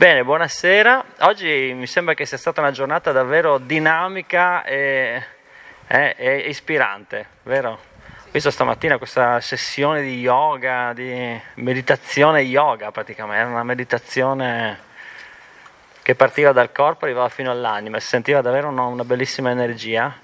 Bene, 0.00 0.24
buonasera. 0.24 1.04
Oggi 1.18 1.74
mi 1.76 1.86
sembra 1.86 2.14
che 2.14 2.24
sia 2.24 2.38
stata 2.38 2.62
una 2.62 2.70
giornata 2.70 3.12
davvero 3.12 3.58
dinamica 3.58 4.64
e, 4.64 5.22
eh, 5.86 6.14
e 6.16 6.36
ispirante, 6.48 7.26
vero? 7.42 7.72
Ho 7.72 8.28
visto 8.30 8.50
stamattina 8.50 8.96
questa 8.96 9.42
sessione 9.42 10.00
di 10.00 10.18
yoga, 10.18 10.94
di 10.94 11.38
meditazione 11.56 12.40
yoga 12.40 12.90
praticamente, 12.92 13.42
era 13.42 13.50
una 13.50 13.62
meditazione 13.62 14.78
che 16.00 16.14
partiva 16.14 16.52
dal 16.52 16.72
corpo 16.72 17.04
e 17.04 17.08
arrivava 17.08 17.28
fino 17.28 17.50
all'anima, 17.50 18.00
si 18.00 18.06
sentiva 18.06 18.40
davvero 18.40 18.68
una, 18.68 18.84
una 18.84 19.04
bellissima 19.04 19.50
energia. 19.50 20.16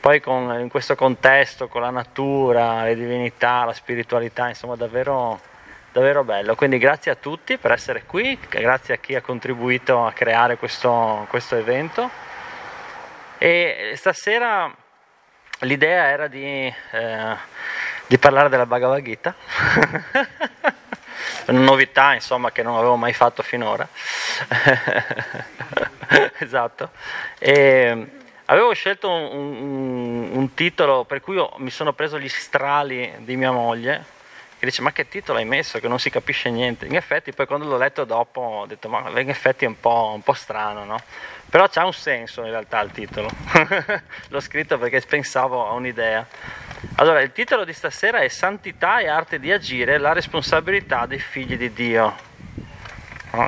Poi 0.00 0.20
con, 0.20 0.58
in 0.58 0.68
questo 0.68 0.96
contesto, 0.96 1.68
con 1.68 1.82
la 1.82 1.90
natura, 1.90 2.82
le 2.82 2.96
divinità, 2.96 3.64
la 3.64 3.74
spiritualità, 3.74 4.48
insomma 4.48 4.74
davvero 4.74 5.50
davvero 5.92 6.24
bello. 6.24 6.54
Quindi 6.54 6.78
grazie 6.78 7.10
a 7.10 7.14
tutti 7.14 7.58
per 7.58 7.72
essere 7.72 8.04
qui, 8.04 8.38
grazie 8.48 8.94
a 8.94 8.96
chi 8.96 9.14
ha 9.14 9.20
contribuito 9.20 10.04
a 10.04 10.12
creare 10.12 10.56
questo, 10.56 11.26
questo 11.28 11.56
evento. 11.56 12.10
E 13.38 13.92
stasera 13.96 14.74
l'idea 15.60 16.06
era 16.06 16.28
di, 16.28 16.72
eh, 16.92 17.36
di 18.06 18.18
parlare 18.18 18.48
della 18.48 18.66
Bhagavad 18.66 19.02
Gita. 19.02 19.34
Una 21.46 21.60
novità 21.60 22.14
insomma 22.14 22.52
che 22.52 22.62
non 22.62 22.76
avevo 22.76 22.96
mai 22.96 23.12
fatto 23.12 23.42
finora. 23.42 23.86
esatto. 26.38 26.90
E 27.38 28.06
avevo 28.46 28.72
scelto 28.72 29.10
un, 29.10 29.30
un, 29.30 30.30
un, 30.32 30.54
titolo 30.54 31.04
per 31.04 31.20
cui 31.20 31.44
mi 31.56 31.70
sono 31.70 31.92
preso 31.92 32.18
gli 32.18 32.28
strali 32.28 33.12
di 33.18 33.36
mia 33.36 33.50
moglie 33.50 34.20
che 34.62 34.68
dice 34.68 34.82
ma 34.82 34.92
che 34.92 35.08
titolo 35.08 35.40
hai 35.40 35.44
messo 35.44 35.80
che 35.80 35.88
non 35.88 35.98
si 35.98 36.08
capisce 36.08 36.48
niente. 36.48 36.86
In 36.86 36.94
effetti 36.94 37.32
poi 37.32 37.46
quando 37.46 37.66
l'ho 37.66 37.76
letto 37.76 38.04
dopo 38.04 38.40
ho 38.40 38.66
detto 38.66 38.88
ma 38.88 39.10
in 39.20 39.28
effetti 39.28 39.64
è 39.64 39.68
un 39.68 39.80
po', 39.80 40.12
un 40.14 40.22
po 40.22 40.34
strano, 40.34 40.84
no? 40.84 41.02
Però 41.50 41.68
c'ha 41.68 41.84
un 41.84 41.92
senso 41.92 42.44
in 42.44 42.50
realtà 42.50 42.80
il 42.80 42.92
titolo. 42.92 43.28
L'ho 44.28 44.40
scritto 44.40 44.78
perché 44.78 45.00
pensavo 45.00 45.68
a 45.68 45.72
un'idea. 45.72 46.24
Allora, 46.94 47.20
il 47.22 47.32
titolo 47.32 47.64
di 47.64 47.72
stasera 47.72 48.20
è 48.20 48.28
Santità 48.28 49.00
e 49.00 49.08
arte 49.08 49.40
di 49.40 49.50
agire, 49.50 49.98
la 49.98 50.12
responsabilità 50.12 51.06
dei 51.06 51.18
figli 51.18 51.56
di 51.56 51.72
Dio. 51.72 52.14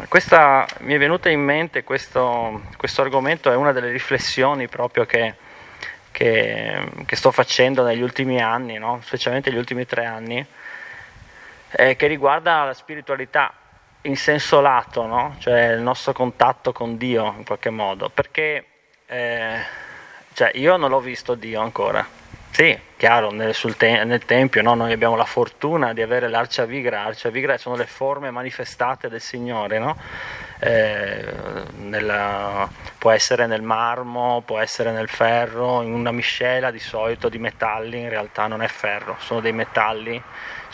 Questa, 0.08 0.66
mi 0.80 0.94
è 0.94 0.98
venuta 0.98 1.28
in 1.30 1.40
mente 1.40 1.84
questo, 1.84 2.62
questo 2.76 3.02
argomento, 3.02 3.52
è 3.52 3.54
una 3.54 3.70
delle 3.70 3.90
riflessioni 3.90 4.66
proprio 4.66 5.06
che, 5.06 5.34
che, 6.10 6.90
che 7.06 7.16
sto 7.16 7.30
facendo 7.30 7.84
negli 7.84 8.02
ultimi 8.02 8.42
anni, 8.42 8.78
no? 8.78 9.00
specialmente 9.04 9.50
negli 9.50 9.60
ultimi 9.60 9.86
tre 9.86 10.04
anni 10.06 10.46
eh, 11.76 11.96
che 11.96 12.06
riguarda 12.06 12.64
la 12.64 12.74
spiritualità 12.74 13.52
in 14.02 14.16
senso 14.16 14.60
lato, 14.60 15.06
no? 15.06 15.36
cioè 15.38 15.72
il 15.72 15.80
nostro 15.80 16.12
contatto 16.12 16.72
con 16.72 16.96
Dio 16.96 17.34
in 17.36 17.44
qualche 17.44 17.70
modo, 17.70 18.10
perché 18.10 18.64
eh, 19.06 19.58
cioè 20.32 20.50
io 20.54 20.76
non 20.76 20.90
l'ho 20.90 21.00
visto 21.00 21.34
Dio 21.34 21.60
ancora. 21.60 22.06
Sì, 22.50 22.78
chiaro, 22.96 23.32
nel, 23.32 23.56
te- 23.76 24.04
nel 24.04 24.24
Tempio 24.24 24.62
no? 24.62 24.74
noi 24.74 24.92
abbiamo 24.92 25.16
la 25.16 25.24
fortuna 25.24 25.92
di 25.92 26.02
avere 26.02 26.28
l'arcia 26.28 26.64
vigra, 26.66 27.02
l'arcia 27.02 27.30
vigra 27.30 27.56
sono 27.58 27.74
le 27.74 27.86
forme 27.86 28.30
manifestate 28.30 29.08
del 29.08 29.20
Signore, 29.20 29.78
no? 29.78 29.96
Eh, 30.58 31.32
nella, 31.76 32.68
può 32.98 33.10
essere 33.10 33.46
nel 33.46 33.62
marmo, 33.62 34.42
può 34.44 34.58
essere 34.58 34.92
nel 34.92 35.08
ferro, 35.08 35.82
in 35.82 35.92
una 35.92 36.12
miscela 36.12 36.70
di 36.70 36.80
solito 36.80 37.28
di 37.28 37.38
metalli, 37.38 38.00
in 38.00 38.08
realtà 38.08 38.46
non 38.46 38.62
è 38.62 38.68
ferro, 38.68 39.16
sono 39.18 39.40
dei 39.40 39.52
metalli 39.52 40.22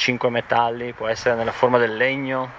cinque 0.00 0.30
metalli, 0.30 0.92
può 0.94 1.06
essere 1.06 1.36
nella 1.36 1.52
forma 1.52 1.76
del 1.76 1.94
legno, 1.94 2.50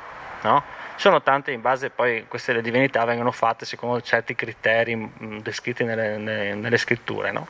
no? 0.44 0.64
Sono 0.96 1.24
tante 1.24 1.52
in 1.52 1.60
base, 1.60 1.90
poi 1.90 2.26
queste 2.28 2.54
le 2.54 2.62
divinità 2.62 3.04
vengono 3.04 3.32
fatte 3.32 3.66
secondo 3.66 4.00
certi 4.02 4.36
criteri 4.36 4.96
mm, 4.96 5.40
descritti 5.40 5.84
nelle, 5.84 6.18
nelle, 6.18 6.54
nelle 6.54 6.78
scritture, 6.78 7.32
no? 7.32 7.48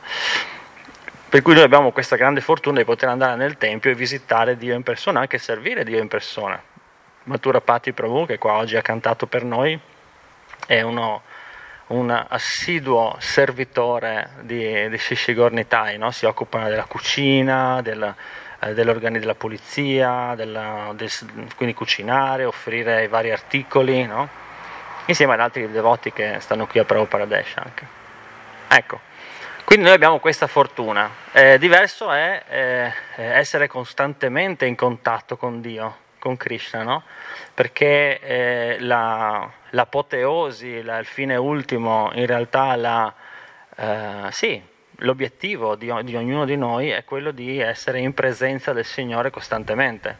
Per 1.28 1.42
cui 1.42 1.52
noi 1.52 1.62
abbiamo 1.62 1.92
questa 1.92 2.16
grande 2.16 2.40
fortuna 2.40 2.78
di 2.78 2.84
poter 2.84 3.10
andare 3.10 3.36
nel 3.36 3.58
Tempio 3.58 3.90
e 3.90 3.94
visitare 3.94 4.56
Dio 4.56 4.74
in 4.74 4.82
persona, 4.82 5.20
anche 5.20 5.38
servire 5.38 5.84
Dio 5.84 6.00
in 6.00 6.08
persona. 6.08 6.60
Matura 7.24 7.60
Patti 7.60 7.92
Prabhu, 7.92 8.26
che 8.26 8.38
qua 8.38 8.54
oggi 8.54 8.76
ha 8.76 8.82
cantato 8.82 9.26
per 9.26 9.44
noi, 9.44 9.78
è 10.66 10.80
uno, 10.80 11.22
un 11.88 12.10
assiduo 12.28 13.16
servitore 13.18 14.30
di, 14.40 14.88
di 14.88 14.98
Shishigornitai, 14.98 15.98
no? 15.98 16.10
si 16.10 16.26
occupa 16.26 16.68
della 16.68 16.84
cucina, 16.84 17.80
del, 17.82 18.14
eh, 18.58 18.74
degli 18.74 19.18
della 19.18 19.34
polizia, 19.34 20.34
della, 20.34 20.92
del, 20.94 21.10
quindi 21.56 21.74
cucinare, 21.74 22.44
offrire 22.44 23.04
i 23.04 23.08
vari 23.08 23.30
articoli, 23.30 24.04
no? 24.06 24.28
insieme 25.06 25.34
ad 25.34 25.40
altri 25.40 25.70
devoti 25.70 26.12
che 26.12 26.36
stanno 26.40 26.66
qui 26.66 26.80
a 26.80 26.84
Prabhupada 26.84 27.24
Pradesh 27.24 27.56
anche. 27.56 27.86
Ecco, 28.68 29.00
quindi 29.64 29.84
noi 29.84 29.94
abbiamo 29.94 30.18
questa 30.18 30.46
fortuna. 30.46 31.10
Eh, 31.32 31.58
diverso 31.58 32.10
è 32.10 32.42
eh, 32.48 32.92
essere 33.16 33.68
costantemente 33.68 34.66
in 34.66 34.74
contatto 34.74 35.36
con 35.36 35.60
Dio, 35.60 35.96
con 36.22 36.36
Krishna, 36.36 36.84
no? 36.84 37.02
perché 37.52 38.20
eh, 38.20 38.76
la, 38.78 39.50
l'apoteosi, 39.70 40.80
la, 40.82 40.98
il 40.98 41.04
fine 41.04 41.34
ultimo, 41.34 42.12
in 42.14 42.26
realtà 42.26 42.76
la, 42.76 43.12
eh, 43.74 44.28
sì, 44.30 44.62
l'obiettivo 44.98 45.74
di, 45.74 45.92
di 46.04 46.14
ognuno 46.14 46.44
di 46.44 46.56
noi 46.56 46.90
è 46.90 47.02
quello 47.02 47.32
di 47.32 47.58
essere 47.58 47.98
in 47.98 48.14
presenza 48.14 48.72
del 48.72 48.84
Signore 48.84 49.30
costantemente. 49.30 50.16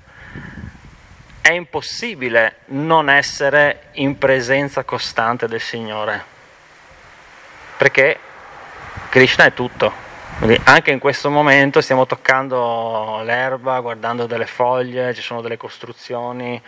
È 1.41 1.53
impossibile 1.53 2.57
non 2.67 3.09
essere 3.09 3.91
in 3.93 4.19
presenza 4.19 4.83
costante 4.83 5.47
del 5.47 5.61
Signore, 5.61 6.21
perché 7.77 8.19
Krishna 9.09 9.45
è 9.45 9.53
tutto. 9.55 10.11
Quindi 10.39 10.61
anche 10.65 10.91
in 10.91 10.99
questo 10.99 11.31
momento 11.31 11.81
stiamo 11.81 12.07
toccando 12.07 13.21
l'erba, 13.23 13.81
guardando 13.81 14.27
delle 14.27 14.47
foglie, 14.47 15.15
ci 15.15 15.23
sono 15.23 15.41
delle 15.41 15.57
costruzioni, 15.57 16.61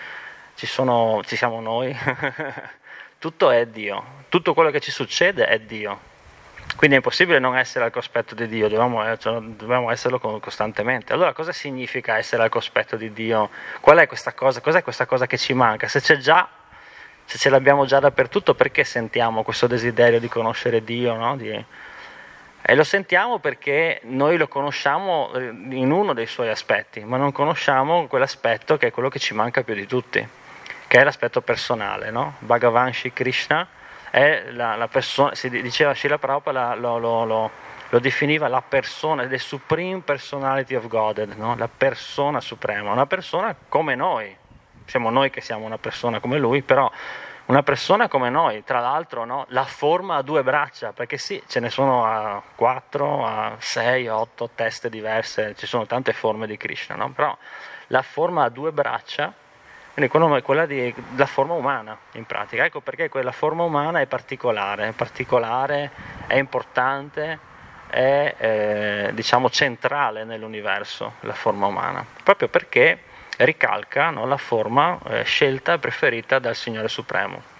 ci, 0.54 0.66
sono, 0.66 1.20
ci 1.24 1.36
siamo 1.36 1.60
noi. 1.60 1.96
tutto 3.18 3.50
è 3.50 3.66
Dio, 3.66 4.04
tutto 4.28 4.54
quello 4.54 4.70
che 4.70 4.80
ci 4.80 4.90
succede 4.90 5.46
è 5.46 5.58
Dio. 5.58 6.12
Quindi 6.76 6.96
è 6.96 6.98
impossibile 6.98 7.38
non 7.38 7.56
essere 7.56 7.84
al 7.84 7.90
cospetto 7.90 8.34
di 8.34 8.48
Dio, 8.48 8.68
dobbiamo, 8.68 9.08
eh, 9.08 9.16
cioè, 9.18 9.40
dobbiamo, 9.40 9.90
esserlo 9.90 10.18
costantemente. 10.18 11.12
Allora 11.12 11.32
cosa 11.32 11.52
significa 11.52 12.18
essere 12.18 12.42
al 12.42 12.48
cospetto 12.48 12.96
di 12.96 13.12
Dio? 13.12 13.48
Qual 13.80 13.96
è 13.98 14.06
questa 14.06 14.34
cosa? 14.34 14.60
Cos'è 14.60 14.82
questa 14.82 15.06
cosa 15.06 15.26
che 15.26 15.38
ci 15.38 15.54
manca? 15.54 15.86
Se 15.88 16.00
c'è 16.00 16.16
già, 16.16 16.48
se 17.24 17.38
ce 17.38 17.48
l'abbiamo 17.48 17.86
già 17.86 18.00
dappertutto, 18.00 18.54
perché 18.54 18.82
sentiamo 18.82 19.42
questo 19.44 19.66
desiderio 19.66 20.18
di 20.18 20.28
conoscere 20.28 20.82
Dio? 20.82 21.14
No? 21.14 21.36
Di... 21.36 21.64
E 22.66 22.74
lo 22.74 22.82
sentiamo 22.82 23.40
perché 23.40 24.00
noi 24.04 24.38
lo 24.38 24.48
conosciamo 24.48 25.30
eh, 25.34 25.48
in 25.48 25.90
uno 25.90 26.14
dei 26.14 26.24
suoi 26.24 26.48
aspetti, 26.48 27.04
ma 27.04 27.18
non 27.18 27.30
conosciamo 27.30 28.06
quell'aspetto 28.06 28.78
che 28.78 28.86
è 28.86 28.90
quello 28.90 29.10
che 29.10 29.18
ci 29.18 29.34
manca 29.34 29.62
più 29.62 29.74
di 29.74 29.86
tutti, 29.86 30.26
che 30.86 30.98
è 30.98 31.04
l'aspetto 31.04 31.42
personale. 31.42 32.10
No? 32.10 32.36
Bhagavan 32.38 32.90
Shri 32.90 33.12
Krishna 33.12 33.68
è 34.10 34.44
la, 34.52 34.76
la 34.76 34.88
persona, 34.88 35.34
si 35.34 35.50
diceva 35.50 35.94
Srila 35.94 36.16
Prabhupada 36.16 36.74
lo, 36.74 36.96
lo, 36.96 37.24
lo, 37.26 37.50
lo, 37.90 37.98
definiva 37.98 38.48
la 38.48 38.62
persona, 38.62 39.26
the 39.26 39.36
supreme 39.36 40.00
personality 40.00 40.74
of 40.74 40.86
God, 40.86 41.34
no? 41.36 41.54
la 41.58 41.68
persona 41.68 42.40
suprema, 42.40 42.92
una 42.92 43.04
persona 43.04 43.54
come 43.68 43.94
noi, 43.94 44.34
siamo 44.86 45.10
noi 45.10 45.28
che 45.28 45.42
siamo 45.42 45.66
una 45.66 45.76
persona 45.76 46.18
come 46.18 46.38
lui, 46.38 46.62
però 46.62 46.90
una 47.46 47.62
persona 47.62 48.08
come 48.08 48.30
noi, 48.30 48.64
tra 48.64 48.80
l'altro 48.80 49.24
no? 49.24 49.44
la 49.48 49.64
forma 49.64 50.16
a 50.16 50.22
due 50.22 50.42
braccia, 50.42 50.92
perché 50.92 51.18
sì, 51.18 51.42
ce 51.46 51.60
ne 51.60 51.70
sono 51.70 52.04
a 52.04 52.42
quattro, 52.54 53.26
a 53.26 53.56
sei, 53.58 54.08
otto 54.08 54.50
teste 54.54 54.88
diverse, 54.88 55.54
ci 55.56 55.66
sono 55.66 55.86
tante 55.86 56.12
forme 56.12 56.46
di 56.46 56.56
Krishna, 56.56 56.94
no? 56.94 57.10
però 57.10 57.36
la 57.88 58.02
forma 58.02 58.44
a 58.44 58.48
due 58.48 58.72
braccia 58.72 59.32
quindi 59.94 60.42
quella 60.42 60.66
della 60.66 61.26
forma 61.26 61.54
umana 61.54 61.96
in 62.14 62.24
pratica. 62.24 62.64
Ecco 62.64 62.80
perché 62.80 63.08
quella 63.08 63.30
forma 63.30 63.62
umana 63.62 64.00
è 64.00 64.06
particolare, 64.06 64.88
è 64.88 64.92
particolare, 64.92 65.90
è 66.26 66.34
importante, 66.34 67.38
è 67.86 68.34
eh, 68.36 69.10
diciamo 69.14 69.48
centrale 69.50 70.24
nell'universo 70.24 71.14
la 71.20 71.32
forma 71.32 71.66
umana, 71.66 72.04
proprio 72.24 72.48
perché 72.48 72.98
ricalca 73.38 74.10
no, 74.10 74.26
la 74.26 74.36
forma 74.36 74.98
eh, 75.08 75.24
scelta 75.24 75.74
e 75.74 75.78
preferita 75.78 76.38
dal 76.38 76.54
Signore 76.54 76.88
Supremo. 76.88 77.52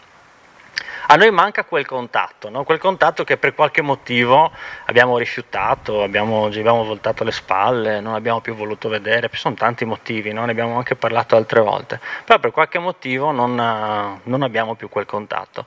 A 1.06 1.16
noi 1.16 1.30
manca 1.30 1.64
quel 1.64 1.84
contatto, 1.84 2.48
no? 2.48 2.64
quel 2.64 2.78
contatto 2.78 3.24
che 3.24 3.36
per 3.36 3.54
qualche 3.54 3.82
motivo 3.82 4.50
abbiamo 4.86 5.18
rifiutato, 5.18 6.02
abbiamo, 6.02 6.50
ci 6.50 6.60
abbiamo 6.60 6.82
voltato 6.82 7.24
le 7.24 7.30
spalle, 7.30 8.00
non 8.00 8.14
abbiamo 8.14 8.40
più 8.40 8.54
voluto 8.54 8.88
vedere, 8.88 9.28
ci 9.30 9.36
sono 9.36 9.54
tanti 9.54 9.84
motivi, 9.84 10.32
no? 10.32 10.46
ne 10.46 10.52
abbiamo 10.52 10.76
anche 10.76 10.94
parlato 10.94 11.36
altre 11.36 11.60
volte, 11.60 12.00
però 12.24 12.38
per 12.38 12.52
qualche 12.52 12.78
motivo 12.78 13.32
non, 13.32 13.54
non 14.22 14.42
abbiamo 14.42 14.76
più 14.76 14.88
quel 14.88 15.04
contatto. 15.04 15.66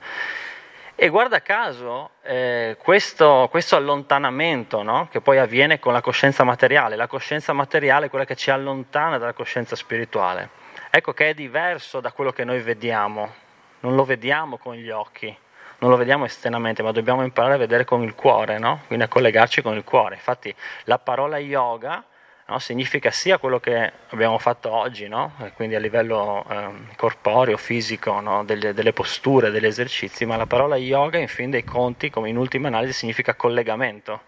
E 1.00 1.10
guarda 1.10 1.42
caso, 1.42 2.10
eh, 2.22 2.76
questo, 2.82 3.46
questo, 3.52 3.76
allontanamento 3.76 4.82
no? 4.82 5.06
che 5.08 5.20
poi 5.20 5.38
avviene 5.38 5.78
con 5.78 5.92
la 5.92 6.00
coscienza 6.00 6.42
materiale, 6.42 6.96
la 6.96 7.06
coscienza 7.06 7.52
materiale 7.52 8.06
è 8.06 8.10
quella 8.10 8.24
che 8.24 8.34
ci 8.34 8.50
allontana 8.50 9.16
dalla 9.16 9.32
coscienza 9.32 9.76
spirituale. 9.76 10.50
Ecco 10.90 11.12
che 11.12 11.28
è 11.28 11.34
diverso 11.34 12.00
da 12.00 12.10
quello 12.10 12.32
che 12.32 12.42
noi 12.42 12.60
vediamo 12.62 13.32
non 13.80 13.94
lo 13.94 14.04
vediamo 14.04 14.56
con 14.56 14.74
gli 14.74 14.90
occhi, 14.90 15.32
non 15.78 15.90
lo 15.90 15.96
vediamo 15.96 16.24
esternamente, 16.24 16.82
ma 16.82 16.90
dobbiamo 16.90 17.22
imparare 17.22 17.54
a 17.54 17.58
vedere 17.58 17.84
con 17.84 18.02
il 18.02 18.16
cuore, 18.16 18.58
no? 18.58 18.80
quindi 18.88 19.04
a 19.04 19.08
collegarci 19.08 19.62
con 19.62 19.76
il 19.76 19.84
cuore. 19.84 20.16
Infatti 20.16 20.52
la 20.86 20.98
parola 20.98 21.38
yoga 21.38 22.04
no? 22.48 22.58
significa 22.58 23.10
sia 23.10 23.38
quello 23.38 23.60
che 23.60 23.92
abbiamo 24.08 24.38
fatto 24.38 24.70
oggi, 24.70 25.08
no? 25.08 25.32
quindi 25.54 25.74
a 25.74 25.78
livello 25.78 26.44
eh, 26.48 26.94
corporeo, 26.96 27.56
fisico, 27.56 28.20
no? 28.20 28.44
delle, 28.44 28.74
delle, 28.74 28.92
posture, 28.92 29.50
degli 29.50 29.66
esercizi, 29.66 30.24
ma 30.24 30.36
la 30.36 30.46
parola 30.46 30.76
yoga 30.76 31.18
in 31.18 31.28
fin 31.28 31.50
dei 31.50 31.64
conti, 31.64 32.10
come 32.10 32.28
in 32.28 32.36
ultima 32.36 32.68
analisi, 32.68 32.92
significa 32.92 33.34
collegamento, 33.34 34.20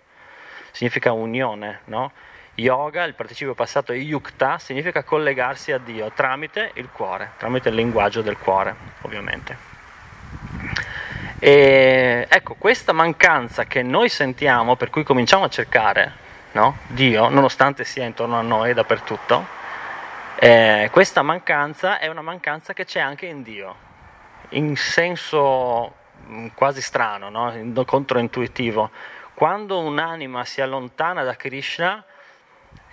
significa 0.70 1.12
unione. 1.12 1.80
Yoga, 2.56 3.04
il 3.04 3.14
participio 3.14 3.54
passato 3.54 3.94
yukta, 3.94 4.58
significa 4.58 5.02
collegarsi 5.02 5.72
a 5.72 5.78
Dio 5.78 6.10
tramite 6.12 6.72
il 6.74 6.90
cuore, 6.90 7.32
tramite 7.38 7.70
il 7.70 7.74
linguaggio 7.74 8.20
del 8.20 8.36
cuore, 8.36 8.74
ovviamente. 9.02 9.68
E 11.38 12.26
ecco, 12.28 12.54
questa 12.56 12.92
mancanza 12.92 13.64
che 13.64 13.82
noi 13.82 14.10
sentiamo, 14.10 14.76
per 14.76 14.90
cui 14.90 15.04
cominciamo 15.04 15.44
a 15.44 15.48
cercare 15.48 16.28
no? 16.52 16.78
Dio, 16.88 17.28
nonostante 17.28 17.84
sia 17.84 18.04
intorno 18.04 18.38
a 18.38 18.42
noi 18.42 18.74
dappertutto, 18.74 19.58
eh, 20.36 20.88
questa 20.90 21.22
mancanza 21.22 21.98
è 21.98 22.06
una 22.06 22.22
mancanza 22.22 22.72
che 22.72 22.84
c'è 22.84 23.00
anche 23.00 23.26
in 23.26 23.42
Dio, 23.42 23.76
in 24.50 24.74
senso 24.76 25.94
mm, 26.26 26.48
quasi 26.54 26.80
strano, 26.80 27.28
no? 27.28 27.84
controintuitivo. 27.84 28.90
Quando 29.34 29.80
un'anima 29.80 30.44
si 30.44 30.60
allontana 30.60 31.24
da 31.24 31.36
Krishna, 31.36 32.04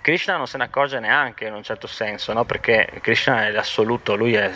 Krishna 0.00 0.36
non 0.36 0.46
se 0.46 0.56
ne 0.58 0.64
accorge 0.64 1.00
neanche 1.00 1.46
in 1.46 1.54
un 1.54 1.62
certo 1.62 1.86
senso, 1.86 2.32
no? 2.32 2.44
perché 2.44 2.98
Krishna 3.00 3.46
è 3.46 3.50
l'assoluto, 3.50 4.14
lui 4.14 4.34
è, 4.34 4.50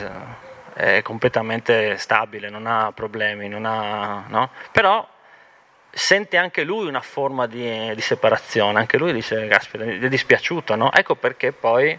è, 0.75 1.03
completamente 1.03 1.97
stabile, 1.99 2.49
non 2.49 2.67
ha 2.67 2.93
problemi, 2.93 3.49
non 3.49 3.65
ha, 3.67 4.25
no? 4.29 4.51
però 4.71 5.07
sente 5.95 6.39
anche 6.39 6.65
lui 6.65 6.87
una 6.87 7.03
forma 7.03 7.47
di, 7.47 7.95
di 7.95 8.01
separazione, 8.01 8.79
anche 8.79 8.97
lui 8.97 9.13
dice, 9.13 9.47
caspita, 9.47 9.85
è 9.85 10.09
dispiaciuto, 10.09 10.75
no? 10.75 10.91
Ecco 10.93 11.15
perché 11.15 11.53
poi 11.53 11.99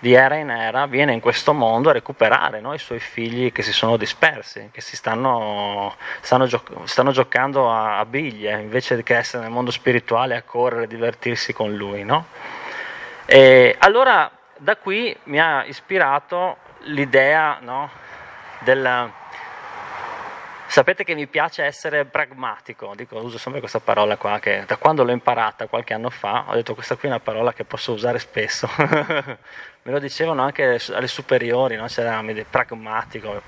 di 0.00 0.12
era 0.12 0.36
in 0.36 0.50
era 0.50 0.86
viene 0.86 1.12
in 1.12 1.18
questo 1.18 1.52
mondo 1.52 1.88
a 1.88 1.92
recuperare 1.92 2.60
no? 2.60 2.72
i 2.72 2.78
suoi 2.78 3.00
figli 3.00 3.50
che 3.50 3.62
si 3.62 3.72
sono 3.72 3.96
dispersi, 3.96 4.68
che 4.72 4.80
si 4.80 4.94
stanno, 4.94 5.96
stanno, 6.20 6.46
gio- 6.46 6.62
stanno 6.84 7.10
giocando 7.10 7.68
a, 7.68 7.98
a, 7.98 8.04
biglie 8.04 8.60
invece 8.60 9.02
che 9.02 9.16
essere 9.16 9.42
nel 9.42 9.52
mondo 9.52 9.72
spirituale 9.72 10.36
a 10.36 10.42
correre, 10.42 10.84
a 10.84 10.86
divertirsi 10.86 11.52
con 11.52 11.74
lui. 11.74 12.04
No? 12.04 12.26
E 13.26 13.74
allora 13.78 14.30
da 14.56 14.76
qui 14.76 15.16
mi 15.24 15.40
ha 15.40 15.64
ispirato 15.64 16.58
l'idea 16.82 17.58
no? 17.60 17.90
del 18.60 19.12
Sapete 20.70 21.02
che 21.02 21.14
mi 21.14 21.26
piace 21.26 21.64
essere 21.64 22.04
pragmatico, 22.04 22.92
dico, 22.94 23.16
uso 23.16 23.38
sempre 23.38 23.58
questa 23.58 23.80
parola 23.80 24.18
qua 24.18 24.38
che 24.38 24.64
da 24.66 24.76
quando 24.76 25.02
l'ho 25.02 25.12
imparata 25.12 25.66
qualche 25.66 25.94
anno 25.94 26.10
fa 26.10 26.44
ho 26.46 26.54
detto 26.54 26.74
questa 26.74 26.94
qui 26.96 27.08
è 27.08 27.10
una 27.10 27.20
parola 27.20 27.54
che 27.54 27.64
posso 27.64 27.94
usare 27.94 28.18
spesso. 28.18 28.68
Me 28.76 29.92
lo 29.92 29.98
dicevano 29.98 30.42
anche 30.42 30.78
alle 30.92 31.06
superiori, 31.06 31.76
no? 31.76 31.86
c'era 31.86 32.22
pragmatico, 32.50 33.40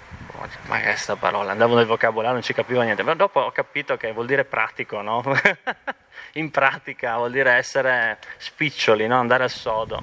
ma 0.63 0.77
che 0.79 0.85
è 0.85 0.87
questa 0.87 1.17
parola? 1.17 1.51
Andavo 1.51 1.77
nel 1.77 1.85
vocabolario, 1.85 2.33
non 2.33 2.43
ci 2.43 2.55
capivo 2.55 2.81
niente, 2.81 3.03
ma 3.03 3.15
dopo 3.15 3.41
ho 3.41 3.51
capito 3.51 3.99
che 3.99 4.13
vuol 4.13 4.25
dire 4.25 4.47
pratico, 4.47 5.03
no? 5.03 5.23
in 6.35 6.51
pratica 6.51 7.17
vuol 7.17 7.33
dire 7.33 7.53
essere 7.53 8.17
spiccioli, 8.39 9.07
no? 9.07 9.19
andare 9.19 9.43
al 9.43 9.51
sodo. 9.51 10.03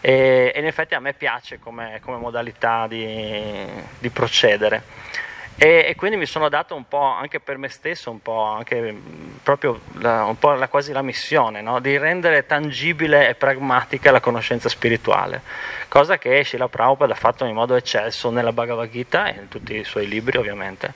E, 0.00 0.50
e, 0.54 0.58
in 0.58 0.64
effetti 0.64 0.94
a 0.94 1.00
me 1.00 1.12
piace 1.12 1.58
come, 1.58 2.00
come 2.02 2.16
modalità 2.16 2.86
di, 2.86 3.66
di 3.98 4.08
procedere. 4.08 5.27
E, 5.60 5.86
e, 5.88 5.96
quindi 5.96 6.16
mi 6.16 6.26
sono 6.26 6.48
dato 6.48 6.76
un 6.76 6.86
po' 6.86 7.02
anche 7.02 7.40
per 7.40 7.58
me 7.58 7.68
stesso, 7.68 8.12
un 8.12 8.22
po' 8.22 8.44
anche 8.44 8.96
proprio 9.42 9.80
la, 9.94 10.22
un 10.22 10.38
po' 10.38 10.52
la, 10.52 10.68
quasi 10.68 10.92
la 10.92 11.02
missione 11.02 11.62
no? 11.62 11.80
di 11.80 11.98
rendere 11.98 12.46
tangibile 12.46 13.28
e 13.28 13.34
pragmatica 13.34 14.12
la 14.12 14.20
conoscenza 14.20 14.68
spirituale, 14.68 15.42
cosa 15.88 16.16
che 16.16 16.44
Srila 16.44 16.68
Prabhupada 16.68 17.12
ha 17.12 17.16
fatto 17.16 17.44
in 17.44 17.54
modo 17.54 17.74
eccelso 17.74 18.30
nella 18.30 18.52
Bhagavad 18.52 18.88
Gita 18.88 19.26
e 19.26 19.40
in 19.40 19.48
tutti 19.48 19.74
i 19.74 19.82
suoi 19.82 20.06
libri 20.06 20.38
ovviamente, 20.38 20.92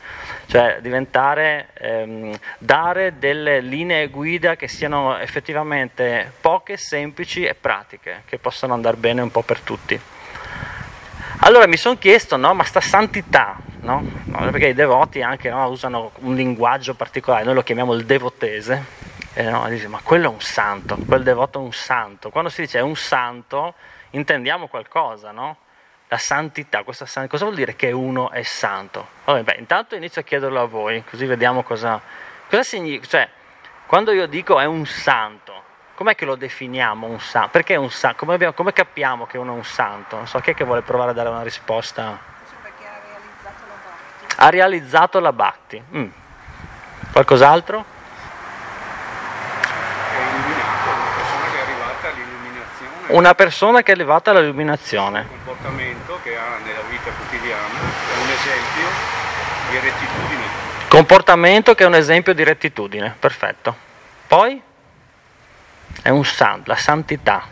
cioè 0.47 0.79
diventare, 0.81 1.71
ehm, 1.75 2.39
dare 2.59 3.19
delle 3.19 3.59
linee 3.59 4.11
guida 4.11 4.55
che 4.55 4.69
siano 4.69 5.19
effettivamente 5.19 6.35
poche, 6.41 6.77
semplici 6.77 7.45
e 7.45 7.55
pratiche, 7.57 8.23
che 8.27 8.39
possano 8.39 8.75
andare 8.75 8.97
bene 8.97 9.23
un 9.23 9.31
po' 9.33 9.43
per 9.43 9.59
tutti. 9.59 10.01
Allora 11.41 11.67
mi 11.67 11.77
sono 11.77 11.99
chiesto, 11.99 12.37
no, 12.37 12.55
ma 12.55 12.63
sta 12.63 12.81
santità, 12.81 13.57
no? 13.83 14.05
No, 14.25 14.51
perché 14.51 14.69
i 14.69 14.75
devoti 14.75 15.23
anche 15.23 15.51
no, 15.51 15.69
usano 15.69 16.11
un 16.21 16.35
linguaggio 16.35 16.95
particolare, 16.95 17.45
noi 17.45 17.55
lo 17.55 17.63
chiamiamo 17.63 17.93
il 17.95 18.05
devotese, 18.05 18.85
e 19.35 19.43
no, 19.45 19.67
dice, 19.69 19.89
ma 19.89 20.01
quello 20.03 20.27
è 20.27 20.33
un 20.33 20.41
santo, 20.41 20.97
quel 21.07 21.23
devoto 21.23 21.59
è 21.59 21.63
un 21.63 21.73
santo. 21.73 22.31
Quando 22.31 22.51
si 22.51 22.63
dice 22.63 22.79
è 22.79 22.83
un 22.83 22.97
santo, 22.97 23.75
intendiamo 24.11 24.67
qualcosa, 24.67 25.31
no? 25.31 25.57
La 26.09 26.19
santità, 26.19 26.85
san- 26.91 27.27
cosa 27.27 27.45
vuol 27.45 27.57
dire 27.57 27.75
che 27.75 27.91
uno 27.91 28.31
è 28.31 28.43
santo? 28.43 29.09
Allora, 29.25 29.43
beh, 29.45 29.57
intanto 29.59 29.95
inizio 29.95 30.21
a 30.21 30.25
chiederlo 30.25 30.61
a 30.61 30.67
voi, 30.67 31.03
così 31.09 31.25
vediamo 31.25 31.63
cosa, 31.63 32.01
cosa 32.51 32.63
significa. 32.63 33.07
Cioè, 33.07 33.29
quando 33.87 34.13
io 34.13 34.27
dico 34.27 34.61
è 34.61 34.67
un 34.67 34.85
santo, 34.85 35.63
com'è 35.95 36.15
che 36.15 36.27
lo 36.27 36.35
definiamo 36.35 37.07
un 37.07 37.19
santo? 37.19 37.49
Perché 37.53 37.75
è 37.75 37.79
un 37.79 37.91
santo? 37.91 38.19
Come, 38.19 38.35
abbiamo, 38.35 38.53
come 38.53 38.75
capiamo 38.75 39.25
che 39.25 39.39
uno 39.39 39.55
è 39.55 39.57
un 39.57 39.65
santo? 39.65 40.17
Non 40.17 40.27
so 40.27 40.39
chi 40.41 40.51
è 40.51 40.55
che 40.55 40.65
vuole 40.65 40.83
provare 40.83 41.13
a 41.13 41.15
dare 41.15 41.31
una 41.31 41.43
risposta. 41.43 42.19
Perché 42.63 42.85
ha 42.85 43.01
realizzato 43.03 43.63
la 43.69 43.75
Bhakti. 43.83 44.22
Ha 44.37 44.49
realizzato 44.51 45.21
la 45.21 45.33
Bhakti. 45.33 45.83
Mm. 45.95 46.09
Qualcos'altro? 47.13 47.85
Una 53.09 53.35
persona 53.35 53.83
che 53.83 53.93
è 53.93 53.95
arrivata 53.95 54.31
all'illuminazione. 54.31 55.21
Un 55.21 55.27
comportamento 55.45 56.19
che 56.23 56.37
ha 56.37 56.57
nella 56.65 56.81
vita 56.89 57.11
quotidiana 57.11 57.79
è 57.79 58.23
un 58.23 58.31
esempio 58.31 58.89
di 59.69 59.79
rettitudine. 59.79 60.43
Comportamento 60.89 61.75
che 61.75 61.85
è 61.85 61.87
un 61.87 61.95
esempio 61.95 62.33
di 62.33 62.43
rettitudine, 62.43 63.15
perfetto. 63.19 63.77
Poi? 64.27 64.63
È 66.01 66.09
un 66.09 66.25
santo, 66.25 66.71
la 66.71 66.77
santità. 66.77 67.43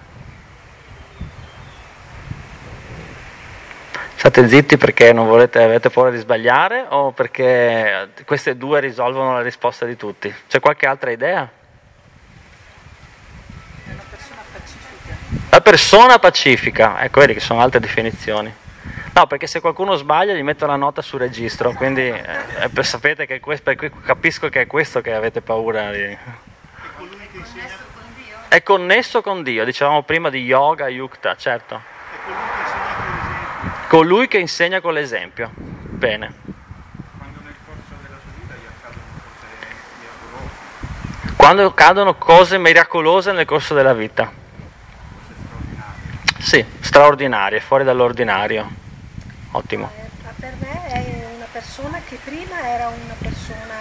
State 4.20 4.48
zitti 4.48 4.76
perché 4.76 5.14
non 5.14 5.26
volete, 5.26 5.62
avete 5.62 5.88
paura 5.88 6.10
di 6.10 6.18
sbagliare 6.18 6.84
o 6.90 7.10
perché 7.10 8.10
queste 8.26 8.54
due 8.58 8.78
risolvono 8.78 9.32
la 9.32 9.40
risposta 9.40 9.86
di 9.86 9.96
tutti? 9.96 10.30
C'è 10.46 10.60
qualche 10.60 10.84
altra 10.84 11.10
idea? 11.10 11.50
È 13.86 13.90
una 13.90 14.02
persona 14.10 14.42
pacifica. 14.52 15.16
La 15.48 15.60
persona 15.62 16.18
pacifica, 16.18 17.02
ecco, 17.02 17.20
vedi 17.20 17.32
che 17.32 17.40
sono 17.40 17.62
altre 17.62 17.80
definizioni. 17.80 18.52
No, 19.14 19.26
perché 19.26 19.46
se 19.46 19.60
qualcuno 19.60 19.94
sbaglia 19.94 20.34
gli 20.34 20.42
metto 20.42 20.66
la 20.66 20.76
nota 20.76 21.00
sul 21.00 21.20
registro, 21.20 21.72
quindi 21.72 22.06
eh, 22.06 22.82
sapete 22.82 23.24
che 23.24 23.40
questo, 23.40 23.72
capisco 24.04 24.50
che 24.50 24.60
è 24.60 24.66
questo 24.66 25.00
che 25.00 25.14
avete 25.14 25.40
paura 25.40 25.92
di 25.92 26.18
è 28.48 28.62
connesso 28.62 29.22
con 29.22 29.42
Dio, 29.42 29.64
dicevamo 29.64 30.02
prima 30.02 30.28
di 30.28 30.42
yoga, 30.42 30.88
yukta, 30.88 31.36
certo. 31.36 31.80
Colui 32.26 32.36
che 32.52 32.58
insegna 32.58 32.79
con 34.80 34.92
l'esempio. 34.92 35.50
Bene. 35.56 36.32
Quando 37.18 37.40
nel 37.42 37.54
corso 37.66 37.94
della 38.00 38.18
sua 38.22 38.30
vita 38.40 38.54
gli 38.54 38.66
accadono 38.68 39.02
cose 39.18 39.46
miracolose. 39.98 41.34
Quando 41.34 41.66
accadono 41.66 42.14
cose 42.14 42.58
miracolose 42.58 43.32
nel 43.32 43.46
corso 43.46 43.74
della 43.74 43.92
vita. 43.92 44.30
Cose 44.30 45.34
straordinarie. 45.42 46.38
Sì, 46.38 46.64
straordinarie, 46.78 47.58
fuori 47.58 47.82
dall'ordinario. 47.82 48.70
Ottimo. 49.50 49.90
Eh, 49.96 50.08
per 50.38 50.52
me 50.60 50.86
è 50.86 51.26
una 51.34 51.48
persona 51.50 52.00
che 52.06 52.16
prima 52.22 52.60
era 52.68 52.86
una 52.86 53.14
persona 53.18 53.74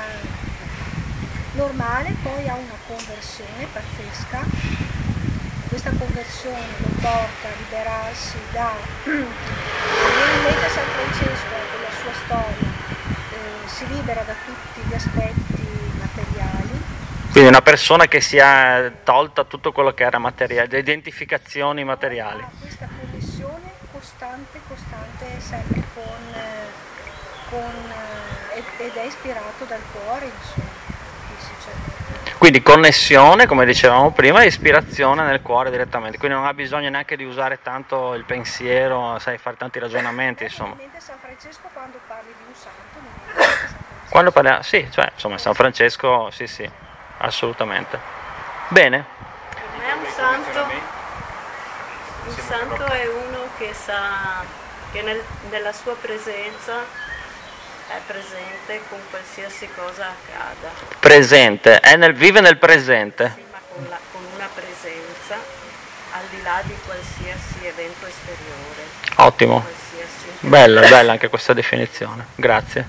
normale, 1.52 2.16
poi 2.24 2.48
ha 2.48 2.56
una 2.56 2.78
conversione 2.88 3.68
pazzesca, 3.72 4.44
questa 5.70 5.92
conversione 5.92 6.66
lo 6.78 6.88
porta 7.00 7.48
a 7.48 7.52
liberarsi 7.58 8.38
da 8.52 8.72
probabilmente 9.04 10.70
San 10.70 10.84
Francesco 10.84 11.46
con 11.72 11.82
la 11.82 11.92
sua 12.02 12.14
storia 12.26 12.70
eh, 13.32 13.68
si 13.68 13.88
libera 13.88 14.24
da 14.24 14.34
tutti 14.46 14.82
gli 14.88 14.94
aspetti 14.94 15.68
materiali. 16.00 16.82
Quindi 17.32 17.50
una 17.50 17.62
persona 17.62 18.08
che 18.08 18.20
si 18.20 18.38
è 18.38 18.92
tolta 19.04 19.44
tutto 19.44 19.72
quello 19.72 19.94
che 19.94 20.04
era 20.04 20.18
materiale, 20.18 20.68
le 20.70 20.80
identificazioni 20.80 21.84
materiali. 21.84 22.44
Questa 22.60 22.90
connessione 23.00 23.72
costante, 23.92 24.60
costante 24.68 25.40
sempre 25.40 25.84
con, 25.94 26.34
eh, 26.34 26.66
con, 27.50 27.92
eh, 28.56 28.84
ed 28.84 28.96
è 28.96 29.04
ispirato 29.04 29.66
dal 29.66 29.82
cuore, 29.92 30.26
insomma. 30.26 30.79
Quindi 32.40 32.64
connessione, 32.64 33.48
come 33.48 33.66
dicevamo 33.66 34.12
prima, 34.12 34.44
e 34.44 34.46
ispirazione 34.46 35.26
nel 35.26 35.42
cuore 35.42 35.70
direttamente, 35.72 36.18
quindi 36.18 36.38
non 36.38 36.46
ha 36.48 36.54
bisogno 36.54 36.90
neanche 36.90 37.18
di 37.18 37.26
usare 37.26 37.60
tanto 37.62 38.14
il 38.14 38.24
pensiero, 38.24 39.20
sai, 39.20 39.38
fare 39.38 39.58
tanti 39.58 39.78
ragionamenti, 39.78 40.44
insomma. 40.44 40.78
San 40.98 41.18
Francesco 41.20 41.68
quando 41.74 42.00
parli 42.08 42.34
di 42.38 42.44
un 42.48 42.54
santo, 42.56 42.80
non 42.96 43.44
è 43.44 43.68
Quando 44.10 44.32
parliamo, 44.32 44.62
sì, 44.62 44.88
cioè, 44.90 45.12
insomma, 45.14 45.38
San 45.38 45.54
Francesco, 45.54 46.30
sì, 46.32 46.48
sì, 46.48 46.68
assolutamente. 47.18 48.00
Bene. 48.70 49.06
Per 49.50 49.62
me 49.78 49.92
un 49.92 50.06
santo, 50.10 50.66
un 52.24 52.38
santo 52.38 52.86
è 52.86 53.06
uno 53.06 53.50
che 53.58 53.74
sa 53.74 54.46
che 54.94 55.02
nel, 55.02 55.22
nella 55.50 55.74
sua 55.74 55.94
presenza 56.00 56.86
è 57.90 58.00
presente 58.06 58.82
con 58.88 59.00
qualsiasi 59.10 59.68
cosa 59.76 60.10
accada. 60.10 60.70
Presente, 61.00 61.82
nel, 61.98 62.14
vive 62.14 62.40
nel 62.40 62.58
presente. 62.58 63.32
Sì, 63.36 63.44
ma 63.52 63.60
con, 63.74 63.88
la, 63.90 64.00
con, 64.12 64.22
una 64.36 64.48
presenza 64.54 65.36
al 66.12 66.26
di 66.30 66.42
là 66.44 66.62
di 66.64 66.76
qualsiasi 66.86 67.66
evento 67.66 68.06
esteriore. 68.06 68.84
Ottimo. 69.16 69.66
Bella, 70.42 70.82
bella 70.82 71.12
anche 71.14 71.30
questa 71.30 71.54
definizione. 71.54 72.28
Grazie. 72.36 72.88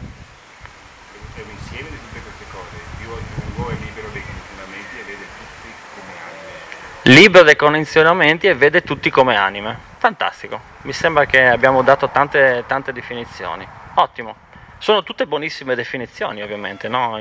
È 1.35 1.41
un 1.41 1.51
insieme 1.51 1.89
di 1.89 1.99
tutte 1.99 2.21
queste 2.21 2.45
cose. 2.53 2.77
Dio 2.99 3.17
è 3.17 3.75
libero 3.81 4.09
dei 4.13 4.23
condizionamenti 4.23 4.99
e 4.99 5.03
vede 5.03 5.25
tutti 5.33 5.73
come 5.95 6.13
anime. 6.29 7.15
Libero 7.17 7.45
dei 7.45 7.57
condizionamenti 7.57 8.47
e 8.49 8.55
vede 8.55 8.83
tutti 8.83 9.11
come 9.11 9.37
anime. 9.37 9.79
Fantastico. 9.97 10.61
Mi 10.83 10.93
sembra 10.93 11.25
che 11.25 11.47
abbiamo 11.47 11.83
dato 11.83 12.11
tante, 12.11 12.65
tante 12.67 12.93
definizioni. 12.93 13.67
Ottimo. 13.95 14.49
Sono 14.81 15.03
tutte 15.03 15.27
buonissime 15.27 15.75
definizioni, 15.75 16.41
ovviamente, 16.41 16.89
no? 16.89 17.21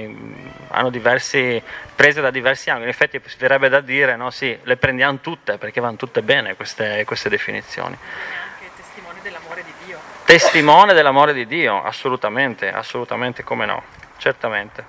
hanno 0.69 0.89
diversi, 0.89 1.61
prese 1.93 2.21
da 2.21 2.31
diversi 2.31 2.69
angoli. 2.69 2.85
In 2.85 2.93
effetti 2.93 3.19
si 3.25 3.35
verrebbe 3.37 3.67
da 3.67 3.81
dire, 3.81 4.15
no? 4.15 4.29
sì, 4.29 4.57
le 4.63 4.77
prendiamo 4.77 5.19
tutte 5.19 5.57
perché 5.57 5.81
vanno 5.81 5.97
tutte 5.97 6.21
bene 6.21 6.55
queste, 6.55 7.03
queste 7.03 7.27
definizioni. 7.27 7.97
Anche 7.97 8.71
testimone 8.77 9.19
dell'amore 9.21 9.63
di 9.65 9.73
Dio. 9.85 9.99
Testimone 10.23 10.93
dell'amore 10.93 11.33
di 11.33 11.45
Dio, 11.47 11.83
assolutamente, 11.83 12.71
assolutamente 12.71 13.43
come 13.43 13.65
no, 13.65 13.83
certamente. 14.15 14.85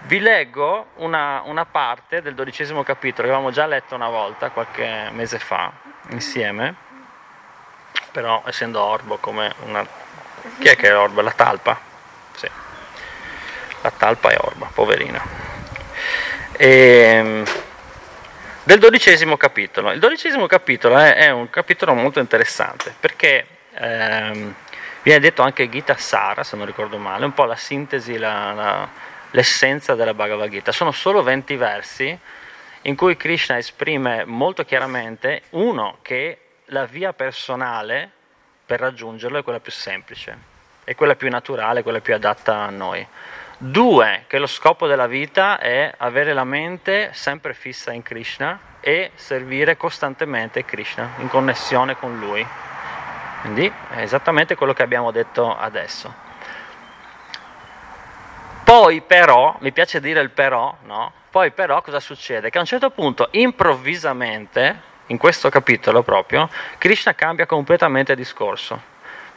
Vi 0.00 0.20
leggo 0.20 0.88
una, 0.96 1.40
una 1.46 1.64
parte 1.64 2.20
del 2.20 2.34
dodicesimo 2.34 2.82
capitolo 2.82 3.26
che 3.26 3.32
avevamo 3.32 3.52
già 3.52 3.64
letto 3.64 3.94
una 3.94 4.10
volta, 4.10 4.50
qualche 4.50 5.08
mese 5.12 5.38
fa, 5.38 5.72
insieme, 6.10 6.74
però 8.12 8.42
essendo 8.44 8.82
orbo 8.82 9.16
come 9.16 9.54
una 9.64 10.08
chi 10.58 10.68
è 10.68 10.76
che 10.76 10.88
è 10.88 10.96
Orba? 10.96 11.22
La 11.22 11.32
talpa? 11.32 11.80
Sì. 12.34 12.48
La 13.82 13.90
talpa 13.90 14.30
è 14.30 14.36
Orba, 14.38 14.70
poverina. 14.72 15.22
E, 16.52 16.68
ehm, 16.68 17.44
del 18.62 18.78
dodicesimo 18.78 19.36
capitolo. 19.36 19.90
Il 19.92 19.98
dodicesimo 19.98 20.46
capitolo 20.46 20.98
è, 20.98 21.14
è 21.14 21.30
un 21.30 21.50
capitolo 21.50 21.94
molto 21.94 22.20
interessante 22.20 22.94
perché 22.98 23.46
ehm, 23.74 24.54
viene 25.02 25.20
detto 25.20 25.42
anche 25.42 25.68
Gita 25.68 25.96
Sara, 25.96 26.44
se 26.44 26.56
non 26.56 26.66
ricordo 26.66 26.98
male, 26.98 27.24
un 27.24 27.34
po' 27.34 27.46
la 27.46 27.56
sintesi, 27.56 28.18
la, 28.18 28.52
la, 28.52 28.88
l'essenza 29.30 29.94
della 29.94 30.14
Bhagavad 30.14 30.50
Gita. 30.50 30.72
Sono 30.72 30.92
solo 30.92 31.22
20 31.22 31.56
versi 31.56 32.18
in 32.82 32.96
cui 32.96 33.16
Krishna 33.16 33.58
esprime 33.58 34.24
molto 34.24 34.64
chiaramente, 34.64 35.42
uno, 35.50 35.98
che 36.02 36.38
la 36.66 36.84
via 36.84 37.12
personale 37.12 38.10
per 38.70 38.78
raggiungerlo 38.78 39.38
è 39.38 39.42
quella 39.42 39.58
più 39.58 39.72
semplice, 39.72 40.38
è 40.84 40.94
quella 40.94 41.16
più 41.16 41.28
naturale, 41.28 41.82
quella 41.82 41.98
più 41.98 42.14
adatta 42.14 42.58
a 42.58 42.70
noi. 42.70 43.04
Due, 43.58 44.26
che 44.28 44.38
lo 44.38 44.46
scopo 44.46 44.86
della 44.86 45.08
vita 45.08 45.58
è 45.58 45.92
avere 45.96 46.32
la 46.32 46.44
mente 46.44 47.10
sempre 47.12 47.52
fissa 47.52 47.90
in 47.90 48.02
Krishna 48.02 48.76
e 48.78 49.10
servire 49.16 49.76
costantemente 49.76 50.64
Krishna, 50.64 51.14
in 51.18 51.26
connessione 51.26 51.96
con 51.96 52.20
Lui. 52.20 52.46
Quindi 53.40 53.66
è 53.90 54.02
esattamente 54.02 54.54
quello 54.54 54.72
che 54.72 54.84
abbiamo 54.84 55.10
detto 55.10 55.58
adesso. 55.58 56.14
Poi 58.62 59.00
però, 59.00 59.56
mi 59.58 59.72
piace 59.72 59.98
dire 59.98 60.20
il 60.20 60.30
però, 60.30 60.76
no? 60.84 61.12
Poi 61.28 61.50
però 61.50 61.82
cosa 61.82 61.98
succede? 61.98 62.50
Che 62.50 62.58
a 62.58 62.60
un 62.60 62.68
certo 62.68 62.90
punto 62.90 63.30
improvvisamente 63.32 64.89
in 65.10 65.18
questo 65.18 65.48
capitolo 65.48 66.02
proprio, 66.02 66.48
Krishna 66.78 67.14
cambia 67.14 67.46
completamente 67.46 68.14
discorso. 68.14 68.89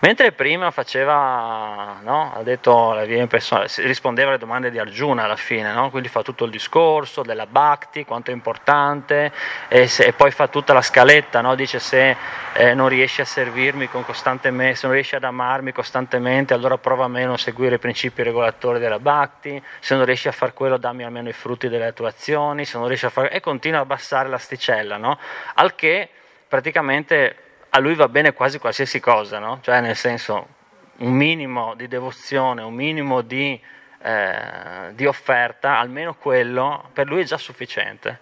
Mentre 0.03 0.33
prima 0.33 0.69
faceva, 0.69 1.99
no, 2.01 2.33
ha 2.35 2.43
detto 2.43 2.91
la 2.91 3.05
via 3.05 3.21
in 3.21 3.29
persona, 3.29 3.65
rispondeva 3.77 4.31
alle 4.31 4.37
domande 4.37 4.69
di 4.69 4.77
Arjuna 4.77 5.23
alla 5.23 5.37
fine, 5.37 5.71
no? 5.71 5.89
quindi 5.91 6.09
fa 6.09 6.21
tutto 6.21 6.43
il 6.43 6.51
discorso 6.51 7.21
della 7.21 7.45
bhakti, 7.45 8.03
quanto 8.03 8.29
è 8.29 8.33
importante, 8.33 9.31
e, 9.69 9.87
se, 9.87 10.03
e 10.03 10.11
poi 10.11 10.31
fa 10.31 10.49
tutta 10.49 10.73
la 10.73 10.81
scaletta, 10.81 11.39
no? 11.39 11.55
dice 11.55 11.79
se 11.79 12.17
eh, 12.51 12.73
non 12.73 12.89
riesci 12.89 13.21
a 13.21 13.25
servirmi 13.25 13.87
costantemente, 13.87 14.75
se 14.75 14.87
non 14.87 14.95
riesci 14.95 15.15
ad 15.15 15.23
amarmi 15.23 15.71
costantemente, 15.71 16.53
allora 16.53 16.77
prova 16.77 17.05
a 17.05 17.07
meno 17.07 17.31
a 17.31 17.37
seguire 17.37 17.75
i 17.75 17.79
principi 17.79 18.23
regolatori 18.23 18.79
della 18.79 18.99
bhakti, 18.99 19.63
se 19.79 19.95
non 19.95 20.03
riesci 20.03 20.27
a 20.27 20.33
fare 20.33 20.51
quello 20.51 20.75
dammi 20.75 21.05
almeno 21.05 21.29
i 21.29 21.33
frutti 21.33 21.69
delle 21.69 21.93
tue 21.93 22.09
azioni, 22.09 22.65
se 22.65 22.77
non 22.77 22.87
riesci 22.87 23.05
a 23.05 23.09
fare... 23.09 23.31
e 23.31 23.39
continua 23.39 23.79
a 23.79 23.83
abbassare 23.83 24.27
l'asticella, 24.27 25.17
al 25.53 25.75
che 25.75 26.09
praticamente 26.45 27.37
a 27.75 27.79
lui 27.79 27.95
va 27.95 28.07
bene 28.07 28.33
quasi 28.33 28.59
qualsiasi 28.59 28.99
cosa, 28.99 29.39
no? 29.39 29.59
cioè 29.61 29.81
nel 29.81 29.95
senso 29.95 30.47
un 30.97 31.11
minimo 31.11 31.73
di 31.75 31.87
devozione, 31.87 32.61
un 32.61 32.73
minimo 32.73 33.21
di, 33.21 33.59
eh, 34.03 34.91
di 34.93 35.05
offerta, 35.07 35.79
almeno 35.79 36.13
quello, 36.13 36.89
per 36.93 37.07
lui 37.07 37.21
è 37.21 37.25
già 37.25 37.37
sufficiente. 37.37 38.19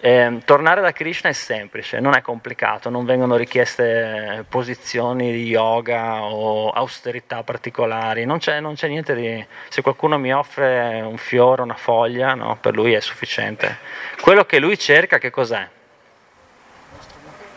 Eh, 0.00 0.40
tornare 0.46 0.80
da 0.80 0.92
Krishna 0.92 1.28
è 1.28 1.34
semplice, 1.34 2.00
non 2.00 2.14
è 2.14 2.22
complicato, 2.22 2.88
non 2.88 3.04
vengono 3.04 3.36
richieste 3.36 4.46
posizioni 4.48 5.30
di 5.30 5.44
yoga 5.44 6.22
o 6.22 6.70
austerità 6.70 7.42
particolari, 7.42 8.24
non 8.24 8.38
c'è, 8.38 8.60
non 8.60 8.74
c'è 8.74 8.88
niente 8.88 9.14
di... 9.14 9.46
Se 9.68 9.82
qualcuno 9.82 10.18
mi 10.18 10.32
offre 10.32 11.02
un 11.02 11.18
fiore, 11.18 11.60
una 11.60 11.76
foglia, 11.76 12.34
no, 12.34 12.56
per 12.58 12.74
lui 12.74 12.94
è 12.94 13.00
sufficiente. 13.00 13.76
Quello 14.20 14.46
che 14.46 14.58
lui 14.58 14.78
cerca 14.78 15.18
che 15.18 15.30
cos'è? 15.30 15.68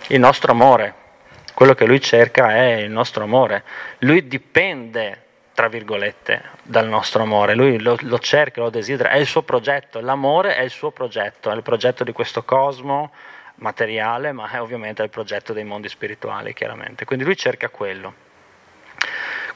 Il 0.08 0.20
nostro 0.20 0.52
amore. 0.52 1.06
Quello 1.54 1.74
che 1.74 1.86
lui 1.86 2.00
cerca 2.00 2.54
è 2.54 2.76
il 2.76 2.92
nostro 2.92 3.24
amore. 3.24 3.64
Lui 4.00 4.28
dipende, 4.28 5.24
tra 5.54 5.68
virgolette, 5.68 6.44
dal 6.62 6.88
nostro 6.88 7.24
amore. 7.24 7.56
Lui 7.56 7.80
lo, 7.80 7.98
lo 8.02 8.20
cerca, 8.20 8.62
lo 8.62 8.70
desidera, 8.70 9.10
è 9.10 9.18
il 9.18 9.26
suo 9.26 9.42
progetto. 9.42 10.00
L'amore 10.00 10.56
è 10.56 10.62
il 10.62 10.70
suo 10.70 10.92
progetto, 10.92 11.50
è 11.50 11.56
il 11.56 11.64
progetto 11.64 12.04
di 12.04 12.12
questo 12.12 12.44
cosmo 12.44 13.12
materiale, 13.56 14.32
ma 14.32 14.50
è 14.52 14.62
ovviamente 14.62 15.02
il 15.02 15.10
progetto 15.10 15.52
dei 15.52 15.64
mondi 15.64 15.90
spirituali, 15.90 16.54
chiaramente. 16.54 17.06
Quindi 17.06 17.26
lui 17.26 17.36
cerca 17.36 17.70
quello. 17.70 18.26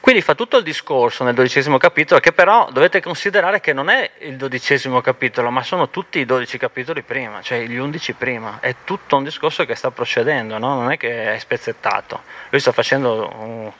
Quindi 0.02 0.20
fa 0.20 0.34
tutto 0.34 0.56
il 0.56 0.64
discorso 0.64 1.22
nel 1.22 1.32
dodicesimo 1.32 1.78
capitolo, 1.78 2.18
che 2.18 2.32
però 2.32 2.68
dovete 2.72 3.00
considerare 3.00 3.60
che 3.60 3.72
non 3.72 3.88
è 3.88 4.10
il 4.22 4.36
dodicesimo 4.36 5.00
capitolo, 5.00 5.48
ma 5.50 5.62
sono 5.62 5.90
tutti 5.90 6.18
i 6.18 6.24
dodici 6.24 6.58
capitoli 6.58 7.02
prima, 7.02 7.40
cioè 7.40 7.60
gli 7.60 7.76
undici 7.76 8.12
prima. 8.12 8.58
È 8.58 8.74
tutto 8.82 9.16
un 9.16 9.22
discorso 9.22 9.64
che 9.64 9.76
sta 9.76 9.92
procedendo, 9.92 10.58
no? 10.58 10.74
non 10.74 10.90
è 10.90 10.96
che 10.96 11.34
è 11.34 11.38
spezzettato. 11.38 12.22
Lui 12.48 12.60
sta 12.60 12.72
facendo 12.72 13.32
un, 13.32 13.70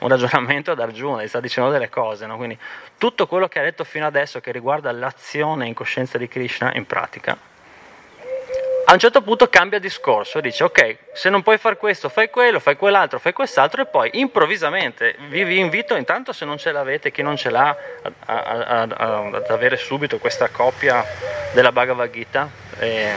un 0.00 0.08
ragionamento 0.08 0.70
ad 0.72 0.80
Arjuna, 0.80 1.22
gli 1.22 1.28
sta 1.28 1.40
dicendo 1.40 1.70
delle 1.70 1.88
cose. 1.88 2.26
No? 2.26 2.36
Quindi 2.36 2.58
tutto 2.98 3.26
quello 3.26 3.48
che 3.48 3.58
ha 3.58 3.62
detto 3.62 3.82
fino 3.84 4.04
adesso 4.04 4.38
che 4.40 4.52
riguarda 4.52 4.92
l'azione 4.92 5.66
in 5.66 5.72
coscienza 5.72 6.18
di 6.18 6.28
Krishna, 6.28 6.74
in 6.74 6.84
pratica, 6.84 7.34
a 8.90 8.94
un 8.94 8.98
certo 8.98 9.22
punto 9.22 9.48
cambia 9.48 9.78
discorso, 9.78 10.40
dice 10.40 10.64
ok, 10.64 10.96
se 11.12 11.30
non 11.30 11.42
puoi 11.42 11.58
fare 11.58 11.76
questo, 11.76 12.08
fai 12.08 12.28
quello, 12.28 12.58
fai 12.58 12.74
quell'altro, 12.74 13.20
fai 13.20 13.32
quest'altro 13.32 13.82
e 13.82 13.86
poi 13.86 14.10
improvvisamente 14.14 15.14
vi, 15.28 15.44
vi 15.44 15.60
invito 15.60 15.94
intanto 15.94 16.32
se 16.32 16.44
non 16.44 16.58
ce 16.58 16.72
l'avete, 16.72 17.12
chi 17.12 17.22
non 17.22 17.36
ce 17.36 17.50
l'ha, 17.50 17.76
ad 18.26 19.46
avere 19.48 19.76
subito 19.76 20.18
questa 20.18 20.48
copia 20.48 21.04
della 21.52 21.70
Bhagavad 21.70 22.10
Gita 22.10 22.50
e, 22.80 23.12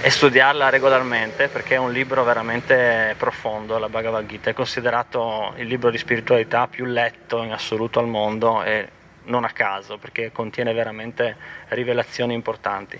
e, 0.00 0.10
studiarla 0.10 0.70
regolarmente 0.70 1.48
perché 1.48 1.74
è 1.74 1.78
un 1.78 1.92
libro 1.92 2.24
veramente 2.24 3.14
profondo, 3.18 3.76
la 3.76 3.90
Bhagavad 3.90 4.24
Gita, 4.24 4.48
è 4.48 4.54
considerato 4.54 5.52
il 5.56 5.66
libro 5.66 5.90
di 5.90 5.98
spiritualità 5.98 6.66
più 6.66 6.86
letto 6.86 7.42
in 7.42 7.52
assoluto 7.52 7.98
al 7.98 8.06
mondo 8.06 8.62
e 8.62 8.88
non 9.24 9.44
a 9.44 9.50
caso 9.50 9.98
perché 9.98 10.32
contiene 10.32 10.72
veramente 10.72 11.36
rivelazioni 11.68 12.32
importanti. 12.32 12.98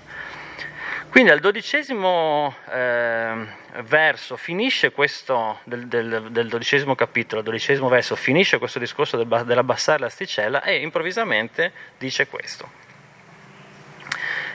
Quindi 1.15 1.31
al 1.31 1.39
dodicesimo 1.39 2.57
eh, 2.73 3.47
verso 3.85 4.37
finisce 4.37 4.91
questo, 4.91 5.61
del, 5.63 5.87
del, 5.87 6.27
del, 6.33 6.49
dodicesimo 6.49 6.97
capitolo, 6.97 7.39
al 7.39 7.47
dodicesimo 7.47 7.87
verso 7.87 8.17
finisce 8.17 8.59
questo 8.59 8.81
discorso 8.81 9.17
del, 9.17 9.45
dell'abbassare 9.47 10.01
l'asticella 10.01 10.65
e 10.65 10.81
improvvisamente 10.81 11.71
dice 11.99 12.27
questo, 12.27 12.69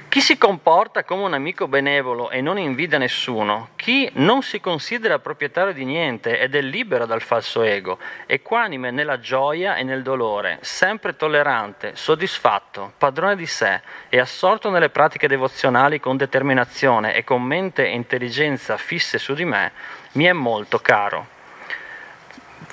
Chi 0.10 0.22
si 0.22 0.40
comporta 0.40 1.04
come 1.04 1.22
un 1.22 1.36
amico 1.36 1.68
benevolo 1.68 2.32
e 2.32 2.42
non 2.42 2.58
invidia 2.58 2.98
nessuno, 2.98 3.70
chi 3.76 4.10
non 4.14 4.42
si 4.42 4.60
considera 4.60 5.20
proprietario 5.20 5.72
di 5.72 5.86
niente 5.86 6.40
ed 6.40 6.56
è 6.56 6.62
libero 6.62 7.06
dal 7.06 7.22
falso 7.22 7.62
ego, 7.62 8.00
equanime 8.26 8.90
nella 8.90 9.20
gioia 9.20 9.76
e 9.76 9.84
nel 9.84 10.02
dolore, 10.02 10.58
sempre 10.62 11.16
tollerante, 11.16 11.92
soddisfatto, 11.94 12.94
padrone 12.98 13.36
di 13.36 13.46
sé 13.46 13.82
e 14.10 14.20
assorto 14.20 14.72
nelle 14.72 14.90
pratiche 14.90 15.28
devozionali 15.28 16.00
con 16.00 16.18
determinazione 16.18 17.14
e 17.14 17.24
con 17.24 17.44
mente 17.44 17.86
e 17.86 17.94
intelligenza 17.94 18.78
fisse 18.78 19.20
su 19.20 19.36
di 19.36 19.46
me, 19.46 19.72
mi 20.14 20.24
è 20.24 20.34
molto 20.34 20.80
caro. 20.80 21.28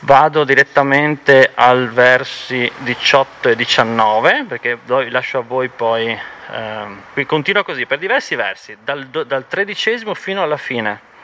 Vado 0.01 0.45
direttamente 0.45 1.51
al 1.55 1.91
versi 1.91 2.71
18 2.79 3.51
e 3.51 3.57
19 3.57 4.45
perché 4.49 4.79
lascio 5.11 5.39
a 5.39 5.43
voi 5.43 5.69
poi 5.69 6.19
eh, 6.51 7.27
continua 7.27 7.65
così 7.65 7.87
per 7.87 7.99
diversi 7.99 8.35
versi, 8.35 8.77
dal, 8.83 9.07
dal 9.07 9.47
tredicesimo 9.47 10.15
fino 10.15 10.43
alla 10.43 10.57
fine. 10.57 11.15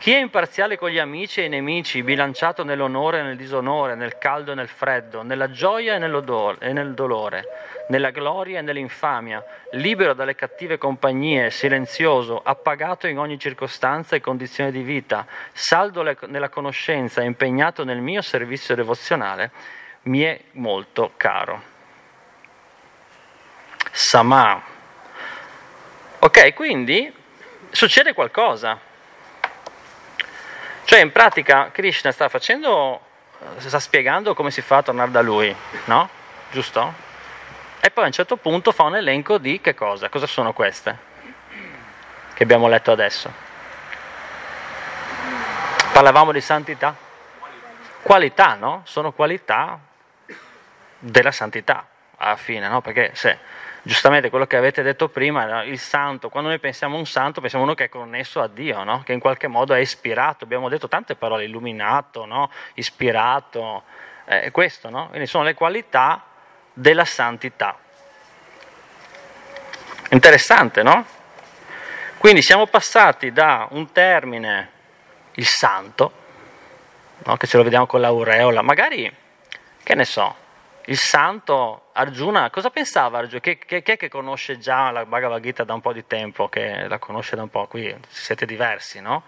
Chi 0.00 0.12
è 0.12 0.18
imparziale 0.18 0.78
con 0.78 0.88
gli 0.88 0.98
amici 0.98 1.42
e 1.42 1.44
i 1.44 1.48
nemici, 1.50 2.02
bilanciato 2.02 2.64
nell'onore 2.64 3.18
e 3.18 3.22
nel 3.22 3.36
disonore, 3.36 3.94
nel 3.94 4.16
caldo 4.16 4.52
e 4.52 4.54
nel 4.54 4.68
freddo, 4.68 5.20
nella 5.20 5.50
gioia 5.50 5.96
e, 5.96 5.98
nel 5.98 6.94
dolore, 6.94 7.44
nella 7.88 8.08
gloria 8.08 8.60
e 8.60 8.62
nell'infamia, 8.62 9.44
libero 9.72 10.14
dalle 10.14 10.34
cattive 10.34 10.78
compagnie, 10.78 11.50
silenzioso, 11.50 12.40
appagato 12.42 13.08
in 13.08 13.18
ogni 13.18 13.38
circostanza 13.38 14.16
e 14.16 14.22
condizione 14.22 14.70
di 14.70 14.80
vita, 14.80 15.26
saldo 15.52 16.02
nella 16.28 16.48
conoscenza 16.48 17.20
impegnato 17.20 17.84
nel 17.84 18.00
mio 18.00 18.22
servizio 18.22 18.74
devozionale, 18.74 19.50
mi 20.04 20.22
è 20.22 20.40
molto 20.52 21.12
caro. 21.18 21.60
Sama. 23.90 24.62
Ok, 26.20 26.54
quindi 26.54 27.12
succede 27.70 28.12
qualcosa. 28.12 28.78
Cioè 30.84 31.00
in 31.00 31.12
pratica 31.12 31.70
Krishna 31.70 32.10
sta 32.10 32.28
facendo, 32.28 33.00
sta 33.58 33.78
spiegando 33.78 34.34
come 34.34 34.50
si 34.50 34.60
fa 34.60 34.78
a 34.78 34.82
tornare 34.82 35.10
da 35.10 35.22
lui, 35.22 35.54
no? 35.84 36.08
Giusto? 36.50 37.08
E 37.80 37.90
poi 37.90 38.04
a 38.04 38.06
un 38.08 38.12
certo 38.12 38.36
punto 38.36 38.72
fa 38.72 38.82
un 38.82 38.96
elenco 38.96 39.38
di 39.38 39.60
che 39.60 39.74
cosa? 39.74 40.08
Cosa 40.08 40.26
sono 40.26 40.52
queste? 40.52 40.98
Che 42.34 42.42
abbiamo 42.42 42.68
letto 42.68 42.92
adesso. 42.92 43.32
Parlavamo 45.92 46.32
di 46.32 46.40
santità? 46.40 46.94
Qualità, 48.02 48.54
no? 48.54 48.82
Sono 48.84 49.12
qualità 49.12 49.78
della 50.98 51.32
santità 51.32 51.86
alla 52.16 52.36
fine, 52.36 52.68
no? 52.68 52.80
Perché 52.80 53.12
se 53.14 53.38
giustamente 53.82 54.30
quello 54.30 54.46
che 54.46 54.56
avete 54.56 54.82
detto 54.82 55.08
prima, 55.08 55.62
il 55.64 55.78
santo, 55.78 56.28
quando 56.28 56.50
noi 56.50 56.58
pensiamo 56.58 56.96
a 56.96 56.98
un 56.98 57.06
santo 57.06 57.40
pensiamo 57.40 57.64
a 57.64 57.68
uno 57.68 57.76
che 57.76 57.84
è 57.84 57.88
connesso 57.88 58.40
a 58.40 58.48
Dio, 58.48 58.82
no? 58.84 59.02
che 59.04 59.12
in 59.12 59.20
qualche 59.20 59.46
modo 59.46 59.74
è 59.74 59.78
ispirato, 59.78 60.44
abbiamo 60.44 60.68
detto 60.68 60.88
tante 60.88 61.14
parole, 61.14 61.44
illuminato, 61.44 62.24
no? 62.24 62.50
ispirato, 62.74 63.84
eh, 64.26 64.50
questo, 64.50 64.90
no? 64.90 65.08
quindi 65.08 65.26
sono 65.26 65.44
le 65.44 65.54
qualità 65.54 66.24
della 66.72 67.04
santità. 67.04 67.76
Interessante, 70.10 70.82
no? 70.82 71.06
Quindi 72.18 72.42
siamo 72.42 72.66
passati 72.66 73.32
da 73.32 73.68
un 73.70 73.92
termine, 73.92 74.70
il 75.34 75.46
santo, 75.46 76.12
che 77.38 77.46
ce 77.46 77.56
lo 77.56 77.62
vediamo 77.62 77.86
con 77.86 78.00
l'aureola, 78.00 78.60
magari, 78.60 79.10
che 79.82 79.94
ne 79.94 80.04
so, 80.04 80.34
il 80.90 80.98
santo 80.98 81.90
Arjuna, 81.92 82.50
cosa 82.50 82.68
pensava 82.68 83.18
Arjuna? 83.18 83.40
Che, 83.40 83.58
che, 83.58 83.82
che, 83.82 83.96
che 83.96 84.08
conosce 84.08 84.58
già 84.58 84.90
la 84.90 85.06
Bhagavad 85.06 85.40
Gita 85.40 85.62
da 85.62 85.72
un 85.72 85.80
po' 85.80 85.92
di 85.92 86.04
tempo, 86.04 86.48
che 86.48 86.88
la 86.88 86.98
conosce 86.98 87.36
da 87.36 87.42
un 87.42 87.48
po', 87.48 87.68
qui 87.68 87.94
siete 88.08 88.44
diversi, 88.44 89.00
no? 89.00 89.22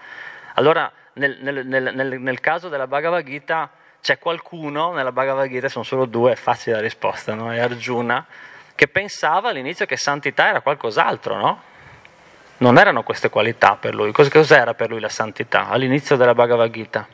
Allora, 0.55 0.91
nel, 1.15 1.39
nel, 1.41 1.65
nel, 1.65 2.21
nel 2.21 2.41
caso 2.41 2.69
della 2.69 2.89
Bhagavad 2.89 3.25
Gita, 3.25 3.71
c'è 4.01 4.19
qualcuno 4.19 4.93
nella 4.93 5.13
Bhagavad 5.13 5.49
Gita, 5.49 5.69
sono 5.69 5.85
solo 5.85 6.05
due, 6.05 6.33
è 6.33 6.37
facile 6.37 6.75
la 6.75 6.83
risposta, 6.83 7.35
no? 7.35 7.53
È 7.53 7.61
Arjuna, 7.61 8.27
che 8.75 8.89
pensava 8.89 9.51
all'inizio 9.51 9.87
che 9.87 9.97
santità 9.97 10.49
era 10.49 10.63
qualcos'altro, 10.63 11.37
no? 11.37 11.63
Non 12.57 12.77
erano 12.77 13.05
queste 13.05 13.31
qualità 13.31 13.77
per 13.77 13.95
lui. 13.95 14.11
Cos'era 14.11 14.75
per 14.75 14.91
lui 14.91 14.99
la 14.99 15.09
santità 15.09 15.69
all'inizio 15.69 16.17
della 16.17 16.35
Bhagavad 16.35 16.71
Gita? 16.73 17.07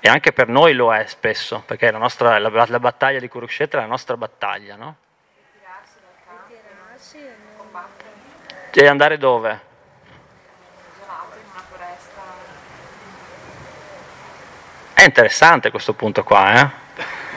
E 0.00 0.08
anche 0.08 0.32
per 0.32 0.48
noi 0.48 0.74
lo 0.74 0.94
è 0.94 1.06
spesso, 1.06 1.62
perché 1.66 1.90
la, 1.90 1.98
nostra, 1.98 2.38
la, 2.38 2.66
la 2.66 2.80
battaglia 2.80 3.18
di 3.18 3.28
Kurukshetra 3.28 3.80
è 3.80 3.82
la 3.82 3.88
nostra 3.88 4.16
battaglia, 4.16 4.76
no? 4.76 4.96
E 8.70 8.86
andare 8.86 9.18
dove? 9.18 9.60
È 14.94 15.02
interessante 15.02 15.72
questo 15.72 15.94
punto 15.94 16.22
qua, 16.22 16.60
eh? 16.60 16.70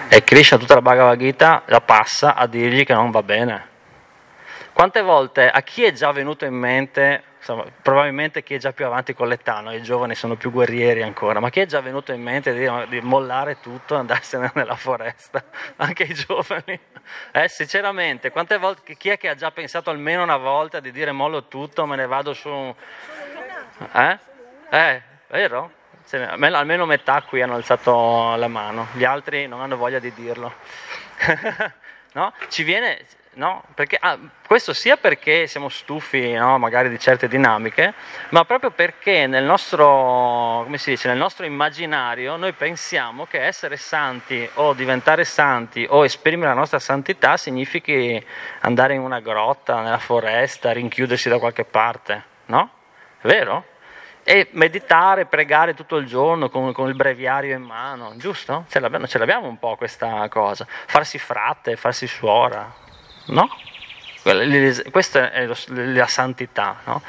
E 0.10 0.24
Krishna 0.24 0.60
tutta 0.60 0.76
la 0.76 0.84
Bhagavad 0.84 1.18
Gita 1.18 1.64
la 1.66 1.82
passa 1.82 2.36
a 2.36 2.46
dirgli 2.46 2.84
che 2.86 2.94
non 2.94 3.10
va 3.10 3.24
bene. 3.24 3.70
Quante 4.72 5.02
volte 5.02 5.50
a 5.50 5.62
chi 5.62 5.84
è 5.84 5.92
già 5.94 6.12
venuto 6.12 6.46
in 6.46 6.54
mente 6.54 7.24
insomma, 7.42 7.66
probabilmente 7.82 8.44
chi 8.44 8.54
è 8.54 8.58
già 8.60 8.72
più 8.72 8.86
avanti 8.86 9.16
con 9.16 9.28
l'età, 9.28 9.64
i 9.74 9.82
giovani 9.82 10.14
sono 10.14 10.36
più 10.36 10.52
guerrieri 10.52 11.02
ancora, 11.02 11.40
ma 11.40 11.50
chi 11.50 11.60
è 11.60 11.66
già 11.66 11.82
venuto 11.82 12.14
in 12.14 12.22
mente 12.22 12.54
di, 12.54 12.70
di 12.88 13.02
mollare 13.02 13.60
tutto 13.60 13.96
e 13.96 13.98
andarsene 13.98 14.52
nella 14.56 14.76
foresta? 14.76 15.44
Anche 15.78 16.04
i 16.04 16.14
giovani? 16.14 16.80
Eh, 17.32 17.48
sinceramente, 17.48 18.30
quante 18.30 18.58
volte, 18.58 18.96
chi 18.96 19.10
è 19.10 19.18
che 19.18 19.28
ha 19.28 19.36
già 19.36 19.50
pensato 19.52 19.90
almeno 19.90 20.22
una 20.22 20.38
volta 20.38 20.80
di 20.80 20.92
dire 20.92 21.12
mollo 21.12 21.48
tutto, 21.48 21.86
me 21.88 21.96
ne 21.96 22.06
vado 22.06 22.34
su... 22.34 22.50
Eh? 23.94 24.20
Eh, 24.70 25.02
vero? 25.28 25.72
Almeno 26.40 26.86
metà 26.86 27.24
qui 27.24 27.42
hanno 27.42 27.56
alzato 27.56 28.36
la 28.36 28.48
mano, 28.48 28.88
gli 28.94 29.04
altri 29.04 29.48
non 29.48 29.62
hanno 29.62 29.78
voglia 29.78 30.00
di 30.00 30.14
dirlo. 30.14 30.54
no? 32.14 32.34
Ci 32.50 32.64
viene, 32.64 33.04
No? 33.34 33.64
Perché, 33.76 33.98
ah, 33.98 34.18
questo 34.46 34.74
sia 34.74 34.98
perché 34.98 35.48
siamo 35.48 35.70
stufi 35.70 36.34
no, 36.34 36.58
magari 36.58 36.90
di 36.90 37.00
certe 37.00 37.30
dinamiche, 37.30 37.94
ma 38.30 38.44
proprio 38.44 38.72
perché 38.72 39.26
nel 39.26 39.46
nostro, 39.46 40.68
dice, 40.70 41.08
nel 41.08 41.18
nostro, 41.18 41.46
immaginario 41.46 42.36
noi 42.36 42.52
pensiamo 42.52 43.26
che 43.26 43.42
essere 43.42 43.78
santi 43.78 44.48
o 44.56 44.74
diventare 44.74 45.24
santi 45.24 45.88
o 45.90 46.04
esprimere 46.04 46.50
la 46.50 46.60
nostra 46.60 46.80
santità 46.80 47.38
significhi 47.38 48.22
andare 48.62 48.96
in 48.96 49.00
una 49.00 49.22
grotta, 49.22 49.80
nella 49.80 49.98
foresta, 49.98 50.74
rinchiudersi 50.74 51.30
da 51.30 51.40
qualche 51.40 51.64
parte, 51.64 52.24
no? 52.48 52.70
Vero? 53.22 53.64
E 54.24 54.50
meditare, 54.52 55.26
pregare 55.26 55.74
tutto 55.74 55.96
il 55.96 56.06
giorno 56.06 56.50
con, 56.50 56.74
con 56.74 56.90
il 56.90 56.96
breviario 56.96 57.56
in 57.56 57.64
mano, 57.64 58.14
giusto? 58.18 58.66
Ce 58.70 58.80
l'abbiamo, 58.82 59.08
ce 59.08 59.18
l'abbiamo 59.18 59.48
un 59.48 59.58
po' 59.58 59.78
questa 59.78 60.28
cosa. 60.28 60.68
Farsi 60.68 61.18
frate, 61.18 61.76
farsi 61.76 62.06
suora, 62.06 62.81
no? 63.32 63.50
Questa 64.92 65.32
è 65.32 65.50
la 65.68 66.08
santità. 66.08 66.82
No? 66.86 67.02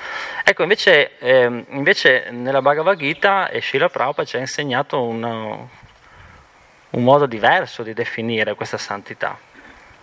Ecco, 0.45 0.63
invece, 0.63 1.19
eh, 1.19 1.65
invece, 1.69 2.29
nella 2.31 2.63
Bhagavad 2.63 2.97
Gita 2.97 3.51
e 3.51 3.61
Srila 3.61 3.91
Prabhupada 3.91 4.27
ci 4.27 4.37
ha 4.37 4.41
insegnato 4.41 5.03
un, 5.03 5.23
un 5.23 7.03
modo 7.05 7.27
diverso 7.27 7.83
di 7.83 7.93
definire 7.93 8.55
questa 8.55 8.79
santità. 8.79 9.39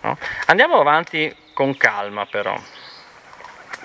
No? 0.02 0.16
Andiamo 0.46 0.78
avanti 0.78 1.34
con 1.52 1.76
calma 1.76 2.26
però. 2.26 2.56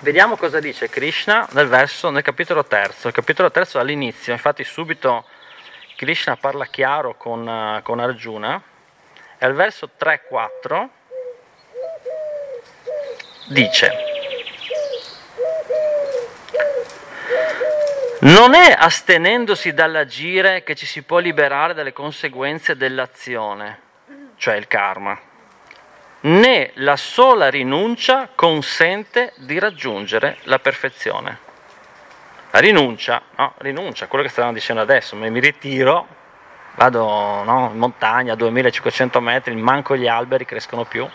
Vediamo 0.00 0.36
cosa 0.36 0.60
dice 0.60 0.88
Krishna 0.88 1.48
nel 1.52 1.66
verso, 1.66 2.10
nel 2.10 2.22
capitolo 2.22 2.64
terzo. 2.64 3.08
Il 3.08 3.14
capitolo 3.14 3.50
terzo 3.50 3.80
all'inizio, 3.80 4.32
infatti 4.32 4.62
subito 4.62 5.24
Krishna 5.96 6.36
parla 6.36 6.66
chiaro 6.66 7.16
con, 7.16 7.80
con 7.82 7.98
Arjuna, 7.98 8.62
e 9.38 9.44
al 9.44 9.54
verso 9.54 9.90
3-4 9.98 10.88
dice, 13.48 13.92
non 18.20 18.54
è 18.54 18.74
astenendosi 18.76 19.72
dall'agire 19.72 20.62
che 20.62 20.74
ci 20.74 20.86
si 20.86 21.02
può 21.02 21.18
liberare 21.18 21.74
dalle 21.74 21.92
conseguenze 21.92 22.76
dell'azione, 22.76 23.80
cioè 24.36 24.56
il 24.56 24.66
karma, 24.66 25.18
né 26.20 26.70
la 26.74 26.96
sola 26.96 27.48
rinuncia 27.48 28.30
consente 28.34 29.32
di 29.36 29.58
raggiungere 29.58 30.38
la 30.44 30.58
perfezione. 30.58 31.44
La 32.50 32.58
rinuncia, 32.58 33.20
no, 33.36 33.52
rinuncia, 33.58 34.06
quello 34.06 34.24
che 34.24 34.30
stavamo 34.30 34.54
dicendo 34.54 34.80
adesso, 34.80 35.14
mi 35.14 35.38
ritiro, 35.38 36.06
vado 36.76 37.42
no, 37.44 37.68
in 37.70 37.78
montagna 37.78 38.32
a 38.32 38.36
2500 38.36 39.20
metri, 39.20 39.54
manco 39.54 39.94
gli 39.94 40.08
alberi 40.08 40.46
crescono 40.46 40.84
più, 40.84 41.06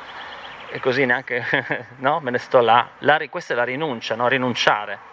e 0.71 0.79
così 0.79 1.05
neanche, 1.05 1.45
no, 1.97 2.19
me 2.21 2.31
ne 2.31 2.37
sto 2.37 2.61
là. 2.61 2.87
La, 2.99 3.19
questa 3.29 3.53
è 3.53 3.55
la 3.55 3.65
rinuncia, 3.65 4.15
no? 4.15 4.27
rinunciare. 4.27 5.09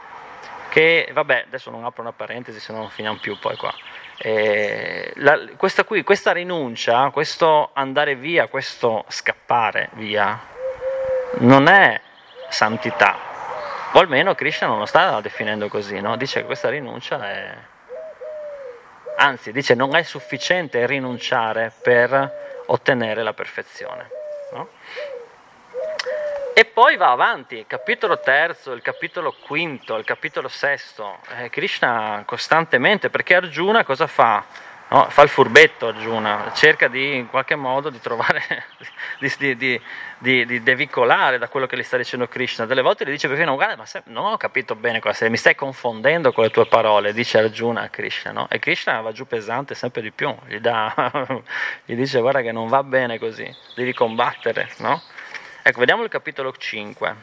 Che, 0.68 1.11
vabbè, 1.12 1.44
adesso 1.47 1.71
non 1.71 1.85
apro 1.85 2.03
una 2.03 2.12
parentesi, 2.12 2.61
se 2.61 2.73
no 2.73 2.79
non 2.79 2.90
finiamo 2.90 3.18
più 3.18 3.38
poi 3.38 3.57
qua. 3.57 3.75
Eh, 4.18 5.12
la, 5.16 5.38
questa, 5.57 5.85
qui, 5.85 6.05
questa 6.05 6.33
rinuncia, 6.33 7.11
questo 7.11 7.71
andare 7.73 8.14
via, 8.14 8.47
questo 8.47 9.05
scappare 9.09 9.88
via, 9.94 10.38
non 11.38 11.66
è 11.66 12.01
santità. 12.49 13.16
O 13.92 13.99
almeno 13.99 14.35
Krishna 14.35 14.68
non 14.68 14.79
lo 14.79 14.87
sta 14.87 15.21
definendo 15.21 15.68
così, 15.68 16.01
no? 16.01 16.16
dice 16.16 16.40
che 16.40 16.47
questa 16.47 16.68
rinuncia 16.68 17.29
è... 17.29 17.55
Anzi, 19.16 19.51
dice 19.51 19.75
non 19.75 19.97
è 19.97 20.03
sufficiente 20.03 20.87
rinunciare 20.87 21.73
per 21.83 22.62
ottenere 22.66 23.23
la 23.23 23.33
perfezione. 23.33 24.11
No? 24.53 24.68
E 26.59 26.64
poi 26.64 26.97
va 26.97 27.12
avanti, 27.12 27.64
capitolo 27.69 28.19
terzo, 28.19 28.73
il 28.73 28.83
capitolo 28.83 29.33
quinto, 29.47 29.95
il 29.97 30.05
capitolo 30.05 30.49
sesto, 30.49 31.19
eh, 31.37 31.51
Krishna 31.51 32.25
costantemente, 32.27 33.11
perché 33.11 33.37
Arjuna 33.37 33.85
cosa 33.85 34.09
fa? 34.09 34.45
No, 34.91 35.07
fa 35.11 35.23
il 35.23 35.29
furbetto 35.29 35.87
Arjuna, 35.87 36.51
cerca 36.55 36.88
di 36.88 37.14
in 37.14 37.29
qualche 37.29 37.55
modo 37.55 37.91
di 37.91 38.01
trovare, 38.01 38.43
di, 39.21 39.57
di, 39.57 39.81
di, 40.19 40.47
di, 40.47 40.62
devicolare 40.62 41.37
da 41.37 41.47
quello 41.47 41.67
che 41.67 41.77
gli 41.77 41.83
sta 41.83 41.99
dicendo 41.99 42.27
Krishna. 42.27 42.64
Delle 42.64 42.81
volte 42.81 43.05
gli 43.05 43.11
dice 43.11 43.29
perfino, 43.29 43.55
guarda, 43.55 43.77
ma 43.77 43.87
se, 43.87 44.03
non 44.07 44.25
ho 44.25 44.37
capito 44.38 44.75
bene 44.75 44.99
cosa 44.99 45.14
sei, 45.14 45.31
mi 45.31 45.37
stai 45.37 45.55
confondendo 45.55 46.33
con 46.33 46.43
le 46.43 46.51
tue 46.51 46.67
parole, 46.67 47.12
dice 47.12 47.38
Arjuna 47.38 47.83
a 47.83 47.88
Krishna. 47.88 48.33
No? 48.33 48.49
E 48.51 48.59
Krishna 48.59 49.01
va 49.01 49.12
giù 49.12 49.27
pesante 49.27 49.77
sempre 49.77 50.01
di 50.01 50.11
più, 50.11 50.35
gli, 50.47 50.59
dà, 50.59 50.93
gli 51.85 51.95
dice 51.95 52.19
guarda 52.21 52.41
che 52.41 52.51
non 52.51 52.67
va 52.67 52.83
bene 52.83 53.19
così, 53.19 53.49
devi 53.77 53.93
combattere. 53.93 54.71
No? 54.79 55.03
Ecco, 55.68 55.81
vediamo 55.81 56.02
il 56.02 56.09
capitolo 56.09 56.50
5. 56.50 57.14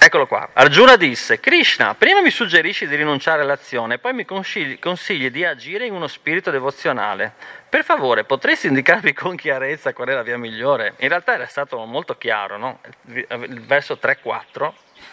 Eccolo 0.00 0.26
qua. 0.26 0.50
Arjuna 0.52 0.96
disse, 0.96 1.38
Krishna, 1.38 1.94
prima 1.94 2.20
mi 2.20 2.30
suggerisci 2.30 2.88
di 2.88 2.96
rinunciare 2.96 3.42
all'azione, 3.42 3.98
poi 3.98 4.12
mi 4.12 4.24
consigli, 4.24 4.80
consigli, 4.80 5.30
di 5.30 5.44
agire 5.44 5.86
in 5.86 5.94
uno 5.94 6.08
spirito 6.08 6.50
devozionale. 6.50 7.34
Per 7.68 7.84
favore, 7.84 8.24
potresti 8.24 8.66
indicarmi 8.66 9.12
con 9.12 9.36
chiarezza 9.36 9.92
qual 9.92 10.08
è 10.08 10.14
la 10.14 10.24
via 10.24 10.38
migliore? 10.38 10.94
In 10.96 11.08
realtà 11.08 11.34
era 11.34 11.46
stato 11.46 11.78
molto 11.84 12.18
chiaro, 12.18 12.56
no? 12.56 12.80
Il 13.12 13.60
verso 13.64 13.96
3-4, 14.02 14.72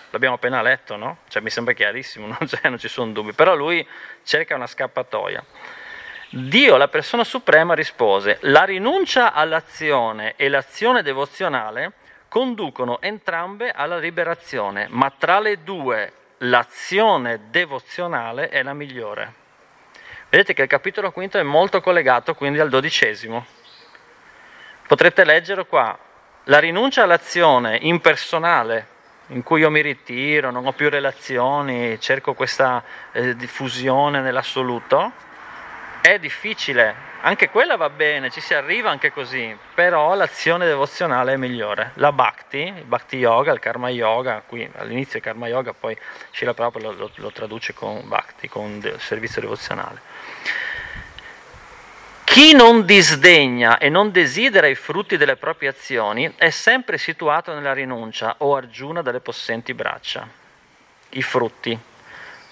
l'abbiamo 0.09 0.37
appena 0.37 0.63
letto, 0.63 0.95
no? 0.95 1.19
Cioè, 1.27 1.43
mi 1.43 1.51
sembra 1.51 1.73
chiarissimo, 1.73 2.25
non, 2.39 2.39
non 2.63 2.79
ci 2.79 2.87
sono 2.87 3.11
dubbi, 3.11 3.33
però 3.33 3.53
lui 3.53 3.87
cerca 4.23 4.55
una 4.55 4.65
scappatoia. 4.65 5.45
Dio, 6.33 6.77
la 6.77 6.87
persona 6.87 7.25
suprema, 7.25 7.73
rispose, 7.73 8.37
la 8.43 8.63
rinuncia 8.63 9.33
all'azione 9.33 10.35
e 10.37 10.47
l'azione 10.47 11.03
devozionale 11.03 11.91
conducono 12.29 13.01
entrambe 13.01 13.69
alla 13.69 13.97
liberazione, 13.97 14.87
ma 14.89 15.11
tra 15.11 15.41
le 15.41 15.61
due 15.61 16.13
l'azione 16.37 17.49
devozionale 17.49 18.47
è 18.47 18.63
la 18.63 18.71
migliore. 18.71 19.33
Vedete 20.29 20.53
che 20.53 20.61
il 20.61 20.69
capitolo 20.69 21.11
quinto 21.11 21.37
è 21.37 21.43
molto 21.43 21.81
collegato 21.81 22.33
quindi 22.33 22.61
al 22.61 22.69
dodicesimo. 22.69 23.45
Potrete 24.87 25.25
leggere 25.25 25.65
qua 25.65 25.99
la 26.45 26.59
rinuncia 26.59 27.03
all'azione 27.03 27.77
impersonale, 27.81 28.87
in 29.27 29.43
cui 29.43 29.59
io 29.59 29.69
mi 29.69 29.81
ritiro, 29.81 30.49
non 30.49 30.65
ho 30.65 30.71
più 30.71 30.89
relazioni, 30.89 31.99
cerco 31.99 32.33
questa 32.35 32.81
eh, 33.11 33.35
diffusione 33.35 34.21
nell'assoluto, 34.21 35.27
è 36.01 36.19
difficile 36.19 37.09
anche 37.23 37.49
quella 37.49 37.75
va 37.75 37.89
bene, 37.89 38.31
ci 38.31 38.41
si 38.41 38.55
arriva 38.55 38.89
anche 38.89 39.11
così, 39.11 39.55
però 39.75 40.15
l'azione 40.15 40.65
devozionale 40.65 41.33
è 41.33 41.37
migliore. 41.37 41.91
La 41.95 42.11
bhakti, 42.11 42.57
il 42.57 42.83
bhakti 42.83 43.17
yoga, 43.17 43.51
il 43.51 43.59
karma 43.59 43.89
yoga, 43.89 44.41
qui 44.43 44.67
all'inizio 44.77 45.19
è 45.19 45.21
karma 45.21 45.47
yoga, 45.47 45.73
poi 45.73 45.95
Shila 46.31 46.55
Prabhupada 46.55 46.87
lo, 46.87 46.97
lo, 46.97 47.11
lo 47.13 47.31
traduce 47.31 47.75
con 47.75 48.01
bhakti, 48.07 48.49
con 48.49 48.79
de, 48.79 48.95
servizio 48.97 49.39
devozionale. 49.39 50.01
Chi 52.23 52.53
non 52.53 52.85
disdegna 52.85 53.77
e 53.77 53.89
non 53.89 54.09
desidera 54.09 54.65
i 54.65 54.75
frutti 54.75 55.17
delle 55.17 55.35
proprie 55.35 55.69
azioni 55.69 56.33
è 56.37 56.49
sempre 56.49 56.97
situato 56.97 57.53
nella 57.53 57.73
rinuncia 57.73 58.35
o 58.39 58.55
argiuna 58.55 59.03
dalle 59.03 59.19
possenti 59.19 59.75
braccia. 59.75 60.27
I 61.09 61.21
frutti, 61.21 61.77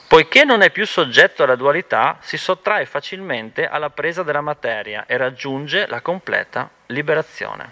Poiché 0.10 0.44
non 0.44 0.64
è 0.64 0.72
più 0.72 0.88
soggetto 0.88 1.44
alla 1.44 1.54
dualità, 1.54 2.18
si 2.22 2.36
sottrae 2.36 2.88
facilmente 2.88 3.68
alla 3.68 3.92
presa 3.92 4.24
della 4.24 4.42
materia 4.42 5.06
e 5.06 5.16
raggiunge 5.18 5.86
la 5.86 6.02
completa 6.02 6.68
liberazione. 6.88 7.72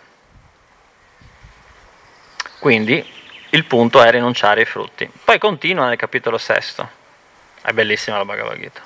Quindi 2.59 3.03
il 3.49 3.65
punto 3.65 4.03
è 4.03 4.11
rinunciare 4.11 4.59
ai 4.59 4.67
frutti. 4.67 5.09
Poi 5.23 5.39
continua 5.39 5.87
nel 5.87 5.97
capitolo 5.97 6.37
sesto. 6.37 6.87
È 7.59 7.71
bellissima 7.71 8.17
la 8.17 8.25
Bhagavad 8.25 8.59
Gita. 8.59 8.81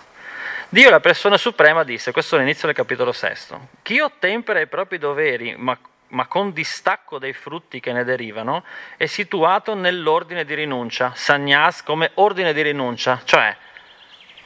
Dio, 0.70 0.90
la 0.90 1.02
persona 1.02 1.36
suprema, 1.36 1.84
disse, 1.84 2.14
questo 2.14 2.38
è 2.38 2.40
l'inizio 2.40 2.68
del 2.68 2.76
capitolo 2.78 3.12
sesto, 3.12 3.68
chi 3.82 4.00
ottempera 4.00 4.62
i 4.62 4.68
propri 4.68 4.98
doveri 4.98 5.56
ma 5.58 5.78
ma 6.12 6.28
con 6.28 6.54
distacco 6.54 7.20
dai 7.20 7.34
frutti 7.34 7.80
che 7.80 7.92
ne 7.92 8.04
derivano, 8.04 8.64
è 8.98 9.06
situato 9.06 9.74
nell'ordine 9.74 10.46
di 10.46 10.54
rinuncia, 10.54 11.12
sannyas 11.16 11.84
come 11.84 12.12
ordine 12.16 12.54
di 12.54 12.62
rinuncia, 12.62 13.22
cioè 13.24 13.56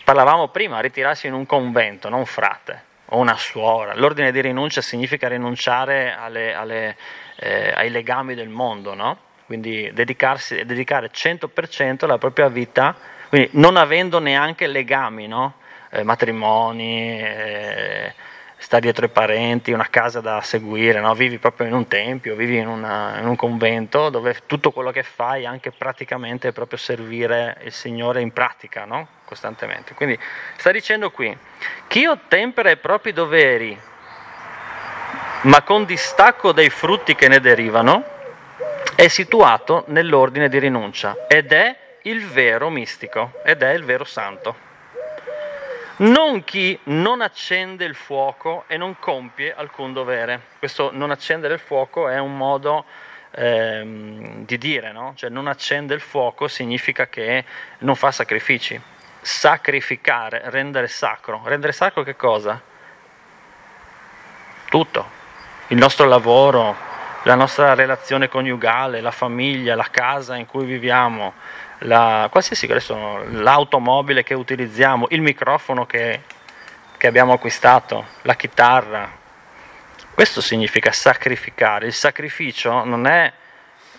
parlavamo 0.03 0.49
prima, 0.49 0.79
ritirarsi 0.79 1.27
in 1.27 1.33
un 1.33 1.45
convento, 1.45 2.09
non 2.09 2.19
un 2.19 2.25
frate 2.25 2.83
o 3.09 3.17
una 3.17 3.35
suora. 3.35 3.93
L'ordine 3.95 4.31
di 4.31 4.41
rinuncia 4.41 4.81
significa 4.81 5.27
rinunciare 5.27 6.13
alle, 6.13 6.53
alle, 6.53 6.97
eh, 7.37 7.71
ai 7.75 7.89
legami 7.89 8.35
del 8.35 8.49
mondo, 8.49 8.93
no? 8.93 9.19
quindi 9.45 9.91
dedicarsi, 9.93 10.65
dedicare 10.65 11.11
100% 11.11 12.07
la 12.07 12.17
propria 12.17 12.47
vita, 12.47 12.95
quindi 13.29 13.49
non 13.53 13.77
avendo 13.77 14.19
neanche 14.19 14.67
legami, 14.67 15.27
no? 15.27 15.55
eh, 15.91 16.03
matrimoni. 16.03 17.19
Eh, 17.21 18.13
sta 18.57 18.79
dietro 18.79 19.05
i 19.05 19.09
parenti, 19.09 19.71
una 19.71 19.87
casa 19.89 20.21
da 20.21 20.41
seguire, 20.41 20.99
no? 20.99 21.13
vivi 21.13 21.37
proprio 21.37 21.67
in 21.67 21.73
un 21.73 21.87
tempio, 21.87 22.35
vivi 22.35 22.57
in, 22.57 22.67
una, 22.67 23.19
in, 23.19 23.27
un 23.27 23.35
convento 23.35 24.09
dove 24.09 24.41
tutto 24.45 24.71
quello 24.71 24.91
che 24.91 25.03
fai 25.03 25.45
anche 25.45 25.71
praticamente 25.71 26.47
è 26.47 26.51
proprio 26.51 26.77
servire 26.77 27.57
il 27.63 27.71
Signore 27.71 28.21
in 28.21 28.31
pratica, 28.31 28.85
no? 28.85 29.07
costantemente. 29.25 29.93
Quindi 29.93 30.17
sta 30.57 30.71
dicendo 30.71 31.11
qui, 31.11 31.35
chi 31.87 32.05
ottempera 32.05 32.69
i 32.69 32.77
propri 32.77 33.13
doveri 33.13 33.77
ma 35.41 35.61
con 35.61 35.85
distacco 35.85 36.51
dai 36.51 36.69
frutti 36.69 37.13
che 37.13 37.27
ne 37.27 37.39
derivano, 37.39 38.03
è 38.95 39.07
situato 39.07 39.83
nell'ordine 39.87 40.49
di 40.49 40.57
rinuncia 40.57 41.27
ed 41.27 41.51
è 41.51 41.75
il 42.03 42.25
vero 42.25 42.69
mistico, 42.69 43.33
ed 43.43 43.61
è 43.61 43.71
il 43.73 43.83
vero 43.83 44.05
santo 44.05 44.64
non 45.97 46.43
chi 46.43 46.77
non 46.85 47.21
accende 47.21 47.85
il 47.85 47.95
fuoco 47.95 48.65
e 48.67 48.77
non 48.77 48.99
compie 48.99 49.53
alcun 49.55 49.93
dovere. 49.93 50.41
Questo 50.59 50.89
non 50.91 51.11
accendere 51.11 51.53
il 51.53 51.59
fuoco 51.59 52.09
è 52.09 52.19
un 52.19 52.35
modo 52.35 52.85
ehm, 53.31 54.45
di 54.45 54.57
dire, 54.57 54.91
no? 54.91 55.13
Cioè 55.15 55.29
non 55.29 55.47
accende 55.47 55.93
il 55.93 56.01
fuoco 56.01 56.47
significa 56.47 57.07
che 57.07 57.45
non 57.79 57.95
fa 57.95 58.11
sacrifici. 58.11 58.79
Sacrificare, 59.21 60.41
rendere 60.45 60.87
sacro. 60.87 61.41
Rendere 61.45 61.71
sacro 61.71 62.03
che 62.03 62.15
cosa? 62.15 62.61
Tutto. 64.67 65.23
Il 65.67 65.77
nostro 65.77 66.05
lavoro, 66.05 66.75
la 67.23 67.35
nostra 67.35 67.73
relazione 67.73 68.27
coniugale, 68.27 69.01
la 69.01 69.11
famiglia, 69.11 69.75
la 69.75 69.87
casa 69.89 70.35
in 70.35 70.45
cui 70.45 70.65
viviamo, 70.65 71.33
la, 71.79 72.27
qualsiasi 72.31 72.65
adesso, 72.65 73.23
l'automobile 73.29 74.23
che 74.23 74.33
utilizziamo, 74.33 75.07
il 75.09 75.21
microfono 75.21 75.85
che, 75.85 76.21
che 76.97 77.07
abbiamo 77.07 77.33
acquistato, 77.33 78.05
la 78.23 78.35
chitarra. 78.35 79.23
Questo 80.13 80.41
significa 80.41 80.91
sacrificare. 80.91 81.87
Il 81.87 81.93
sacrificio 81.93 82.83
non 82.83 83.05
è 83.05 83.31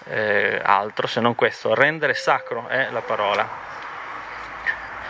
eh, 0.09 0.61
altro 0.63 1.07
se 1.07 1.21
non 1.21 1.35
questo, 1.35 1.75
rendere 1.75 2.15
sacro 2.15 2.69
è 2.69 2.89
la 2.91 3.03
parola. 3.03 3.49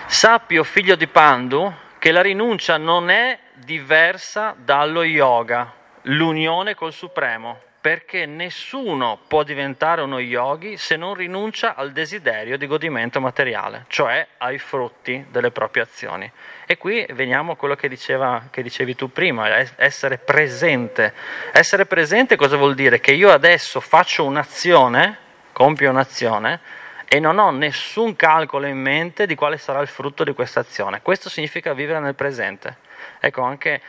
Sappi, 0.06 0.58
o 0.58 0.64
figlio 0.64 0.96
di 0.96 1.06
Pandu, 1.06 1.72
che 1.98 2.12
la 2.12 2.22
rinuncia 2.22 2.76
non 2.76 3.10
è 3.10 3.38
diversa 3.54 4.54
dallo 4.56 5.02
yoga, 5.02 5.72
l'unione 6.02 6.74
col 6.74 6.92
Supremo 6.92 7.60
perché 7.86 8.26
nessuno 8.26 9.20
può 9.28 9.44
diventare 9.44 10.02
uno 10.02 10.18
yogi 10.18 10.76
se 10.76 10.96
non 10.96 11.14
rinuncia 11.14 11.76
al 11.76 11.92
desiderio 11.92 12.58
di 12.58 12.66
godimento 12.66 13.20
materiale, 13.20 13.84
cioè 13.86 14.26
ai 14.38 14.58
frutti 14.58 15.24
delle 15.30 15.52
proprie 15.52 15.84
azioni. 15.84 16.28
E 16.66 16.78
qui 16.78 17.06
veniamo 17.12 17.52
a 17.52 17.56
quello 17.56 17.76
che, 17.76 17.88
diceva, 17.88 18.48
che 18.50 18.64
dicevi 18.64 18.96
tu 18.96 19.12
prima, 19.12 19.46
essere 19.76 20.18
presente. 20.18 21.14
Essere 21.52 21.86
presente 21.86 22.34
cosa 22.34 22.56
vuol 22.56 22.74
dire? 22.74 22.98
Che 22.98 23.12
io 23.12 23.30
adesso 23.30 23.78
faccio 23.78 24.24
un'azione, 24.24 25.18
compio 25.52 25.88
un'azione, 25.88 26.58
e 27.06 27.20
non 27.20 27.38
ho 27.38 27.52
nessun 27.52 28.16
calcolo 28.16 28.66
in 28.66 28.78
mente 28.78 29.26
di 29.26 29.36
quale 29.36 29.58
sarà 29.58 29.78
il 29.78 29.86
frutto 29.86 30.24
di 30.24 30.32
questa 30.32 30.58
azione. 30.58 31.02
Questo 31.02 31.28
significa 31.28 31.72
vivere 31.72 32.00
nel 32.00 32.16
presente. 32.16 32.78
Ecco, 33.20 33.42
anche 33.42 33.80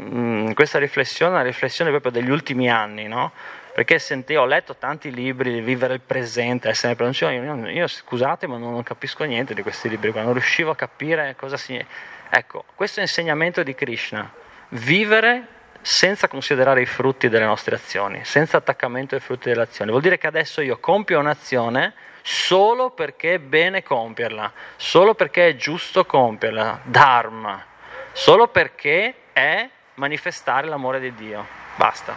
Mm, 0.00 0.52
questa 0.52 0.78
riflessione 0.78 1.32
è 1.32 1.34
una 1.36 1.44
riflessione 1.44 1.90
proprio 1.90 2.12
degli 2.12 2.30
ultimi 2.30 2.70
anni, 2.70 3.08
no? 3.08 3.32
Perché 3.74 3.98
sentivo, 3.98 4.42
ho 4.42 4.46
letto 4.46 4.76
tanti 4.76 5.10
libri 5.10 5.52
di 5.52 5.60
vivere 5.60 5.94
il 5.94 6.00
presente, 6.00 6.68
essere 6.68 6.94
presente. 6.94 7.44
Io, 7.44 7.68
io, 7.68 7.86
scusate, 7.86 8.46
ma 8.46 8.58
non 8.58 8.82
capisco 8.82 9.24
niente 9.24 9.54
di 9.54 9.62
questi 9.62 9.88
libri, 9.88 10.12
non 10.12 10.32
riuscivo 10.32 10.70
a 10.70 10.76
capire 10.76 11.34
cosa 11.38 11.56
significa. 11.56 11.90
Ecco, 12.28 12.64
questo 12.74 13.00
insegnamento 13.00 13.62
di 13.62 13.74
Krishna, 13.74 14.30
vivere 14.70 15.46
senza 15.82 16.28
considerare 16.28 16.80
i 16.80 16.86
frutti 16.86 17.28
delle 17.28 17.44
nostre 17.44 17.74
azioni, 17.74 18.24
senza 18.24 18.58
attaccamento 18.58 19.14
ai 19.14 19.20
frutti 19.20 19.48
delle 19.48 19.62
azioni. 19.62 19.90
Vuol 19.90 20.02
dire 20.02 20.18
che 20.18 20.26
adesso 20.26 20.60
io 20.60 20.78
compio 20.78 21.18
un'azione 21.18 21.94
solo 22.22 22.90
perché 22.90 23.34
è 23.34 23.38
bene 23.38 23.82
compierla, 23.82 24.52
solo 24.76 25.14
perché 25.14 25.48
è 25.48 25.56
giusto 25.56 26.04
compierla, 26.04 26.82
dharma, 26.84 27.64
solo 28.12 28.48
perché 28.48 29.14
è 29.32 29.68
manifestare 29.94 30.66
l'amore 30.66 31.00
di 31.00 31.14
Dio. 31.14 31.46
Basta. 31.76 32.14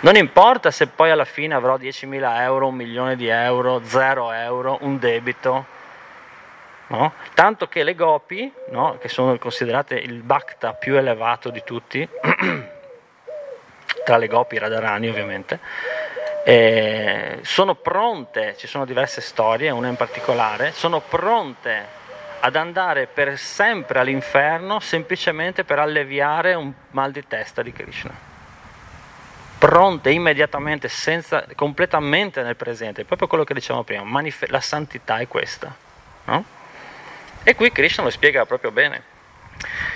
Non 0.00 0.16
importa 0.16 0.70
se 0.70 0.86
poi 0.86 1.10
alla 1.10 1.24
fine 1.24 1.54
avrò 1.54 1.76
10.000 1.76 2.40
euro, 2.40 2.68
un 2.68 2.74
milione 2.74 3.16
di 3.16 3.28
euro, 3.28 3.82
0 3.84 4.32
euro, 4.32 4.78
un 4.80 4.98
debito, 4.98 5.78
No? 6.90 7.12
Tanto 7.34 7.68
che 7.68 7.84
le 7.84 7.94
gopi, 7.94 8.52
no? 8.70 8.98
che 8.98 9.08
sono 9.08 9.38
considerate 9.38 9.94
il 9.94 10.22
bhakta 10.22 10.72
più 10.72 10.96
elevato 10.96 11.50
di 11.50 11.62
tutti, 11.64 12.06
tra 14.04 14.16
le 14.16 14.26
gopi 14.26 14.58
Radharani 14.58 15.08
ovviamente, 15.08 15.60
eh, 16.44 17.38
sono 17.42 17.76
pronte, 17.76 18.56
ci 18.56 18.66
sono 18.66 18.84
diverse 18.84 19.20
storie, 19.20 19.70
una 19.70 19.86
in 19.86 19.94
particolare, 19.94 20.72
sono 20.72 20.98
pronte 20.98 21.98
ad 22.40 22.56
andare 22.56 23.06
per 23.06 23.38
sempre 23.38 23.98
all'inferno 23.98 24.80
semplicemente 24.80 25.64
per 25.64 25.78
alleviare 25.78 26.54
un 26.54 26.72
mal 26.90 27.12
di 27.12 27.26
testa 27.26 27.62
di 27.62 27.72
Krishna. 27.72 28.28
Pronte 29.58 30.10
immediatamente, 30.10 30.88
senza, 30.88 31.44
completamente 31.54 32.42
nel 32.42 32.56
presente, 32.56 33.04
proprio 33.04 33.28
quello 33.28 33.44
che 33.44 33.52
dicevamo 33.52 33.84
prima, 33.84 34.04
manif- 34.04 34.48
la 34.48 34.60
santità 34.60 35.18
è 35.18 35.28
questa. 35.28 35.74
No? 36.24 36.44
E 37.42 37.54
qui 37.54 37.70
Krishna 37.70 38.02
lo 38.02 38.10
spiega 38.10 38.46
proprio 38.46 38.70
bene. 38.70 39.02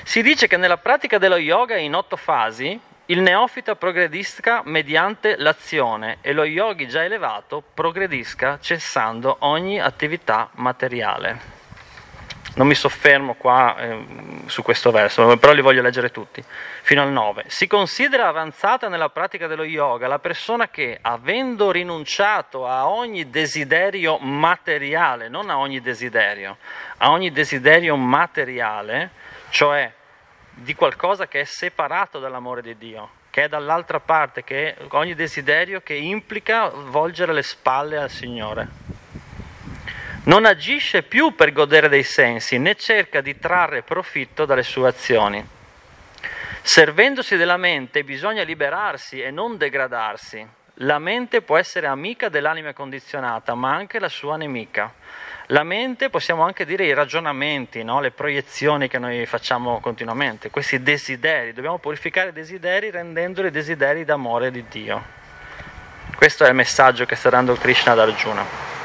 Si 0.02 0.22
dice 0.22 0.46
che 0.46 0.58
nella 0.58 0.76
pratica 0.76 1.16
dello 1.16 1.36
yoga 1.36 1.76
in 1.76 1.94
otto 1.94 2.16
fasi 2.16 2.78
il 3.06 3.20
neofita 3.20 3.76
progredisca 3.76 4.62
mediante 4.64 5.36
l'azione 5.36 6.18
e 6.20 6.32
lo 6.32 6.44
yogi 6.44 6.88
già 6.88 7.04
elevato 7.04 7.62
progredisca 7.62 8.58
cessando 8.60 9.36
ogni 9.40 9.80
attività 9.80 10.48
materiale. 10.52 11.53
Non 12.56 12.68
mi 12.68 12.74
soffermo 12.76 13.34
qua 13.34 13.76
eh, 13.76 14.04
su 14.46 14.62
questo 14.62 14.92
verso, 14.92 15.36
però 15.38 15.52
li 15.52 15.60
voglio 15.60 15.82
leggere 15.82 16.12
tutti, 16.12 16.42
fino 16.82 17.02
al 17.02 17.10
9. 17.10 17.46
Si 17.48 17.66
considera 17.66 18.28
avanzata 18.28 18.88
nella 18.88 19.08
pratica 19.08 19.48
dello 19.48 19.64
yoga 19.64 20.06
la 20.06 20.20
persona 20.20 20.68
che, 20.68 20.96
avendo 21.00 21.72
rinunciato 21.72 22.68
a 22.68 22.86
ogni 22.86 23.28
desiderio 23.28 24.18
materiale, 24.18 25.28
non 25.28 25.50
a 25.50 25.58
ogni 25.58 25.80
desiderio, 25.80 26.58
a 26.98 27.10
ogni 27.10 27.32
desiderio 27.32 27.96
materiale, 27.96 29.10
cioè 29.48 29.92
di 30.50 30.76
qualcosa 30.76 31.26
che 31.26 31.40
è 31.40 31.44
separato 31.44 32.20
dall'amore 32.20 32.62
di 32.62 32.78
Dio, 32.78 33.10
che 33.30 33.44
è 33.44 33.48
dall'altra 33.48 33.98
parte, 33.98 34.44
che 34.44 34.76
è 34.76 34.86
ogni 34.90 35.16
desiderio 35.16 35.80
che 35.80 35.94
implica 35.94 36.68
volgere 36.68 37.32
le 37.32 37.42
spalle 37.42 37.98
al 37.98 38.10
Signore 38.10 38.93
non 40.24 40.44
agisce 40.46 41.02
più 41.02 41.34
per 41.34 41.52
godere 41.52 41.88
dei 41.88 42.02
sensi, 42.02 42.58
né 42.58 42.76
cerca 42.76 43.20
di 43.20 43.38
trarre 43.38 43.82
profitto 43.82 44.44
dalle 44.44 44.62
sue 44.62 44.88
azioni. 44.88 45.44
Servendosi 46.62 47.36
della 47.36 47.58
mente 47.58 48.04
bisogna 48.04 48.42
liberarsi 48.42 49.20
e 49.20 49.30
non 49.30 49.58
degradarsi. 49.58 50.46
La 50.78 50.98
mente 50.98 51.42
può 51.42 51.58
essere 51.58 51.86
amica 51.86 52.28
dell'anima 52.28 52.72
condizionata, 52.72 53.54
ma 53.54 53.74
anche 53.74 53.98
la 53.98 54.08
sua 54.08 54.36
nemica. 54.36 54.92
La 55.48 55.62
mente, 55.62 56.08
possiamo 56.08 56.42
anche 56.42 56.64
dire 56.64 56.86
i 56.86 56.94
ragionamenti, 56.94 57.84
no? 57.84 58.00
le 58.00 58.10
proiezioni 58.10 58.88
che 58.88 58.98
noi 58.98 59.26
facciamo 59.26 59.78
continuamente, 59.78 60.48
questi 60.48 60.82
desideri. 60.82 61.52
Dobbiamo 61.52 61.76
purificare 61.78 62.30
i 62.30 62.32
desideri 62.32 62.90
rendendoli 62.90 63.50
desideri 63.50 64.06
d'amore 64.06 64.50
di 64.50 64.64
Dio. 64.68 65.04
Questo 66.16 66.44
è 66.44 66.48
il 66.48 66.54
messaggio 66.54 67.04
che 67.04 67.14
sta 67.14 67.28
dando 67.28 67.54
Krishna 67.56 67.92
ad 67.92 67.98
Arjuna. 67.98 68.83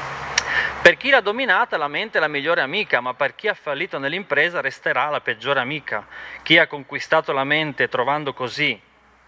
Per 0.82 0.96
chi 0.96 1.10
l'ha 1.10 1.20
dominata 1.20 1.76
la 1.76 1.88
mente 1.88 2.16
è 2.16 2.20
la 2.22 2.26
migliore 2.26 2.62
amica, 2.62 3.02
ma 3.02 3.12
per 3.12 3.34
chi 3.34 3.48
ha 3.48 3.54
fallito 3.54 3.98
nell'impresa 3.98 4.62
resterà 4.62 5.10
la 5.10 5.20
peggiore 5.20 5.60
amica. 5.60 6.06
Chi 6.42 6.56
ha 6.56 6.66
conquistato 6.66 7.32
la 7.32 7.44
mente 7.44 7.88
trovando 7.88 8.32
così 8.32 8.80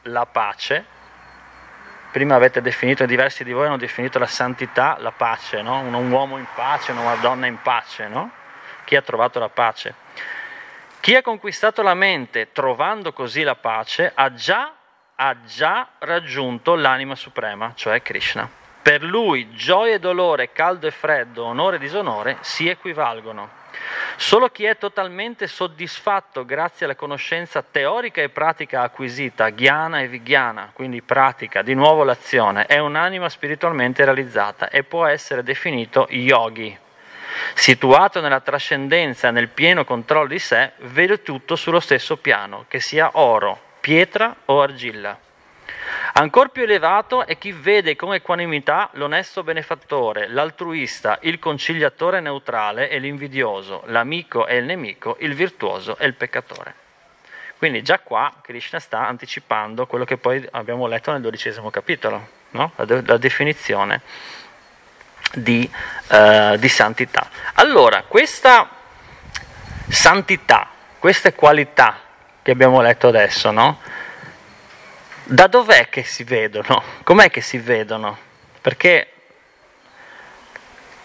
la 0.04 0.24
pace, 0.24 0.82
prima 2.10 2.36
avete 2.36 2.62
definito, 2.62 3.04
diversi 3.04 3.44
di 3.44 3.52
voi 3.52 3.66
hanno 3.66 3.76
definito 3.76 4.18
la 4.18 4.26
santità, 4.26 4.96
la 4.98 5.12
pace, 5.12 5.60
no? 5.60 5.78
un, 5.80 6.10
uomo 6.10 6.38
in 6.38 6.46
pace, 6.54 6.92
una 6.92 7.16
donna 7.16 7.46
in 7.46 7.60
pace, 7.60 8.08
no? 8.08 8.30
chi 8.84 8.96
ha 8.96 9.02
trovato 9.02 9.38
la 9.38 9.50
pace. 9.50 9.94
Chi 11.00 11.14
ha 11.14 11.20
conquistato 11.20 11.82
la 11.82 11.94
mente 11.94 12.52
trovando 12.52 13.12
così 13.12 13.42
la 13.42 13.56
pace 13.56 14.10
ha 14.14 14.32
già, 14.32 14.74
ha 15.16 15.36
già 15.44 15.90
raggiunto 15.98 16.74
l'anima 16.76 17.14
suprema, 17.14 17.72
cioè 17.74 18.00
Krishna. 18.00 18.61
Per 18.82 19.02
lui 19.04 19.54
gioia 19.54 19.94
e 19.94 19.98
dolore, 20.00 20.50
caldo 20.50 20.88
e 20.88 20.90
freddo, 20.90 21.44
onore 21.44 21.76
e 21.76 21.78
disonore 21.78 22.38
si 22.40 22.68
equivalgono. 22.68 23.60
Solo 24.16 24.48
chi 24.48 24.64
è 24.64 24.76
totalmente 24.76 25.46
soddisfatto 25.46 26.44
grazie 26.44 26.84
alla 26.84 26.96
conoscenza 26.96 27.62
teorica 27.62 28.20
e 28.20 28.28
pratica 28.28 28.82
acquisita, 28.82 29.50
ghiana 29.50 30.00
e 30.00 30.08
vighiana, 30.08 30.70
quindi 30.72 31.00
pratica 31.00 31.62
di 31.62 31.74
nuovo 31.74 32.04
l'azione, 32.04 32.66
è 32.66 32.78
un'anima 32.78 33.28
spiritualmente 33.28 34.04
realizzata 34.04 34.68
e 34.68 34.82
può 34.82 35.06
essere 35.06 35.42
definito 35.42 36.06
yogi. 36.10 36.76
Situato 37.54 38.20
nella 38.20 38.40
trascendenza 38.40 39.28
e 39.28 39.30
nel 39.30 39.48
pieno 39.48 39.84
controllo 39.84 40.28
di 40.28 40.38
sé, 40.38 40.72
vede 40.78 41.22
tutto 41.22 41.56
sullo 41.56 41.80
stesso 41.80 42.16
piano, 42.16 42.66
che 42.68 42.80
sia 42.80 43.10
oro, 43.14 43.58
pietra 43.80 44.34
o 44.46 44.60
argilla. 44.60 45.18
Ancor 46.14 46.50
più 46.50 46.62
elevato 46.62 47.26
è 47.26 47.38
chi 47.38 47.52
vede 47.52 47.96
con 47.96 48.12
equanimità 48.12 48.90
l'onesto 48.92 49.42
benefattore, 49.42 50.28
l'altruista, 50.28 51.18
il 51.22 51.38
conciliatore 51.38 52.20
neutrale 52.20 52.90
e 52.90 52.98
l'invidioso, 52.98 53.82
l'amico 53.86 54.46
e 54.46 54.56
il 54.56 54.64
nemico, 54.64 55.16
il 55.20 55.34
virtuoso 55.34 55.96
e 55.98 56.06
il 56.06 56.14
peccatore. 56.14 56.74
Quindi 57.56 57.82
già 57.82 58.00
qua 58.00 58.32
Krishna 58.42 58.80
sta 58.80 59.06
anticipando 59.06 59.86
quello 59.86 60.04
che 60.04 60.16
poi 60.16 60.46
abbiamo 60.50 60.86
letto 60.86 61.12
nel 61.12 61.20
dodicesimo 61.20 61.70
capitolo, 61.70 62.28
no? 62.50 62.72
la, 62.76 62.84
de- 62.84 63.02
la, 63.06 63.16
definizione 63.18 64.00
di, 65.34 65.70
uh, 66.08 66.56
di 66.56 66.68
santità. 66.68 67.30
Allora, 67.54 68.02
questa 68.02 68.68
santità, 69.88 70.68
queste 70.98 71.34
qualità 71.34 72.00
che 72.42 72.50
abbiamo 72.50 72.80
letto 72.80 73.08
adesso, 73.08 73.52
no? 73.52 73.78
Da 75.24 75.46
dov'è 75.46 75.88
che 75.88 76.02
si 76.04 76.24
vedono? 76.24 76.82
Com'è 77.02 77.30
che 77.30 77.40
si 77.40 77.58
vedono? 77.58 78.18
Perché 78.60 79.12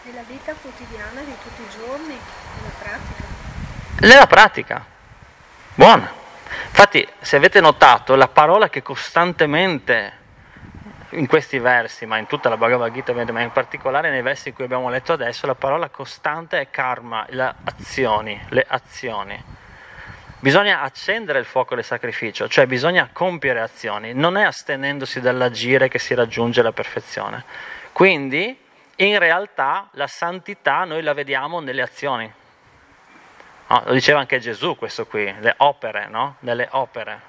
nella 0.03 0.23
vita 0.25 0.53
quotidiana 0.53 1.21
di 1.21 1.35
tutti 1.43 1.61
i 1.61 1.67
giorni, 1.77 2.17
nella 2.55 2.73
pratica. 2.79 3.23
Nella 3.99 4.27
pratica. 4.27 4.85
Buona. 5.75 6.11
Infatti, 6.67 7.07
se 7.19 7.35
avete 7.35 7.59
notato, 7.59 8.15
la 8.15 8.29
parola 8.29 8.69
che 8.69 8.81
costantemente 8.81 10.13
in 11.09 11.27
questi 11.27 11.59
versi, 11.59 12.05
ma 12.05 12.17
in 12.17 12.25
tutta 12.25 12.47
la 12.47 12.57
Bhagavad 12.57 12.91
Gita, 12.93 13.13
ma 13.13 13.41
in 13.41 13.51
particolare 13.51 14.09
nei 14.09 14.21
versi 14.21 14.49
in 14.49 14.55
cui 14.55 14.63
abbiamo 14.63 14.89
letto 14.89 15.13
adesso, 15.13 15.45
la 15.45 15.55
parola 15.55 15.89
costante 15.89 16.59
è 16.59 16.69
karma, 16.69 17.25
le 17.29 17.55
azioni, 17.63 18.39
le 18.49 18.65
azioni. 18.67 19.43
Bisogna 20.39 20.81
accendere 20.81 21.39
il 21.39 21.45
fuoco 21.45 21.73
del 21.73 21.83
sacrificio, 21.83 22.47
cioè 22.47 22.67
bisogna 22.67 23.09
compiere 23.11 23.59
azioni, 23.59 24.13
non 24.13 24.37
è 24.37 24.43
astenendosi 24.43 25.19
dall'agire 25.19 25.87
che 25.87 25.97
si 25.97 26.13
raggiunge 26.13 26.61
la 26.61 26.71
perfezione. 26.71 27.43
Quindi, 27.91 28.55
in 28.97 29.17
realtà, 29.17 29.89
la 29.93 30.05
santità 30.05 30.83
noi 30.83 31.01
la 31.01 31.13
vediamo 31.13 31.59
nelle 31.59 31.81
azioni. 31.81 32.31
No, 33.69 33.81
lo 33.85 33.93
diceva 33.93 34.19
anche 34.19 34.37
Gesù 34.37 34.77
questo 34.77 35.07
qui, 35.07 35.33
le 35.39 35.55
opere, 35.57 36.07
no? 36.07 36.35
Nelle 36.41 36.67
opere, 36.69 37.19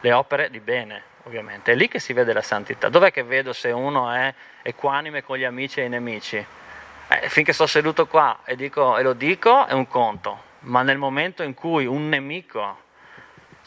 le 0.00 0.12
opere 0.12 0.50
di 0.50 0.60
bene, 0.60 1.02
ovviamente. 1.22 1.72
È 1.72 1.74
lì 1.74 1.88
che 1.88 1.98
si 1.98 2.12
vede 2.12 2.34
la 2.34 2.42
santità. 2.42 2.90
Dov'è 2.90 3.10
che 3.10 3.22
vedo 3.22 3.54
se 3.54 3.70
uno 3.70 4.12
è 4.12 4.34
equanime 4.60 5.22
con 5.22 5.38
gli 5.38 5.44
amici 5.44 5.80
e 5.80 5.84
i 5.84 5.88
nemici? 5.88 6.36
Eh, 7.08 7.28
finché 7.30 7.54
sto 7.54 7.66
seduto 7.66 8.06
qua 8.06 8.40
e, 8.44 8.56
dico, 8.56 8.98
e 8.98 9.02
lo 9.02 9.14
dico 9.14 9.64
è 9.64 9.72
un 9.72 9.88
conto 9.88 10.47
ma 10.68 10.82
nel 10.82 10.98
momento 10.98 11.42
in 11.42 11.54
cui 11.54 11.86
un 11.86 12.08
nemico 12.08 12.86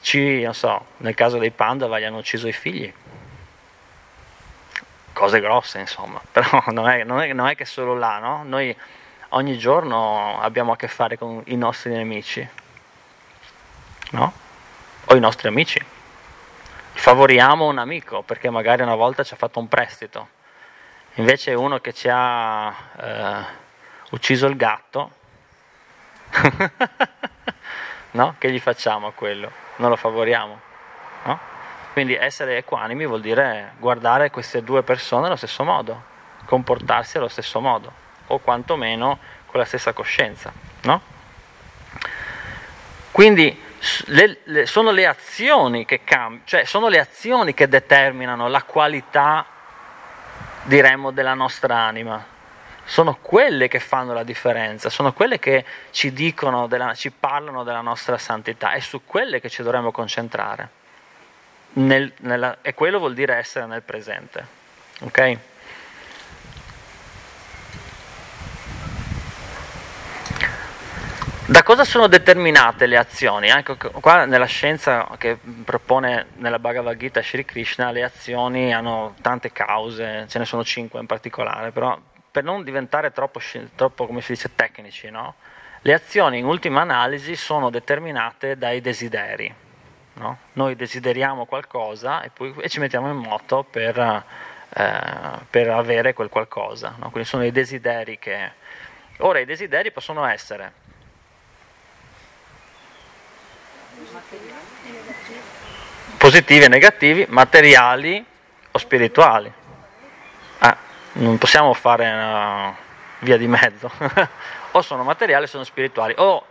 ci, 0.01 0.41
non 0.41 0.53
so, 0.53 0.85
nel 0.97 1.13
caso 1.13 1.37
dei 1.37 1.51
Pandava 1.51 1.99
gli 1.99 2.03
hanno 2.03 2.17
ucciso 2.17 2.47
i 2.47 2.53
figli, 2.53 2.91
cose 5.13 5.39
grosse 5.39 5.79
insomma, 5.79 6.21
però 6.31 6.63
non 6.67 6.87
è, 6.87 7.03
non 7.03 7.21
è, 7.21 7.33
non 7.33 7.47
è 7.47 7.55
che 7.55 7.65
solo 7.65 7.95
là, 7.95 8.19
no? 8.19 8.43
Noi 8.43 8.75
ogni 9.29 9.57
giorno 9.57 10.39
abbiamo 10.39 10.71
a 10.71 10.75
che 10.75 10.87
fare 10.87 11.17
con 11.17 11.41
i 11.45 11.55
nostri 11.55 11.91
nemici, 11.91 12.47
no? 14.11 14.33
O 15.05 15.15
i 15.15 15.19
nostri 15.19 15.47
amici. 15.47 15.83
Favoriamo 16.93 17.67
un 17.67 17.79
amico 17.79 18.21
perché 18.21 18.49
magari 18.49 18.83
una 18.83 18.95
volta 18.95 19.23
ci 19.23 19.33
ha 19.33 19.37
fatto 19.37 19.59
un 19.59 19.67
prestito, 19.67 20.29
invece 21.15 21.53
uno 21.53 21.79
che 21.79 21.93
ci 21.93 22.07
ha 22.11 22.73
eh, 22.99 23.45
ucciso 24.11 24.45
il 24.45 24.55
gatto, 24.55 25.19
no? 28.11 28.35
Che 28.37 28.51
gli 28.51 28.59
facciamo 28.59 29.07
a 29.07 29.11
quello? 29.11 29.51
Non 29.77 29.89
lo 29.89 29.95
favoriamo, 29.95 30.59
no? 31.23 31.39
Quindi 31.93 32.15
essere 32.15 32.57
equanimi 32.57 33.05
vuol 33.05 33.21
dire 33.21 33.73
guardare 33.77 34.29
queste 34.29 34.63
due 34.63 34.81
persone 34.83 35.27
allo 35.27 35.35
stesso 35.35 35.63
modo, 35.63 36.03
comportarsi 36.45 37.17
allo 37.17 37.27
stesso 37.27 37.59
modo, 37.59 37.91
o 38.27 38.39
quantomeno 38.39 39.19
con 39.45 39.59
la 39.59 39.65
stessa 39.65 39.91
coscienza. 39.91 40.51
No? 40.83 41.01
Quindi 43.11 43.61
le, 44.05 44.39
le, 44.45 44.65
sono 44.65 44.91
le 44.91 45.13
cambiano, 46.03 46.41
cioè 46.45 46.63
sono 46.63 46.87
le 46.87 46.99
azioni 46.99 47.53
che 47.53 47.67
determinano 47.67 48.47
la 48.47 48.63
qualità, 48.63 49.45
diremmo, 50.63 51.11
della 51.11 51.33
nostra 51.33 51.75
anima. 51.75 52.23
Sono 52.91 53.15
quelle 53.21 53.69
che 53.69 53.79
fanno 53.79 54.11
la 54.11 54.23
differenza, 54.25 54.89
sono 54.89 55.13
quelle 55.13 55.39
che 55.39 55.63
ci 55.91 56.11
dicono, 56.11 56.67
della, 56.67 56.93
ci 56.93 57.09
parlano 57.09 57.63
della 57.63 57.79
nostra 57.79 58.17
santità, 58.17 58.73
è 58.73 58.81
su 58.81 59.05
quelle 59.05 59.39
che 59.39 59.47
ci 59.47 59.63
dovremmo 59.63 59.91
concentrare. 59.91 60.67
Nel, 61.75 62.11
nella, 62.17 62.57
e 62.61 62.73
quello 62.73 62.99
vuol 62.99 63.13
dire 63.13 63.35
essere 63.35 63.65
nel 63.65 63.81
presente. 63.81 64.45
Ok? 65.03 65.37
Da 71.45 71.63
cosa 71.63 71.85
sono 71.85 72.07
determinate 72.07 72.87
le 72.87 72.97
azioni? 72.97 73.47
Ecco, 73.47 73.77
qua 74.01 74.25
nella 74.25 74.45
scienza 74.45 75.07
che 75.17 75.37
propone 75.63 76.25
nella 76.39 76.59
Bhagavad 76.59 76.97
Gita 76.97 77.21
Sri 77.21 77.45
Krishna 77.45 77.91
le 77.91 78.03
azioni 78.03 78.73
hanno 78.73 79.15
tante 79.21 79.53
cause, 79.53 80.25
ce 80.27 80.39
ne 80.39 80.45
sono 80.45 80.65
cinque 80.65 80.99
in 80.99 81.05
particolare, 81.05 81.71
però 81.71 81.97
per 82.31 82.43
non 82.43 82.63
diventare 82.63 83.11
troppo, 83.11 83.41
troppo 83.75 84.07
come 84.07 84.21
si 84.21 84.33
dice, 84.33 84.55
tecnici, 84.55 85.09
no? 85.09 85.35
le 85.81 85.93
azioni 85.93 86.37
in 86.37 86.45
ultima 86.45 86.81
analisi 86.81 87.35
sono 87.35 87.69
determinate 87.69 88.57
dai 88.57 88.81
desideri. 88.81 89.53
No? 90.13 90.37
Noi 90.53 90.75
desideriamo 90.75 91.45
qualcosa 91.45 92.21
e 92.21 92.29
poi 92.29 92.53
e 92.59 92.69
ci 92.69 92.79
mettiamo 92.79 93.09
in 93.09 93.17
moto 93.17 93.63
per, 93.63 93.97
eh, 93.97 95.39
per 95.49 95.69
avere 95.69 96.13
quel 96.13 96.29
qualcosa. 96.29 96.95
No? 96.97 97.09
Quindi 97.09 97.27
sono 97.27 97.43
i 97.43 97.51
desideri 97.51 98.19
che... 98.19 98.51
Ora 99.17 99.39
i 99.39 99.45
desideri 99.45 99.91
possono 99.91 100.25
essere 100.25 100.79
positivi 106.17 106.63
e 106.63 106.67
negativi, 106.67 107.25
materiali 107.29 108.23
o 108.71 108.77
spirituali. 108.77 109.51
Non 111.13 111.37
possiamo 111.37 111.73
fare 111.73 112.09
una 112.09 112.75
via 113.19 113.37
di 113.37 113.47
mezzo. 113.47 113.91
o 114.71 114.81
sono 114.81 115.03
materiali 115.03 115.43
o 115.43 115.47
sono 115.47 115.63
spirituali. 115.63 116.13
O 116.17 116.45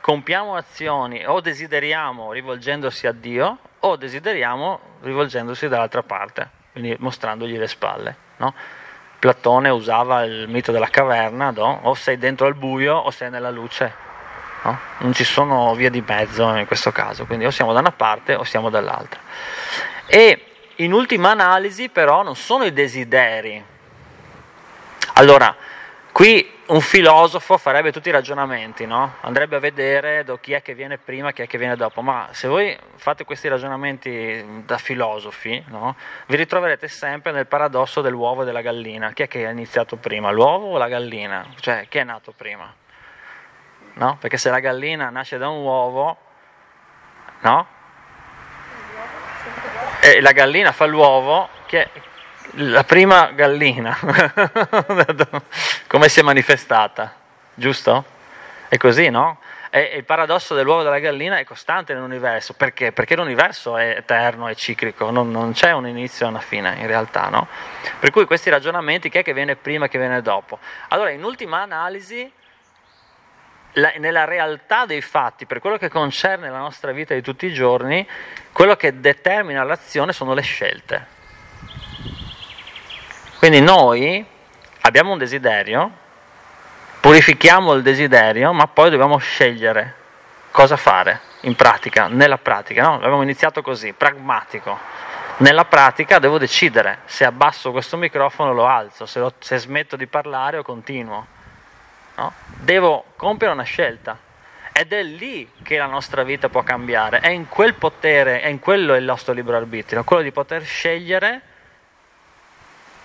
compiamo 0.00 0.56
azioni 0.56 1.24
o 1.24 1.40
desideriamo 1.40 2.32
rivolgendosi 2.32 3.06
a 3.06 3.12
Dio 3.12 3.58
o 3.80 3.96
desideriamo 3.96 4.80
rivolgendosi 5.00 5.68
dall'altra 5.68 6.02
parte, 6.02 6.50
quindi 6.72 6.94
mostrandogli 6.98 7.56
le 7.56 7.66
spalle. 7.66 8.16
No? 8.36 8.54
Platone 9.18 9.70
usava 9.70 10.24
il 10.24 10.48
mito 10.48 10.72
della 10.72 10.88
caverna, 10.88 11.50
no? 11.50 11.80
o 11.84 11.94
sei 11.94 12.18
dentro 12.18 12.46
al 12.46 12.54
buio 12.54 12.96
o 12.96 13.10
sei 13.10 13.30
nella 13.30 13.50
luce. 13.50 13.94
No? 14.64 14.78
Non 14.98 15.14
ci 15.14 15.24
sono 15.24 15.74
vie 15.74 15.88
di 15.88 16.04
mezzo 16.06 16.54
in 16.54 16.66
questo 16.66 16.92
caso, 16.92 17.24
quindi 17.24 17.46
o 17.46 17.50
siamo 17.50 17.72
da 17.72 17.80
una 17.80 17.92
parte 17.92 18.34
o 18.34 18.44
siamo 18.44 18.68
dall'altra. 18.68 19.20
E 20.06 20.44
in 20.76 20.92
ultima 20.92 21.30
analisi 21.30 21.88
però 21.88 22.22
non 22.22 22.36
sono 22.36 22.64
i 22.64 22.72
desideri. 22.74 23.72
Allora, 25.14 25.54
qui 26.12 26.52
un 26.66 26.80
filosofo 26.80 27.58
farebbe 27.58 27.92
tutti 27.92 28.08
i 28.08 28.12
ragionamenti, 28.12 28.86
no? 28.86 29.16
andrebbe 29.20 29.56
a 29.56 29.58
vedere 29.58 30.24
chi 30.40 30.52
è 30.52 30.62
che 30.62 30.74
viene 30.74 30.98
prima, 30.98 31.32
chi 31.32 31.42
è 31.42 31.46
che 31.46 31.58
viene 31.58 31.76
dopo, 31.76 32.00
ma 32.00 32.28
se 32.32 32.48
voi 32.48 32.76
fate 32.96 33.24
questi 33.24 33.48
ragionamenti 33.48 34.62
da 34.64 34.78
filosofi, 34.78 35.62
no? 35.68 35.96
vi 36.26 36.36
ritroverete 36.36 36.88
sempre 36.88 37.32
nel 37.32 37.46
paradosso 37.46 38.00
dell'uovo 38.00 38.42
e 38.42 38.44
della 38.44 38.62
gallina. 38.62 39.12
Chi 39.12 39.22
è 39.22 39.28
che 39.28 39.46
ha 39.46 39.50
iniziato 39.50 39.96
prima, 39.96 40.30
l'uovo 40.30 40.72
o 40.72 40.78
la 40.78 40.88
gallina? 40.88 41.46
Cioè, 41.60 41.86
chi 41.88 41.98
è 41.98 42.04
nato 42.04 42.32
prima? 42.32 42.74
no? 43.94 44.16
Perché 44.20 44.36
se 44.36 44.50
la 44.50 44.60
gallina 44.60 45.10
nasce 45.10 45.38
da 45.38 45.48
un 45.48 45.62
uovo, 45.62 46.16
no? 47.40 47.66
E 50.00 50.20
la 50.20 50.32
gallina 50.32 50.72
fa 50.72 50.86
l'uovo, 50.86 51.48
che 51.66 51.82
è 51.82 51.90
la 52.56 52.84
prima 52.84 53.32
gallina, 53.32 53.96
come 55.88 56.08
si 56.08 56.20
è 56.20 56.22
manifestata, 56.22 57.14
giusto? 57.54 58.04
È 58.68 58.76
così, 58.76 59.08
no? 59.10 59.38
E 59.70 59.94
il 59.96 60.04
paradosso 60.04 60.54
dell'uovo 60.54 60.82
e 60.82 60.84
della 60.84 61.00
gallina 61.00 61.38
è 61.38 61.44
costante 61.44 61.94
nell'universo, 61.94 62.54
perché? 62.54 62.92
Perché 62.92 63.16
l'universo 63.16 63.76
è 63.76 63.96
eterno, 63.98 64.46
è 64.46 64.54
ciclico, 64.54 65.10
non, 65.10 65.32
non 65.32 65.52
c'è 65.52 65.72
un 65.72 65.88
inizio 65.88 66.26
e 66.26 66.28
una 66.28 66.40
fine 66.40 66.76
in 66.78 66.86
realtà, 66.86 67.28
no? 67.28 67.48
Per 67.98 68.10
cui 68.10 68.24
questi 68.24 68.50
ragionamenti, 68.50 69.10
chi 69.10 69.18
è 69.18 69.24
che 69.24 69.32
viene 69.32 69.56
prima, 69.56 69.88
chi 69.88 69.98
viene 69.98 70.22
dopo? 70.22 70.60
Allora, 70.88 71.10
in 71.10 71.24
ultima 71.24 71.60
analisi, 71.62 72.30
la, 73.72 73.92
nella 73.98 74.24
realtà 74.24 74.86
dei 74.86 75.00
fatti, 75.00 75.44
per 75.44 75.58
quello 75.58 75.76
che 75.76 75.88
concerne 75.88 76.50
la 76.50 76.58
nostra 76.58 76.92
vita 76.92 77.14
di 77.14 77.22
tutti 77.22 77.46
i 77.46 77.52
giorni, 77.52 78.06
quello 78.52 78.76
che 78.76 79.00
determina 79.00 79.64
l'azione 79.64 80.12
sono 80.12 80.34
le 80.34 80.42
scelte. 80.42 81.13
Quindi 83.44 83.60
noi 83.60 84.24
abbiamo 84.80 85.12
un 85.12 85.18
desiderio, 85.18 85.90
purifichiamo 86.98 87.74
il 87.74 87.82
desiderio, 87.82 88.54
ma 88.54 88.66
poi 88.68 88.88
dobbiamo 88.88 89.18
scegliere 89.18 89.96
cosa 90.50 90.78
fare 90.78 91.20
in 91.42 91.54
pratica, 91.54 92.06
nella 92.06 92.38
pratica. 92.38 92.84
No? 92.84 92.94
Abbiamo 92.94 93.20
iniziato 93.20 93.60
così, 93.60 93.92
pragmatico. 93.92 94.78
Nella 95.36 95.66
pratica 95.66 96.18
devo 96.18 96.38
decidere 96.38 97.00
se 97.04 97.26
abbasso 97.26 97.70
questo 97.70 97.98
microfono 97.98 98.48
o 98.48 98.54
lo 98.54 98.64
alzo, 98.64 99.04
se, 99.04 99.18
lo, 99.18 99.34
se 99.38 99.58
smetto 99.58 99.96
di 99.96 100.06
parlare 100.06 100.56
o 100.56 100.62
continuo. 100.62 101.26
No? 102.14 102.32
Devo 102.46 103.04
compiere 103.14 103.52
una 103.52 103.62
scelta. 103.64 104.18
Ed 104.72 104.94
è 104.94 105.02
lì 105.02 105.50
che 105.62 105.76
la 105.76 105.84
nostra 105.84 106.22
vita 106.22 106.48
può 106.48 106.62
cambiare, 106.62 107.20
è 107.20 107.28
in 107.28 107.46
quel 107.50 107.74
potere, 107.74 108.40
è 108.40 108.46
in 108.46 108.58
quello 108.58 108.94
il 108.94 109.04
nostro 109.04 109.34
libero 109.34 109.58
arbitrio, 109.58 110.02
quello 110.02 110.22
di 110.22 110.32
poter 110.32 110.64
scegliere 110.64 111.52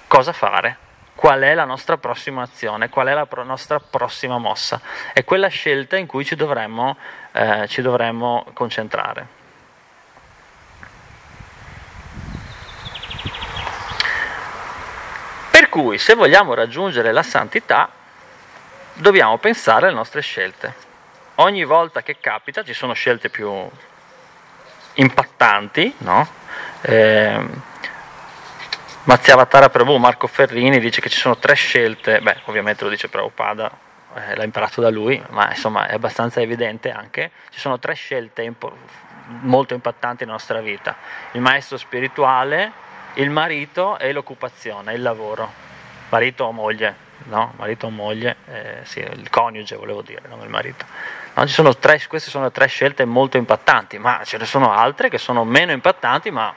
cosa 0.10 0.34
fare, 0.34 0.76
qual 1.14 1.42
è 1.42 1.54
la 1.54 1.66
nostra 1.66 1.98
prossima 1.98 2.42
azione, 2.42 2.90
qual 2.90 3.08
è 3.08 3.14
la 3.14 3.28
pro- 3.28 3.44
nostra 3.44 3.80
prossima 3.80 4.40
mossa. 4.40 4.82
È 5.14 5.24
quella 5.24 5.48
scelta 5.48 5.98
in 5.98 6.08
cui 6.08 6.26
ci 6.26 6.36
dovremmo, 6.36 6.98
eh, 7.32 7.68
ci 7.68 7.82
dovremmo 7.82 8.46
concentrare. 8.54 9.38
Per 15.52 15.70
cui 15.70 16.00
se 16.00 16.16
vogliamo 16.16 16.56
raggiungere 16.56 17.12
la 17.12 17.24
santità, 17.24 17.90
dobbiamo 18.96 19.38
pensare 19.38 19.86
alle 19.86 19.96
nostre 19.96 20.22
scelte. 20.22 20.74
Ogni 21.36 21.64
volta 21.66 22.02
che 22.02 22.18
capita, 22.20 22.64
ci 22.64 22.74
sono 22.74 22.94
scelte 22.94 23.30
più 23.30 23.70
impattanti, 24.96 25.94
no? 26.00 26.28
Eh, 26.82 27.68
Mazziavatara 29.10 29.72
Prabhu, 29.72 29.98
Marco 29.98 30.28
Ferrini 30.28 30.80
dice 30.80 31.02
che 31.02 31.10
ci 31.10 31.18
sono 31.18 31.36
tre 31.36 31.56
scelte, 31.56 32.22
beh 32.22 32.42
ovviamente 32.46 32.84
lo 32.84 32.92
dice 32.92 33.10
Prabhupada, 33.10 33.72
eh, 34.14 34.36
l'ha 34.36 34.44
imparato 34.44 34.82
da 34.82 34.92
lui, 34.92 35.20
ma 35.30 35.50
insomma 35.50 35.88
è 35.88 35.96
abbastanza 35.96 36.42
evidente 36.42 36.92
anche, 36.92 37.32
ci 37.50 37.60
sono 37.60 37.80
tre 37.80 37.96
scelte 37.96 38.44
impo- 38.44 38.72
molto 39.42 39.74
impattanti 39.74 40.26
nella 40.26 40.34
nostra 40.34 40.62
vita, 40.62 40.96
il 41.32 41.42
maestro 41.42 41.78
spirituale, 41.78 42.72
il 43.16 43.32
marito 43.32 43.98
e 43.98 44.12
l'occupazione, 44.12 44.94
il 44.94 45.02
lavoro, 45.02 45.52
marito 46.10 46.44
o 46.44 46.52
moglie, 46.52 46.96
no? 47.24 47.54
marito 47.58 47.88
o 47.88 47.90
moglie, 47.90 48.36
eh, 48.46 48.78
sì, 48.84 49.00
il 49.00 49.28
coniuge 49.32 49.76
volevo 49.76 50.04
dire, 50.04 50.22
non 50.30 50.42
il 50.42 50.50
marito. 50.50 50.86
No, 51.34 51.48
sono 51.48 51.76
tre, 51.76 52.00
queste 52.08 52.30
sono 52.30 52.52
tre 52.52 52.68
scelte 52.68 53.06
molto 53.06 53.38
impattanti, 53.38 53.98
ma 53.98 54.22
ce 54.24 54.38
ne 54.38 54.46
sono 54.46 54.72
altre 54.72 55.10
che 55.10 55.18
sono 55.18 55.44
meno 55.46 55.72
impattanti, 55.72 56.30
ma 56.30 56.54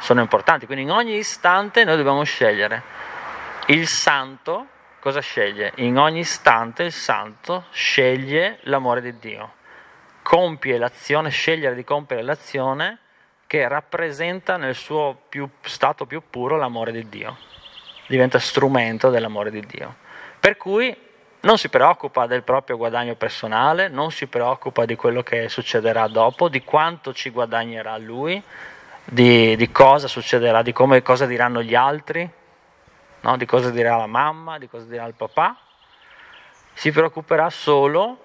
sono 0.00 0.20
importanti. 0.20 0.66
Quindi 0.66 0.84
in 0.84 0.90
ogni 0.90 1.16
istante 1.16 1.84
noi 1.84 1.96
dobbiamo 1.96 2.22
scegliere. 2.22 2.82
Il 3.66 3.86
santo 3.86 4.68
cosa 5.00 5.20
sceglie? 5.20 5.72
In 5.76 5.98
ogni 5.98 6.20
istante 6.20 6.82
il 6.82 6.92
santo 6.92 7.66
sceglie 7.70 8.58
l'amore 8.62 9.00
di 9.00 9.18
Dio. 9.18 9.54
Compie 10.22 10.78
l'azione, 10.78 11.28
scegliere 11.28 11.74
di 11.74 11.84
compiere 11.84 12.22
l'azione 12.22 12.98
che 13.46 13.68
rappresenta 13.68 14.56
nel 14.56 14.74
suo 14.74 15.16
più, 15.28 15.48
stato 15.60 16.06
più 16.06 16.22
puro 16.30 16.56
l'amore 16.56 16.92
di 16.92 17.08
Dio 17.08 17.52
diventa 18.06 18.38
strumento 18.38 19.10
dell'amore 19.10 19.50
di 19.50 19.64
Dio. 19.66 19.96
Per 20.38 20.56
cui 20.56 20.94
non 21.40 21.58
si 21.58 21.68
preoccupa 21.68 22.26
del 22.26 22.42
proprio 22.42 22.76
guadagno 22.76 23.14
personale, 23.14 23.88
non 23.88 24.10
si 24.10 24.26
preoccupa 24.26 24.84
di 24.84 24.96
quello 24.96 25.22
che 25.22 25.48
succederà 25.48 26.06
dopo, 26.08 26.48
di 26.48 26.62
quanto 26.64 27.12
ci 27.12 27.30
guadagnerà 27.30 27.96
lui, 27.98 28.42
di, 29.04 29.56
di 29.56 29.70
cosa 29.70 30.08
succederà, 30.08 30.62
di 30.62 30.72
come, 30.72 31.02
cosa 31.02 31.26
diranno 31.26 31.62
gli 31.62 31.74
altri, 31.74 32.28
no? 33.20 33.36
di 33.36 33.46
cosa 33.46 33.70
dirà 33.70 33.96
la 33.96 34.06
mamma, 34.06 34.58
di 34.58 34.68
cosa 34.68 34.86
dirà 34.86 35.04
il 35.04 35.14
papà. 35.14 35.56
Si 36.72 36.90
preoccuperà 36.90 37.50
solo 37.50 38.18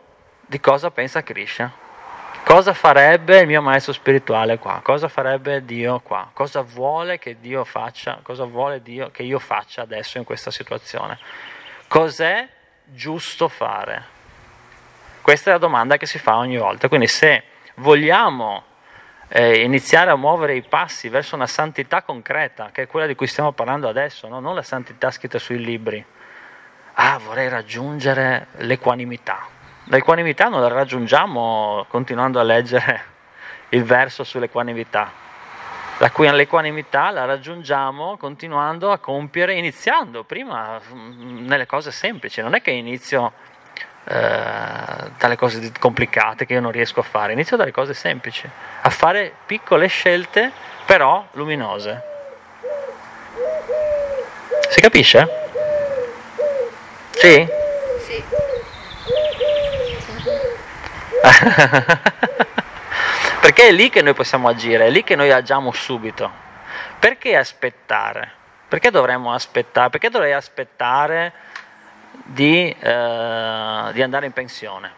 di 0.45 0.59
cosa 0.59 0.89
pensa 0.89 1.21
Krishna, 1.21 1.71
Cosa 2.49 2.73
farebbe 2.73 3.41
il 3.41 3.45
mio 3.45 3.61
maestro 3.61 3.93
spirituale 3.93 4.57
qua? 4.57 4.79
Cosa 4.81 5.07
farebbe 5.07 5.63
Dio 5.65 5.99
qua? 5.99 6.31
Cosa 6.33 6.61
vuole 6.61 7.19
che 7.19 7.39
Dio 7.39 7.63
faccia? 7.63 8.21
Cosa 8.23 8.43
vuole 8.45 8.81
Dio 8.81 9.11
che 9.11 9.21
io 9.21 9.37
faccia 9.37 9.83
adesso 9.83 10.17
in 10.17 10.23
questa 10.23 10.49
situazione? 10.49 11.19
Cos'è 11.87 12.49
giusto 12.85 13.49
fare? 13.49 14.03
Questa 15.21 15.51
è 15.51 15.53
la 15.53 15.59
domanda 15.59 15.97
che 15.97 16.07
si 16.07 16.17
fa 16.17 16.37
ogni 16.37 16.57
volta. 16.57 16.87
Quindi 16.87 17.05
se 17.05 17.43
vogliamo 17.75 18.63
eh, 19.29 19.61
iniziare 19.61 20.09
a 20.09 20.15
muovere 20.15 20.55
i 20.55 20.63
passi 20.63 21.07
verso 21.07 21.35
una 21.35 21.47
santità 21.47 22.01
concreta, 22.01 22.71
che 22.71 22.83
è 22.83 22.87
quella 22.87 23.05
di 23.05 23.15
cui 23.15 23.27
stiamo 23.27 23.51
parlando 23.51 23.87
adesso, 23.87 24.27
no? 24.27 24.39
non 24.39 24.55
la 24.55 24.63
santità 24.63 25.11
scritta 25.11 25.37
sui 25.37 25.63
libri. 25.63 26.03
Ah, 26.93 27.19
vorrei 27.23 27.47
raggiungere 27.47 28.47
l'equanimità. 28.57 29.47
L'equanimità 29.85 30.49
non 30.49 30.61
la 30.61 30.67
raggiungiamo 30.67 31.85
continuando 31.87 32.39
a 32.39 32.43
leggere 32.43 33.03
il 33.69 33.83
verso 33.83 34.23
sull'equanimità. 34.23 35.11
l'equanimità 35.97 37.11
la 37.11 37.25
raggiungiamo 37.25 38.17
continuando 38.17 38.91
a 38.91 38.97
compiere, 38.97 39.53
iniziando 39.53 40.23
prima 40.23 40.79
mm, 40.91 41.45
nelle 41.45 41.67
cose 41.67 41.91
semplici. 41.91 42.41
Non 42.41 42.55
è 42.55 42.61
che 42.61 42.71
inizio 42.71 43.33
eh, 44.11 45.11
dalle 45.19 45.35
cose 45.35 45.71
complicate 45.77 46.47
che 46.47 46.53
io 46.53 46.61
non 46.61 46.71
riesco 46.71 46.99
a 46.99 47.03
fare, 47.03 47.33
inizio 47.33 47.55
dalle 47.55 47.69
cose 47.69 47.93
semplici, 47.93 48.49
a 48.81 48.89
fare 48.89 49.31
piccole 49.45 49.85
scelte 49.85 50.51
però 50.83 51.27
luminose. 51.33 52.01
Si 54.69 54.81
capisce? 54.81 55.29
Sì? 57.11 57.47
Perché 63.41 63.67
è 63.67 63.71
lì 63.71 63.91
che 63.91 64.01
noi 64.01 64.15
possiamo 64.15 64.47
agire, 64.47 64.87
è 64.87 64.89
lì 64.89 65.03
che 65.03 65.15
noi 65.15 65.31
agiamo 65.31 65.71
subito. 65.71 66.31
Perché 66.97 67.35
aspettare? 67.35 68.31
Perché 68.67 68.89
dovremmo 68.89 69.31
aspettare? 69.33 69.91
Perché 69.91 70.09
dovrei 70.09 70.33
aspettare 70.33 71.31
di, 72.25 72.69
eh, 72.69 73.89
di 73.93 74.01
andare 74.01 74.25
in 74.25 74.31
pensione? 74.31 74.91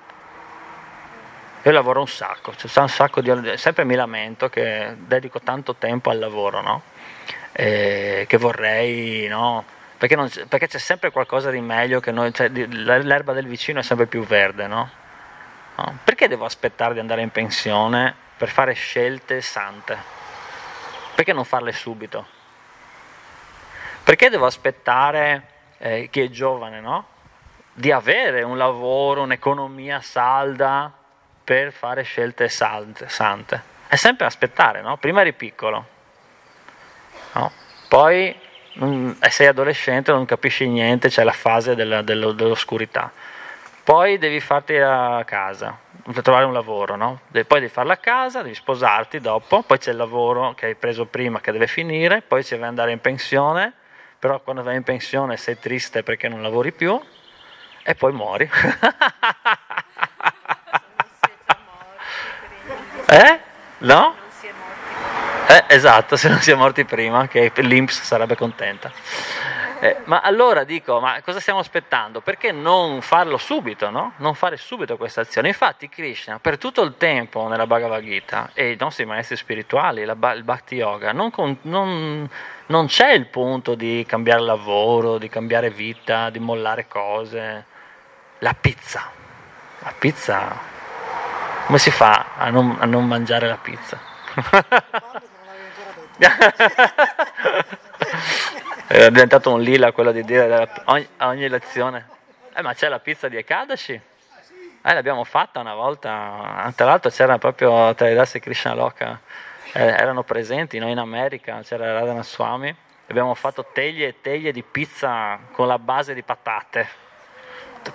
Io 1.63 1.71
lavoro 1.71 1.99
un 1.99 2.07
sacco, 2.07 2.55
cioè 2.55 2.81
un 2.81 2.89
sacco 2.89 3.21
di, 3.21 3.57
sempre 3.57 3.83
mi 3.83 3.93
lamento 3.93 4.49
che 4.49 4.95
dedico 4.97 5.41
tanto 5.41 5.75
tempo 5.75 6.09
al 6.09 6.17
lavoro, 6.17 6.61
no? 6.61 6.81
E 7.51 8.25
che 8.27 8.37
vorrei, 8.37 9.27
no? 9.27 9.63
Perché, 9.97 10.15
non, 10.15 10.27
perché, 10.47 10.67
c'è 10.67 10.79
sempre 10.79 11.11
qualcosa 11.11 11.51
di 11.51 11.61
meglio 11.61 11.99
che 11.99 12.11
noi, 12.11 12.33
cioè, 12.33 12.49
l'erba 12.49 13.33
del 13.33 13.45
vicino 13.45 13.79
è 13.79 13.83
sempre 13.83 14.07
più 14.07 14.25
verde, 14.25 14.65
no? 14.65 14.89
No? 15.75 15.97
Perché 16.03 16.27
devo 16.27 16.45
aspettare 16.45 16.95
di 16.95 16.99
andare 16.99 17.21
in 17.21 17.29
pensione 17.29 18.15
per 18.35 18.49
fare 18.49 18.73
scelte 18.73 19.41
sante? 19.41 19.95
Perché 21.13 21.33
non 21.33 21.45
farle 21.45 21.71
subito? 21.71 22.25
Perché 24.03 24.29
devo 24.29 24.47
aspettare 24.47 25.50
eh, 25.81 26.09
chi 26.11 26.21
è 26.21 26.29
giovane, 26.29 26.79
no? 26.79 27.05
Di 27.73 27.91
avere 27.91 28.43
un 28.43 28.57
lavoro, 28.57 29.23
un'economia 29.23 30.01
salda 30.01 30.91
per 31.43 31.71
fare 31.71 32.03
scelte 32.03 32.49
sante. 32.49 33.09
sante. 33.09 33.69
È 33.87 33.95
sempre 33.95 34.25
aspettare, 34.25 34.81
no? 34.81 34.97
Prima 34.97 35.21
eri 35.21 35.33
piccolo, 35.33 35.85
no? 37.33 37.51
poi 37.87 38.33
mm, 38.81 39.11
sei 39.29 39.47
adolescente, 39.47 40.11
non 40.11 40.25
capisci 40.25 40.67
niente, 40.67 41.09
c'è 41.09 41.23
la 41.23 41.33
fase 41.33 41.75
della, 41.75 42.01
dell'oscurità 42.01 43.11
poi 43.83 44.17
devi 44.17 44.39
farti 44.39 44.77
a 44.77 45.23
casa, 45.25 45.77
per 46.03 46.21
trovare 46.21 46.45
un 46.45 46.53
lavoro, 46.53 46.95
no? 46.95 47.21
Poi 47.31 47.59
devi 47.59 47.67
farla 47.67 47.93
a 47.93 47.97
casa, 47.97 48.41
devi 48.41 48.53
sposarti 48.53 49.19
dopo, 49.19 49.63
poi 49.63 49.79
c'è 49.79 49.91
il 49.91 49.97
lavoro 49.97 50.53
che 50.53 50.67
hai 50.67 50.75
preso 50.75 51.05
prima 51.05 51.41
che 51.41 51.51
deve 51.51 51.67
finire, 51.67 52.21
poi 52.21 52.43
ci 52.43 52.53
devi 52.53 52.65
andare 52.65 52.91
in 52.91 53.01
pensione, 53.01 53.73
però 54.21 54.39
quando 54.39 54.61
vai 54.61 54.75
in 54.75 54.83
pensione 54.83 55.35
sei 55.35 55.57
triste 55.57 56.03
perché 56.03 56.27
non 56.27 56.43
lavori 56.43 56.71
più 56.71 57.01
e 57.81 57.95
poi 57.95 58.13
muori. 58.13 58.47
eh? 63.07 63.39
No? 63.79 64.15
Eh, 65.47 65.63
esatto, 65.69 66.17
se 66.17 66.29
non 66.29 66.39
si 66.39 66.51
è 66.51 66.53
morti 66.53 66.85
prima, 66.85 67.27
che 67.27 67.51
l'Inps 67.55 68.03
sarebbe 68.03 68.35
contenta. 68.35 68.91
Eh, 69.83 69.97
ma 70.03 70.19
allora 70.19 70.63
dico, 70.63 70.99
ma 70.99 71.19
cosa 71.23 71.39
stiamo 71.39 71.57
aspettando? 71.57 72.21
Perché 72.21 72.51
non 72.51 73.01
farlo 73.01 73.37
subito, 73.37 73.89
no? 73.89 74.13
Non 74.17 74.35
fare 74.35 74.55
subito 74.55 74.95
questa 74.95 75.21
azione. 75.21 75.47
Infatti 75.47 75.89
Krishna 75.89 76.37
per 76.37 76.59
tutto 76.59 76.83
il 76.83 76.97
tempo 76.97 77.47
nella 77.47 77.65
Bhagavad 77.65 78.03
Gita 78.03 78.51
e 78.53 78.73
i 78.73 78.77
nostri 78.79 79.05
maestri 79.05 79.37
spirituali, 79.37 80.05
la, 80.05 80.15
il 80.35 80.43
Bhakti 80.43 80.75
Yoga, 80.75 81.13
non, 81.13 81.31
non, 81.63 82.29
non 82.67 82.85
c'è 82.85 83.13
il 83.13 83.25
punto 83.25 83.73
di 83.73 84.05
cambiare 84.07 84.41
lavoro, 84.41 85.17
di 85.17 85.29
cambiare 85.29 85.71
vita, 85.71 86.29
di 86.29 86.37
mollare 86.37 86.87
cose. 86.87 87.65
La 88.37 88.53
pizza. 88.53 89.09
La 89.79 89.95
pizza, 89.97 90.59
come 91.65 91.79
si 91.79 91.89
fa 91.89 92.33
a 92.37 92.51
non, 92.51 92.77
a 92.79 92.85
non 92.85 93.07
mangiare 93.07 93.47
la 93.47 93.57
pizza? 93.57 93.99
È 98.91 99.09
diventato 99.09 99.53
un 99.53 99.61
lila 99.61 99.93
quello 99.93 100.11
di 100.11 100.21
dire 100.25 100.69
ogni, 100.87 101.07
a 101.15 101.27
ogni 101.27 101.47
lezione. 101.47 102.09
Eh, 102.53 102.61
ma 102.61 102.73
c'è 102.73 102.89
la 102.89 102.99
pizza 102.99 103.29
di 103.29 103.37
Ekadashi? 103.37 103.93
Eh, 103.93 104.93
l'abbiamo 104.93 105.23
fatta 105.23 105.61
una 105.61 105.73
volta. 105.73 106.69
Tra 106.75 106.87
l'altro 106.87 107.09
c'era 107.09 107.37
proprio 107.37 107.95
Tridasi 107.95 108.35
e 108.35 108.39
Krishna 108.41 108.73
Loka, 108.73 109.21
eh, 109.71 109.81
erano 109.81 110.23
presenti, 110.23 110.77
noi 110.77 110.91
in 110.91 110.97
America, 110.97 111.61
c'era 111.63 111.93
Radhana 111.93 112.21
Swami. 112.21 112.75
Abbiamo 113.07 113.33
fatto 113.33 113.65
teglie 113.71 114.07
e 114.07 114.15
teglie 114.19 114.51
di 114.51 114.61
pizza 114.61 115.39
con 115.53 115.67
la 115.67 115.79
base 115.79 116.13
di 116.13 116.21
patate. 116.21 116.85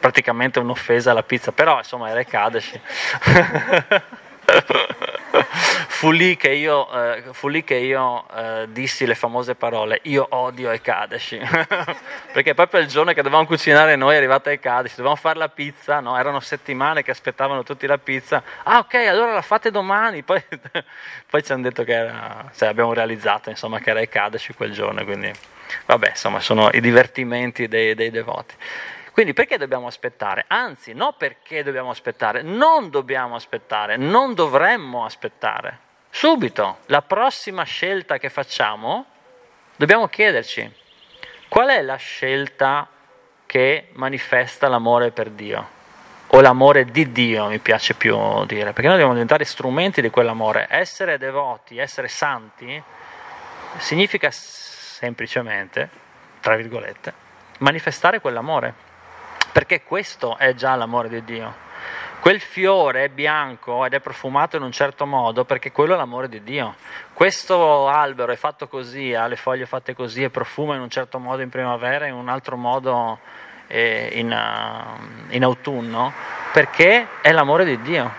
Praticamente 0.00 0.60
un'offesa 0.60 1.10
alla 1.10 1.22
pizza, 1.22 1.52
però 1.52 1.76
insomma 1.76 2.08
era 2.08 2.20
Ekadashi. 2.20 2.80
fu 5.88 6.10
lì 6.10 6.36
che 6.36 6.50
io, 6.50 6.88
eh, 6.92 7.22
lì 7.48 7.64
che 7.64 7.74
io 7.74 8.26
eh, 8.34 8.66
dissi 8.70 9.06
le 9.06 9.14
famose 9.14 9.54
parole 9.54 10.00
io 10.04 10.26
odio 10.30 10.70
Ekadashi 10.70 11.40
perché 12.32 12.54
proprio 12.54 12.80
il 12.80 12.86
giorno 12.86 13.12
che 13.12 13.22
dovevamo 13.22 13.46
cucinare 13.46 13.96
noi 13.96 14.14
è 14.14 14.16
arrivata 14.18 14.50
Ekadashi 14.50 14.96
dovevamo 14.96 15.16
fare 15.16 15.38
la 15.38 15.48
pizza 15.48 16.00
no? 16.00 16.16
erano 16.18 16.40
settimane 16.40 17.02
che 17.02 17.10
aspettavano 17.10 17.62
tutti 17.62 17.86
la 17.86 17.98
pizza. 17.98 18.42
Ah 18.62 18.78
ok 18.78 18.94
allora 18.94 19.32
la 19.32 19.42
fate 19.42 19.70
domani 19.70 20.22
poi, 20.22 20.42
poi 21.28 21.42
ci 21.42 21.52
hanno 21.52 21.62
detto 21.62 21.82
che 21.82 21.92
era 21.92 22.50
cioè 22.54 22.68
abbiamo 22.68 22.92
realizzato 22.92 23.50
insomma 23.50 23.78
che 23.80 23.90
era 23.90 24.00
Ekadashi 24.00 24.54
quel 24.54 24.72
giorno 24.72 25.04
quindi 25.04 25.32
vabbè 25.86 26.10
insomma 26.10 26.40
sono 26.40 26.68
i 26.72 26.80
divertimenti 26.80 27.68
dei, 27.68 27.94
dei 27.94 28.10
devoti 28.10 28.54
quindi 29.16 29.32
perché 29.32 29.56
dobbiamo 29.56 29.86
aspettare? 29.86 30.44
Anzi, 30.46 30.92
no 30.92 31.14
perché 31.14 31.62
dobbiamo 31.62 31.88
aspettare, 31.88 32.42
non 32.42 32.90
dobbiamo 32.90 33.34
aspettare, 33.34 33.96
non 33.96 34.34
dovremmo 34.34 35.06
aspettare. 35.06 35.78
Subito, 36.10 36.80
la 36.88 37.00
prossima 37.00 37.62
scelta 37.62 38.18
che 38.18 38.28
facciamo, 38.28 39.06
dobbiamo 39.74 40.06
chiederci 40.08 40.70
qual 41.48 41.68
è 41.68 41.80
la 41.80 41.96
scelta 41.96 42.86
che 43.46 43.88
manifesta 43.94 44.68
l'amore 44.68 45.12
per 45.12 45.30
Dio 45.30 45.66
o 46.26 46.40
l'amore 46.42 46.84
di 46.84 47.10
Dio, 47.10 47.46
mi 47.46 47.58
piace 47.58 47.94
più 47.94 48.44
dire, 48.44 48.74
perché 48.74 48.82
noi 48.82 48.96
dobbiamo 48.96 49.14
diventare 49.14 49.46
strumenti 49.46 50.02
di 50.02 50.10
quell'amore. 50.10 50.66
Essere 50.68 51.16
devoti, 51.16 51.78
essere 51.78 52.08
santi, 52.08 52.82
significa 53.78 54.28
semplicemente, 54.30 55.88
tra 56.40 56.54
virgolette, 56.54 57.14
manifestare 57.60 58.20
quell'amore 58.20 58.84
perché 59.56 59.84
questo 59.84 60.36
è 60.36 60.52
già 60.52 60.74
l'amore 60.74 61.08
di 61.08 61.24
Dio. 61.24 61.54
Quel 62.20 62.42
fiore 62.42 63.04
è 63.04 63.08
bianco 63.08 63.86
ed 63.86 63.94
è 63.94 64.00
profumato 64.00 64.58
in 64.58 64.62
un 64.62 64.70
certo 64.70 65.06
modo 65.06 65.46
perché 65.46 65.72
quello 65.72 65.94
è 65.94 65.96
l'amore 65.96 66.28
di 66.28 66.42
Dio. 66.42 66.74
Questo 67.14 67.88
albero 67.88 68.32
è 68.32 68.36
fatto 68.36 68.68
così, 68.68 69.14
ha 69.14 69.26
le 69.26 69.36
foglie 69.36 69.64
fatte 69.64 69.94
così 69.94 70.22
e 70.22 70.28
profuma 70.28 70.74
in 70.74 70.82
un 70.82 70.90
certo 70.90 71.18
modo 71.18 71.40
in 71.40 71.48
primavera 71.48 72.04
e 72.04 72.08
in 72.08 72.16
un 72.16 72.28
altro 72.28 72.58
modo 72.58 73.18
eh, 73.68 74.10
in, 74.12 74.30
uh, 74.30 75.32
in 75.34 75.42
autunno 75.42 76.12
perché 76.52 77.06
è 77.22 77.32
l'amore 77.32 77.64
di 77.64 77.80
Dio. 77.80 78.12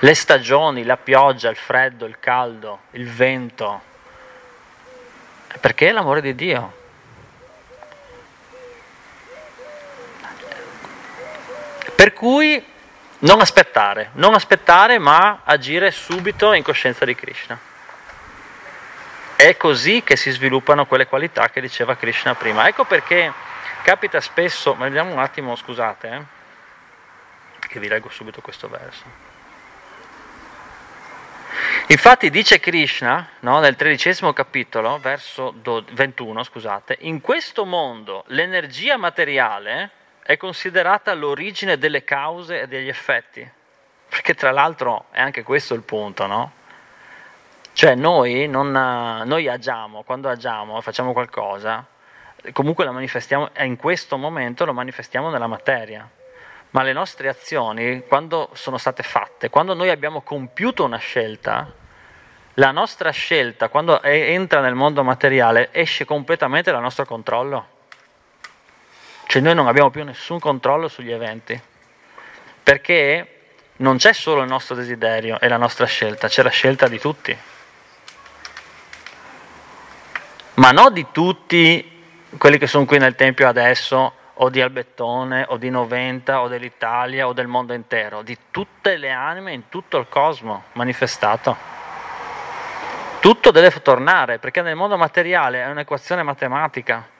Le 0.00 0.14
stagioni, 0.14 0.82
la 0.82 0.96
pioggia, 0.96 1.48
il 1.48 1.56
freddo, 1.56 2.06
il 2.06 2.18
caldo, 2.18 2.80
il 2.90 3.08
vento, 3.08 3.80
perché 5.60 5.90
è 5.90 5.92
l'amore 5.92 6.20
di 6.20 6.34
Dio. 6.34 6.82
Per 12.04 12.12
cui 12.12 12.62
non 13.20 13.40
aspettare, 13.40 14.10
non 14.16 14.34
aspettare 14.34 14.98
ma 14.98 15.40
agire 15.42 15.90
subito 15.90 16.52
in 16.52 16.62
coscienza 16.62 17.06
di 17.06 17.14
Krishna. 17.14 17.58
È 19.34 19.56
così 19.56 20.02
che 20.02 20.14
si 20.14 20.30
sviluppano 20.30 20.84
quelle 20.84 21.06
qualità 21.06 21.48
che 21.48 21.62
diceva 21.62 21.96
Krishna 21.96 22.34
prima. 22.34 22.68
Ecco 22.68 22.84
perché 22.84 23.32
capita 23.82 24.20
spesso, 24.20 24.74
ma 24.74 24.84
vediamo 24.84 25.12
un 25.12 25.18
attimo, 25.18 25.56
scusate, 25.56 26.08
eh, 26.08 26.22
perché 27.58 27.80
vi 27.80 27.88
leggo 27.88 28.10
subito 28.10 28.42
questo 28.42 28.68
verso. 28.68 29.04
Infatti 31.86 32.28
dice 32.28 32.60
Krishna 32.60 33.30
no, 33.40 33.60
nel 33.60 33.76
tredicesimo 33.76 34.34
capitolo, 34.34 34.98
verso 34.98 35.54
21, 35.62 36.42
scusate, 36.42 36.98
in 37.00 37.22
questo 37.22 37.64
mondo 37.64 38.24
l'energia 38.26 38.98
materiale 38.98 40.02
è 40.24 40.36
considerata 40.38 41.12
l'origine 41.12 41.76
delle 41.76 42.02
cause 42.02 42.62
e 42.62 42.66
degli 42.66 42.88
effetti, 42.88 43.48
perché 44.08 44.34
tra 44.34 44.50
l'altro 44.50 45.06
è 45.10 45.20
anche 45.20 45.42
questo 45.42 45.74
il 45.74 45.82
punto, 45.82 46.26
no? 46.26 46.52
Cioè 47.74 47.94
noi, 47.94 48.48
non, 48.48 48.70
noi 48.70 49.48
agiamo, 49.48 50.02
quando 50.02 50.28
agiamo, 50.30 50.80
facciamo 50.80 51.12
qualcosa, 51.12 51.84
comunque 52.52 52.84
lo 52.84 52.92
manifestiamo, 52.92 53.50
in 53.58 53.76
questo 53.76 54.16
momento 54.16 54.64
lo 54.64 54.72
manifestiamo 54.72 55.28
nella 55.28 55.46
materia 55.46 56.08
ma 56.74 56.82
le 56.82 56.92
nostre 56.92 57.28
azioni, 57.28 58.02
quando 58.06 58.50
sono 58.54 58.78
state 58.78 59.04
fatte, 59.04 59.48
quando 59.48 59.74
noi 59.74 59.90
abbiamo 59.90 60.22
compiuto 60.22 60.82
una 60.82 60.96
scelta, 60.96 61.72
la 62.54 62.70
nostra 62.72 63.10
scelta, 63.10 63.68
quando 63.68 64.02
entra 64.02 64.60
nel 64.60 64.74
mondo 64.74 65.04
materiale, 65.04 65.68
esce 65.70 66.04
completamente 66.04 66.72
dal 66.72 66.82
nostro 66.82 67.04
controllo. 67.04 67.73
Cioè 69.34 69.42
noi 69.42 69.56
non 69.56 69.66
abbiamo 69.66 69.90
più 69.90 70.04
nessun 70.04 70.38
controllo 70.38 70.86
sugli 70.86 71.10
eventi, 71.10 71.60
perché 72.62 73.48
non 73.78 73.96
c'è 73.96 74.12
solo 74.12 74.42
il 74.42 74.48
nostro 74.48 74.76
desiderio 74.76 75.40
e 75.40 75.48
la 75.48 75.56
nostra 75.56 75.86
scelta, 75.86 76.28
c'è 76.28 76.44
la 76.44 76.50
scelta 76.50 76.86
di 76.86 77.00
tutti. 77.00 77.36
Ma 80.54 80.70
non 80.70 80.92
di 80.92 81.08
tutti 81.10 82.04
quelli 82.38 82.58
che 82.58 82.68
sono 82.68 82.84
qui 82.84 82.98
nel 82.98 83.16
Tempio 83.16 83.48
adesso, 83.48 84.12
o 84.34 84.50
di 84.50 84.60
Albettone 84.60 85.46
o 85.48 85.56
di 85.56 85.68
Noventa 85.68 86.40
o 86.40 86.46
dell'Italia 86.46 87.26
o 87.26 87.32
del 87.32 87.48
mondo 87.48 87.72
intero, 87.72 88.22
di 88.22 88.38
tutte 88.52 88.96
le 88.96 89.10
anime 89.10 89.52
in 89.52 89.68
tutto 89.68 89.98
il 89.98 90.06
cosmo 90.08 90.66
manifestato. 90.74 91.56
Tutto 93.18 93.50
deve 93.50 93.82
tornare 93.82 94.38
perché 94.38 94.62
nel 94.62 94.76
mondo 94.76 94.96
materiale 94.96 95.60
è 95.60 95.66
un'equazione 95.66 96.22
matematica. 96.22 97.13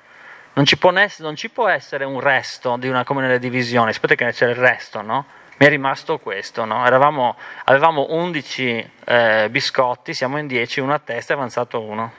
Non 0.56 0.64
ci, 0.64 0.78
essere, 0.80 1.26
non 1.26 1.34
ci 1.34 1.50
può 1.50 1.68
essere 1.68 2.04
un 2.04 2.20
resto 2.20 2.76
di 2.76 2.88
una, 2.88 3.02
come 3.02 3.22
nelle 3.22 3.40
divisioni, 3.40 3.90
aspetta 3.90 4.14
che 4.14 4.30
c'è 4.30 4.48
il 4.48 4.54
resto, 4.54 5.02
no? 5.02 5.26
Mi 5.56 5.66
è 5.66 5.68
rimasto 5.68 6.18
questo, 6.18 6.64
no? 6.64 6.86
Eravamo, 6.86 7.36
avevamo 7.64 8.06
11 8.10 8.90
eh, 9.04 9.48
biscotti, 9.50 10.14
siamo 10.14 10.38
in 10.38 10.46
10, 10.46 10.78
uno 10.78 10.94
a 10.94 11.00
testa 11.00 11.32
è 11.32 11.36
avanzato 11.36 11.80
uno. 11.80 12.12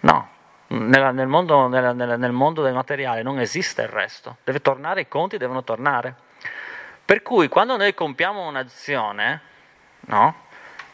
No, 0.00 0.28
nella, 0.68 1.12
nel, 1.12 1.28
mondo, 1.28 1.68
nella, 1.68 1.92
nella, 1.92 2.16
nel, 2.16 2.32
mondo, 2.32 2.62
del 2.62 2.74
materiale 2.74 3.22
non 3.22 3.38
esiste 3.38 3.82
il 3.82 3.88
resto, 3.88 4.38
deve 4.42 4.60
tornare, 4.60 5.02
i 5.02 5.08
conti 5.08 5.36
devono 5.36 5.62
tornare. 5.62 6.14
Per 7.04 7.22
cui 7.22 7.48
quando 7.48 7.76
noi 7.76 7.94
compiamo 7.94 8.48
un'azione, 8.48 9.40
no, 10.06 10.43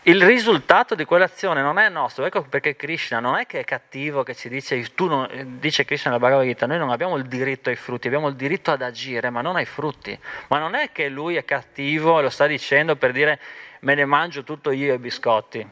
il 0.05 0.25
risultato 0.25 0.95
di 0.95 1.05
quell'azione 1.05 1.61
non 1.63 1.79
è 1.79 1.89
nostro, 1.89 2.25
ecco 2.25 2.43
perché 2.43 2.75
Krishna 2.77 3.21
non 3.21 3.37
è 3.37 3.47
che 3.47 3.61
è 3.61 3.65
cattivo 3.65 4.23
che 4.23 4.35
ci 4.35 4.49
dice, 4.49 4.83
tu 4.95 5.07
non, 5.07 5.29
dice 5.59 5.85
Krishna 5.85 6.11
nella 6.11 6.23
Bhagavad 6.23 6.47
Gita, 6.47 6.67
noi 6.67 6.79
non 6.79 6.91
abbiamo 6.91 7.17
il 7.17 7.27
diritto 7.27 7.69
ai 7.69 7.77
frutti, 7.77 8.07
abbiamo 8.07 8.29
il 8.29 8.35
diritto 8.35 8.71
ad 8.71 8.83
agire, 8.83 9.31
ma 9.31 9.43
non 9.43 9.57
ai 9.57 9.67
frutti. 9.67 10.19
Ma 10.49 10.59
non 10.59 10.75
è 10.75 10.91
che 10.93 11.09
lui 11.09 11.37
è 11.37 11.45
cattivo 11.45 12.19
e 12.19 12.23
lo 12.23 12.31
sta 12.31 12.47
dicendo 12.47 12.97
per 12.97 13.13
dire 13.13 13.39
me 13.81 13.95
ne 13.95 14.05
mangio 14.05 14.43
tutto 14.43 14.71
io 14.71 14.95
i 14.95 14.99
biscotti, 14.99 15.69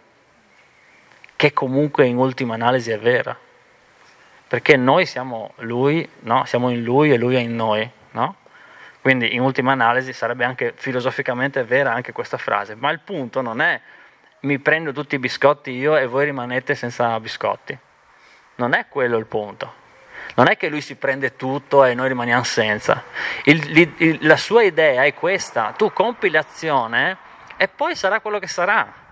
che 1.34 1.52
comunque 1.52 2.06
in 2.06 2.16
ultima 2.16 2.54
analisi 2.54 2.90
è 2.90 2.98
vera 2.98 3.46
perché 4.48 4.78
noi 4.78 5.04
siamo 5.04 5.52
lui, 5.56 6.08
no? 6.20 6.46
siamo 6.46 6.70
in 6.70 6.82
lui 6.82 7.12
e 7.12 7.18
lui 7.18 7.36
è 7.36 7.38
in 7.38 7.54
noi. 7.54 7.88
No? 8.12 8.36
Quindi 9.02 9.34
in 9.34 9.42
ultima 9.42 9.72
analisi 9.72 10.14
sarebbe 10.14 10.44
anche 10.44 10.72
filosoficamente 10.74 11.62
vera 11.64 11.92
anche 11.92 12.12
questa 12.12 12.38
frase, 12.38 12.74
ma 12.74 12.90
il 12.90 13.00
punto 13.00 13.42
non 13.42 13.60
è 13.60 13.78
mi 14.40 14.58
prendo 14.58 14.92
tutti 14.92 15.16
i 15.16 15.18
biscotti 15.18 15.70
io 15.72 15.96
e 15.96 16.06
voi 16.06 16.26
rimanete 16.26 16.74
senza 16.74 17.18
biscotti. 17.20 17.76
Non 18.56 18.74
è 18.74 18.86
quello 18.88 19.16
il 19.18 19.26
punto. 19.26 19.86
Non 20.34 20.48
è 20.48 20.56
che 20.56 20.68
lui 20.68 20.80
si 20.80 20.96
prende 20.96 21.36
tutto 21.36 21.84
e 21.84 21.94
noi 21.94 22.08
rimaniamo 22.08 22.44
senza. 22.44 23.04
Il, 23.44 23.94
il, 23.98 24.18
la 24.22 24.36
sua 24.36 24.62
idea 24.62 25.04
è 25.04 25.14
questa, 25.14 25.72
tu 25.76 25.92
compi 25.92 26.30
l'azione 26.30 27.16
e 27.56 27.68
poi 27.68 27.96
sarà 27.96 28.20
quello 28.20 28.38
che 28.38 28.46
sarà. 28.46 29.06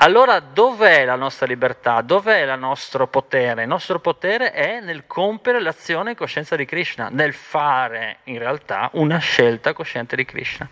Allora 0.00 0.38
dov'è 0.38 1.04
la 1.04 1.16
nostra 1.16 1.44
libertà? 1.44 2.02
Dov'è 2.02 2.42
il 2.42 2.56
nostro 2.56 3.08
potere? 3.08 3.62
Il 3.62 3.68
nostro 3.68 3.98
potere 3.98 4.52
è 4.52 4.78
nel 4.78 5.08
compiere 5.08 5.60
l'azione 5.60 6.10
in 6.10 6.16
coscienza 6.16 6.54
di 6.54 6.64
Krishna, 6.64 7.08
nel 7.10 7.34
fare 7.34 8.18
in 8.24 8.38
realtà 8.38 8.90
una 8.92 9.18
scelta 9.18 9.72
cosciente 9.72 10.14
di 10.14 10.24
Krishna. 10.24 10.68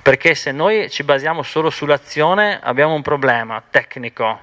Perché 0.00 0.36
se 0.36 0.52
noi 0.52 0.88
ci 0.88 1.02
basiamo 1.02 1.42
solo 1.42 1.68
sull'azione 1.68 2.60
abbiamo 2.62 2.94
un 2.94 3.02
problema 3.02 3.60
tecnico, 3.68 4.38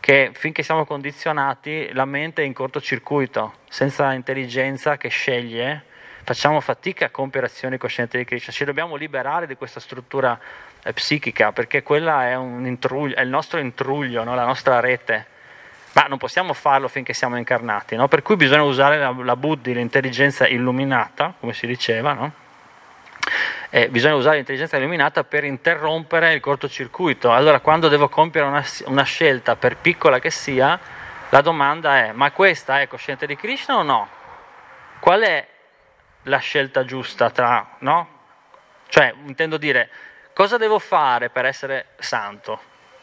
che 0.00 0.32
finché 0.34 0.62
siamo 0.62 0.84
condizionati 0.84 1.88
la 1.94 2.04
mente 2.04 2.42
è 2.42 2.44
in 2.44 2.52
cortocircuito, 2.52 3.54
senza 3.70 4.12
intelligenza 4.12 4.98
che 4.98 5.08
sceglie, 5.08 5.84
facciamo 6.24 6.60
fatica 6.60 7.06
a 7.06 7.10
compiere 7.10 7.46
azioni 7.46 7.78
coscienti 7.78 8.18
di 8.18 8.24
Krishna. 8.24 8.52
Ci 8.52 8.66
dobbiamo 8.66 8.96
liberare 8.96 9.46
di 9.46 9.56
questa 9.56 9.80
struttura 9.80 10.38
psichica, 10.92 11.52
perché 11.52 11.82
quella 11.82 12.28
è, 12.28 12.32
è 12.32 13.20
il 13.20 13.28
nostro 13.28 13.58
intruglio, 13.60 14.24
no? 14.24 14.34
la 14.34 14.44
nostra 14.44 14.80
rete. 14.80 15.26
Ma 15.92 16.06
non 16.08 16.18
possiamo 16.18 16.54
farlo 16.54 16.88
finché 16.88 17.12
siamo 17.12 17.36
incarnati, 17.36 17.96
no? 17.96 18.08
per 18.08 18.22
cui 18.22 18.36
bisogna 18.36 18.62
usare 18.62 18.98
la, 18.98 19.14
la 19.16 19.36
buddhi, 19.36 19.74
l'intelligenza 19.74 20.48
illuminata, 20.48 21.34
come 21.38 21.52
si 21.52 21.66
diceva, 21.66 22.12
no? 22.14 22.32
eh, 23.74 23.88
bisogna 23.88 24.14
usare 24.14 24.36
l'intelligenza 24.36 24.76
illuminata 24.76 25.24
per 25.24 25.44
interrompere 25.44 26.34
il 26.34 26.40
cortocircuito. 26.40 27.32
Allora, 27.32 27.60
quando 27.60 27.88
devo 27.88 28.08
compiere 28.08 28.46
una, 28.46 28.62
una, 28.84 29.02
scelta, 29.02 29.56
per 29.56 29.78
piccola 29.78 30.18
che 30.18 30.30
sia, 30.30 30.78
la 31.30 31.40
domanda 31.40 31.96
è: 32.04 32.12
ma 32.12 32.30
questa 32.32 32.80
è 32.80 32.86
cosciente 32.86 33.26
di 33.26 33.34
Krishna 33.34 33.76
o 33.76 33.82
no? 33.82 34.08
Qual 34.98 35.22
è 35.22 35.46
la 36.24 36.38
scelta 36.38 36.84
giusta 36.84 37.30
tra, 37.30 37.76
no? 37.78 38.08
Cioè, 38.88 39.14
intendo 39.24 39.56
dire, 39.56 39.88
Cosa 40.34 40.56
devo 40.56 40.78
fare 40.78 41.28
per 41.28 41.44
essere 41.44 41.88
santo, 41.98 42.58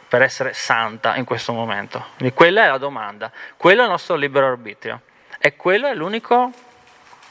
per 0.07 0.23
essere 0.23 0.53
santa 0.53 1.15
in 1.15 1.25
questo 1.25 1.53
momento? 1.53 2.07
Quindi 2.17 2.33
quella 2.33 2.63
è 2.63 2.67
la 2.67 2.79
domanda, 2.79 3.31
quello 3.55 3.81
è 3.81 3.83
il 3.83 3.91
nostro 3.91 4.15
libero 4.15 4.47
arbitrio 4.47 5.01
e 5.37 5.55
quello 5.55 5.87
è 5.87 5.93
l'unico 5.93 6.51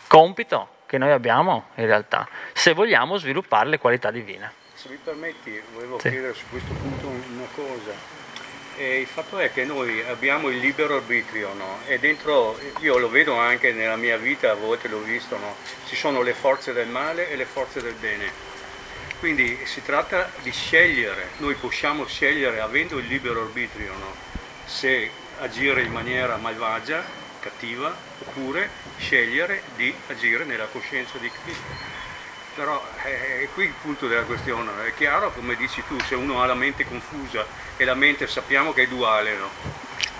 compito 0.06 0.76
che 0.86 0.98
noi 0.98 1.10
abbiamo 1.10 1.70
in 1.74 1.86
realtà, 1.86 2.28
se 2.52 2.74
vogliamo 2.74 3.16
sviluppare 3.16 3.68
le 3.68 3.78
qualità 3.78 4.12
divine. 4.12 4.52
Se 4.72 4.88
mi 4.88 4.98
permetti, 5.02 5.60
volevo 5.72 5.98
sì. 5.98 6.10
chiedere 6.10 6.32
su 6.32 6.44
questo 6.48 6.72
punto 6.74 7.08
una 7.08 7.48
cosa. 7.56 8.16
E 8.76 9.00
il 9.00 9.08
fatto 9.08 9.38
è 9.38 9.52
che 9.52 9.64
noi 9.64 10.00
abbiamo 10.06 10.48
il 10.48 10.58
libero 10.58 10.94
arbitrio, 10.94 11.52
no? 11.54 11.80
E 11.86 11.98
dentro, 11.98 12.56
io 12.78 12.98
lo 12.98 13.08
vedo 13.08 13.36
anche 13.36 13.72
nella 13.72 13.96
mia 13.96 14.16
vita, 14.16 14.52
a 14.52 14.54
volte 14.54 14.86
l'ho 14.86 15.00
visto, 15.00 15.36
no? 15.36 15.56
Ci 15.86 15.96
sono 15.96 16.22
le 16.22 16.32
forze 16.32 16.72
del 16.72 16.86
male 16.86 17.28
e 17.28 17.34
le 17.34 17.44
forze 17.44 17.82
del 17.82 17.94
bene 17.94 18.47
quindi 19.18 19.58
si 19.64 19.82
tratta 19.82 20.30
di 20.42 20.52
scegliere, 20.52 21.30
noi 21.38 21.54
possiamo 21.54 22.06
scegliere 22.06 22.60
avendo 22.60 22.98
il 22.98 23.06
libero 23.06 23.42
arbitrio 23.42 23.92
no? 23.92 24.14
se 24.64 25.10
agire 25.40 25.82
in 25.82 25.92
maniera 25.92 26.36
malvagia, 26.36 27.02
cattiva, 27.40 27.94
oppure 28.20 28.70
scegliere 28.98 29.62
di 29.76 29.92
agire 30.08 30.44
nella 30.44 30.66
coscienza 30.66 31.18
di 31.18 31.30
Cristo. 31.42 31.96
Però 32.54 32.80
è, 33.02 33.42
è 33.42 33.48
qui 33.54 33.64
il 33.64 33.74
punto 33.80 34.06
della 34.06 34.22
questione, 34.22 34.70
è 34.84 34.94
chiaro 34.94 35.32
come 35.32 35.56
dici 35.56 35.82
tu, 35.86 35.98
se 36.00 36.14
uno 36.14 36.42
ha 36.42 36.46
la 36.46 36.54
mente 36.54 36.84
confusa 36.86 37.44
e 37.76 37.84
la 37.84 37.94
mente 37.94 38.26
sappiamo 38.26 38.72
che 38.72 38.84
è 38.84 38.88
duale 38.88 39.36
no? 39.36 39.48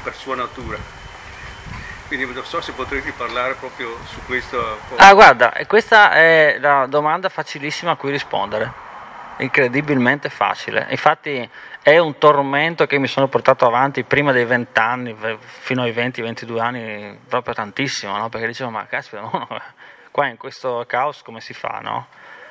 per 0.03 0.15
sua 0.15 0.35
natura. 0.35 0.79
Quindi 2.09 2.27
non 2.33 2.45
so 2.45 2.61
se 2.61 2.73
potresti 2.73 3.13
parlare 3.13 3.55
proprio 3.55 3.99
su 4.07 4.25
questo. 4.25 4.81
Ah, 4.97 5.13
guarda, 5.13 5.53
questa 5.67 6.13
è 6.13 6.57
la 6.59 6.87
domanda 6.87 7.29
facilissima 7.29 7.93
a 7.93 7.97
cui 7.97 8.11
rispondere 8.11 8.87
incredibilmente 9.39 10.29
facile. 10.29 10.87
Infatti 10.91 11.49
è 11.83 11.99
un 11.99 12.19
tormento 12.19 12.87
che 12.87 12.99
mi 12.99 13.07
sono 13.07 13.29
portato 13.29 13.67
avanti 13.67 14.05
prima 14.05 14.33
dei 14.33 14.45
20 14.45 14.79
anni, 14.79 15.17
fino 15.41 15.83
ai 15.83 15.93
20-22 15.93 16.59
anni, 16.59 17.19
proprio 17.29 17.55
tantissimo, 17.55 18.17
no? 18.17 18.29
perché 18.29 18.47
dicevo, 18.47 18.71
ma 18.71 18.87
caspita, 18.87 19.23
no, 19.23 19.49
qua 20.11 20.27
in 20.27 20.37
questo 20.37 20.85
caos 20.87 21.23
come 21.23 21.41
si 21.41 21.55
fa 21.55 21.81
no? 21.83 22.07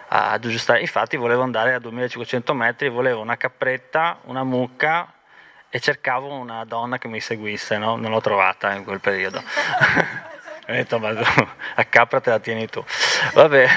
ad 0.07 0.45
aggiustare? 0.45 0.81
Infatti 0.81 1.17
volevo 1.17 1.43
andare 1.43 1.73
a 1.73 1.79
2500 1.79 2.53
metri, 2.53 2.89
volevo 2.89 3.21
una 3.21 3.37
capretta, 3.37 4.19
una 4.23 4.43
mucca 4.43 5.11
e 5.69 5.79
cercavo 5.79 6.33
una 6.33 6.63
donna 6.63 6.97
che 6.97 7.07
mi 7.07 7.19
seguisse, 7.19 7.77
no? 7.77 7.95
non 7.95 8.11
l'ho 8.11 8.21
trovata 8.21 8.73
in 8.73 8.83
quel 8.83 8.99
periodo. 8.99 9.43
Ho 10.69 10.73
detto, 10.73 10.99
ma 10.99 11.13
a 11.75 11.85
capra 11.85 12.19
te 12.19 12.29
la 12.29 12.39
tieni 12.39 12.67
tu. 12.67 12.83
Vabbè 13.33 13.67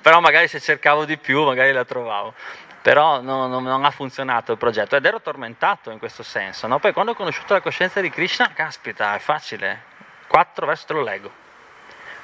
però 0.00 0.20
magari 0.20 0.48
se 0.48 0.60
cercavo 0.60 1.04
di 1.04 1.16
più 1.16 1.44
magari 1.44 1.72
la 1.72 1.84
trovavo. 1.84 2.34
Però 2.82 3.20
no, 3.20 3.46
no, 3.46 3.60
non 3.60 3.84
ha 3.84 3.90
funzionato 3.90 4.52
il 4.52 4.58
progetto 4.58 4.96
ed 4.96 5.04
ero 5.04 5.20
tormentato 5.20 5.90
in 5.90 5.98
questo 5.98 6.22
senso. 6.22 6.66
No? 6.66 6.78
Poi 6.78 6.92
quando 6.92 7.12
ho 7.12 7.14
conosciuto 7.14 7.52
la 7.52 7.60
coscienza 7.60 8.00
di 8.00 8.08
Krishna, 8.08 8.52
caspita, 8.54 9.14
è 9.14 9.18
facile. 9.18 9.82
4 10.26 10.66
verso 10.66 10.86
te 10.86 10.92
lo 10.94 11.02
leggo. 11.02 11.30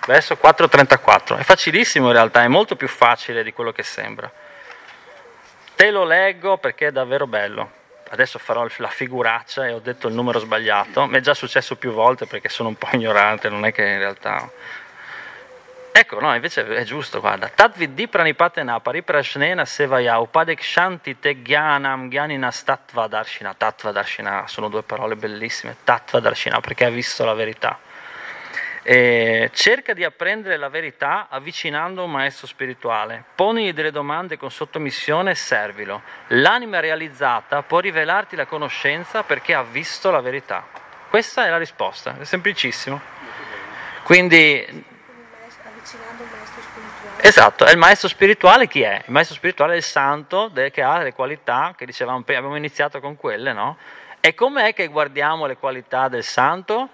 Verso 0.07 0.39
4.34. 0.41 1.39
È 1.39 1.43
facilissimo 1.43 2.07
in 2.07 2.13
realtà, 2.13 2.43
è 2.43 2.49
molto 2.49 2.77
più 2.77 2.89
facile 2.89 3.43
di 3.43 3.53
quello 3.53 3.73
che 3.73 3.83
sembra. 3.83 4.31
Te 5.75 5.91
lo 5.91 6.05
leggo 6.05 6.57
perché 6.57 6.87
è 6.87 6.93
davvero 6.93 7.27
bello. 7.27 7.71
adesso 8.11 8.39
farò 8.39 8.67
la 8.77 8.89
figuraccia 8.89 9.67
e 9.67 9.73
ho 9.73 9.79
detto 9.79 10.09
il 10.09 10.15
numero 10.15 10.39
sbagliato, 10.39 11.07
mi 11.07 11.19
è 11.19 11.21
già 11.21 11.35
successo 11.35 11.77
più 11.77 11.93
volte 11.93 12.27
perché 12.27 12.49
sono 12.49 12.69
un 12.69 12.77
po' 12.77 12.89
ignorante, 12.93 13.49
non 13.49 13.65
è 13.65 13.73
che 13.73 13.85
in 13.85 13.99
realtà... 13.99 14.51
Ecco, 15.99 16.21
no, 16.21 16.35
invece 16.35 16.67
è 16.67 16.85
giusto, 16.85 17.21
guarda. 17.21 17.49
Tatviddi 17.49 18.07
pranipatena 18.07 18.81
pariprashnena 18.81 19.65
sevaya 19.65 20.19
upadek 20.19 20.63
shanti 20.63 21.19
te 21.19 21.41
gyanam 21.41 22.11
gyanina 22.11 22.53
tattva 22.53 23.07
darshina. 23.07 23.55
Tattva 23.55 23.93
darshina 23.93 24.47
sono 24.47 24.69
due 24.69 24.83
parole 24.83 25.17
bellissime. 25.17 25.75
Tattva 25.85 26.21
darshina 26.21 26.61
perché 26.61 26.85
ha 26.85 26.91
visto 26.91 27.25
la 27.25 27.33
verità. 27.33 27.79
E 28.83 29.51
cerca 29.55 29.95
di 29.95 30.05
apprendere 30.05 30.59
la 30.59 30.69
verità 30.69 31.29
avvicinando 31.31 32.05
un 32.05 32.11
maestro 32.11 32.47
spirituale. 32.47 33.25
Ponigli 33.35 33.73
delle 33.73 33.91
domande 33.91 34.37
con 34.37 34.51
sottomissione 34.51 35.31
e 35.31 35.35
servilo. 35.35 36.03
L'anima 36.27 36.79
realizzata 36.79 37.63
può 37.63 37.79
rivelarti 37.79 38.37
la 38.37 38.45
conoscenza 38.45 39.23
perché 39.23 39.55
ha 39.55 39.63
visto 39.63 40.11
la 40.11 40.21
verità. 40.21 40.63
Questa 41.09 41.47
è 41.47 41.49
la 41.49 41.57
risposta, 41.57 42.17
è 42.21 42.25
semplicissimo. 42.25 43.01
Quindi 44.03 44.95
Esatto, 47.19 47.67
e 47.67 47.73
il 47.73 47.79
maestro 47.79 48.09
spirituale 48.09 48.69
chi 48.69 48.83
è? 48.83 49.03
Il 49.07 49.13
maestro 49.13 49.35
spirituale 49.35 49.73
è 49.73 49.77
il 49.77 49.83
santo 49.83 50.51
che 50.71 50.83
ha 50.83 50.99
le 50.99 51.13
qualità 51.13 51.75
che 51.77 51.85
dicevamo 51.85 52.23
prima, 52.23 52.39
abbiamo 52.39 52.57
iniziato 52.57 53.01
con 53.01 53.17
quelle, 53.17 53.53
no? 53.53 53.77
E 54.21 54.35
com'è 54.35 54.75
che 54.75 54.87
guardiamo 54.89 55.47
le 55.47 55.57
qualità 55.57 56.09
del 56.09 56.23
santo? 56.23 56.89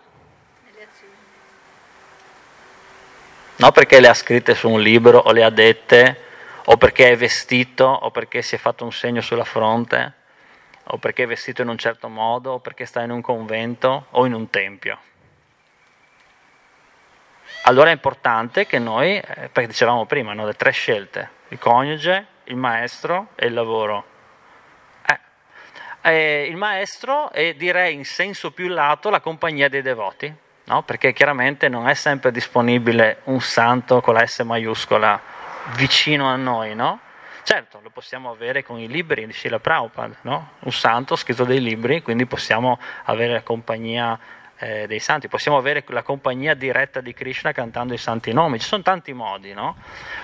Non 3.57 3.73
perché 3.73 4.01
le 4.01 4.09
ha 4.09 4.15
scritte 4.15 4.55
su 4.55 4.71
un 4.71 4.81
libro 4.81 5.19
o 5.19 5.33
le 5.33 5.45
ha 5.45 5.51
dette, 5.51 6.21
o 6.65 6.77
perché 6.77 7.11
è 7.11 7.17
vestito, 7.17 7.85
o 7.85 8.11
perché 8.11 8.43
si 8.43 8.55
è 8.55 8.59
fatto 8.59 8.85
un 8.85 8.93
segno 8.93 9.21
sulla 9.21 9.45
fronte, 9.45 10.13
o 10.85 10.99
perché 10.99 11.25
è 11.25 11.27
vestito 11.27 11.63
in 11.63 11.69
un 11.69 11.79
certo 11.79 12.09
modo, 12.09 12.53
o 12.53 12.59
perché 12.59 12.87
sta 12.87 13.03
in 13.03 13.11
un 13.11 13.21
convento 13.21 14.07
o 14.11 14.25
in 14.25 14.33
un 14.33 14.49
tempio 14.51 14.99
allora 17.63 17.91
è 17.91 17.93
importante 17.93 18.67
che 18.67 18.79
noi, 18.79 19.17
eh, 19.17 19.49
perché 19.49 19.67
dicevamo 19.67 20.07
prima, 20.07 20.33
no, 20.33 20.47
le 20.47 20.55
tre 20.55 20.73
scelte, 20.73 21.31
il 21.49 21.59
coniuge, 21.59 22.27
il 22.45 22.57
maestro 22.57 23.29
e 23.35 23.47
il 23.47 23.55
lavoro. 23.55 24.05
Eh, 25.07 25.21
eh, 26.03 26.47
il 26.49 26.57
maestro 26.57 27.31
è 27.31 27.55
direi 27.55 27.95
in 27.95 28.05
senso 28.05 28.51
più 28.51 28.69
lato 28.69 29.11
la 29.11 29.21
compagnia 29.21 29.69
dei 29.69 29.83
devoti, 29.83 30.33
no? 30.65 30.83
perché 30.83 31.13
chiaramente 31.13 31.69
non 31.69 31.89
è 31.89 31.95
sempre 31.95 32.33
disponibile 32.33 33.21
un 33.25 33.41
santo 33.41 34.01
con 34.01 34.15
la 34.15 34.27
S 34.27 34.41
maiuscola 34.41 35.21
vicino 35.77 36.29
a 36.29 36.37
noi, 36.37 36.75
no? 36.75 36.99
Certo, 37.45 37.81
lo 37.83 37.91
possiamo 37.91 38.31
avere 38.31 38.63
con 38.63 38.79
i 38.79 38.87
libri 38.87 39.27
di 39.27 39.33
Srila 39.33 39.59
Prabhupada, 39.59 40.17
no? 40.23 40.53
un 40.61 40.73
santo 40.73 41.15
ha 41.15 41.17
scritto 41.17 41.45
dei 41.45 41.61
libri, 41.61 42.01
quindi 42.01 42.25
possiamo 42.27 42.79
avere 43.05 43.33
la 43.33 43.43
compagnia 43.43 44.19
eh, 44.63 44.87
dei 44.87 45.01
santi, 45.01 45.27
possiamo 45.27 45.57
avere 45.57 45.83
la 45.89 46.03
compagnia 46.03 46.55
diretta 46.55 47.01
di 47.01 47.13
Krishna 47.13 47.51
cantando 47.51 47.95
i 47.95 47.99
santi 47.99 48.33
nomi, 48.33 48.61
ci 48.61 48.67
sono 48.67 48.83
tanti 48.83 49.13
modi, 49.13 49.53
no? 49.53 49.77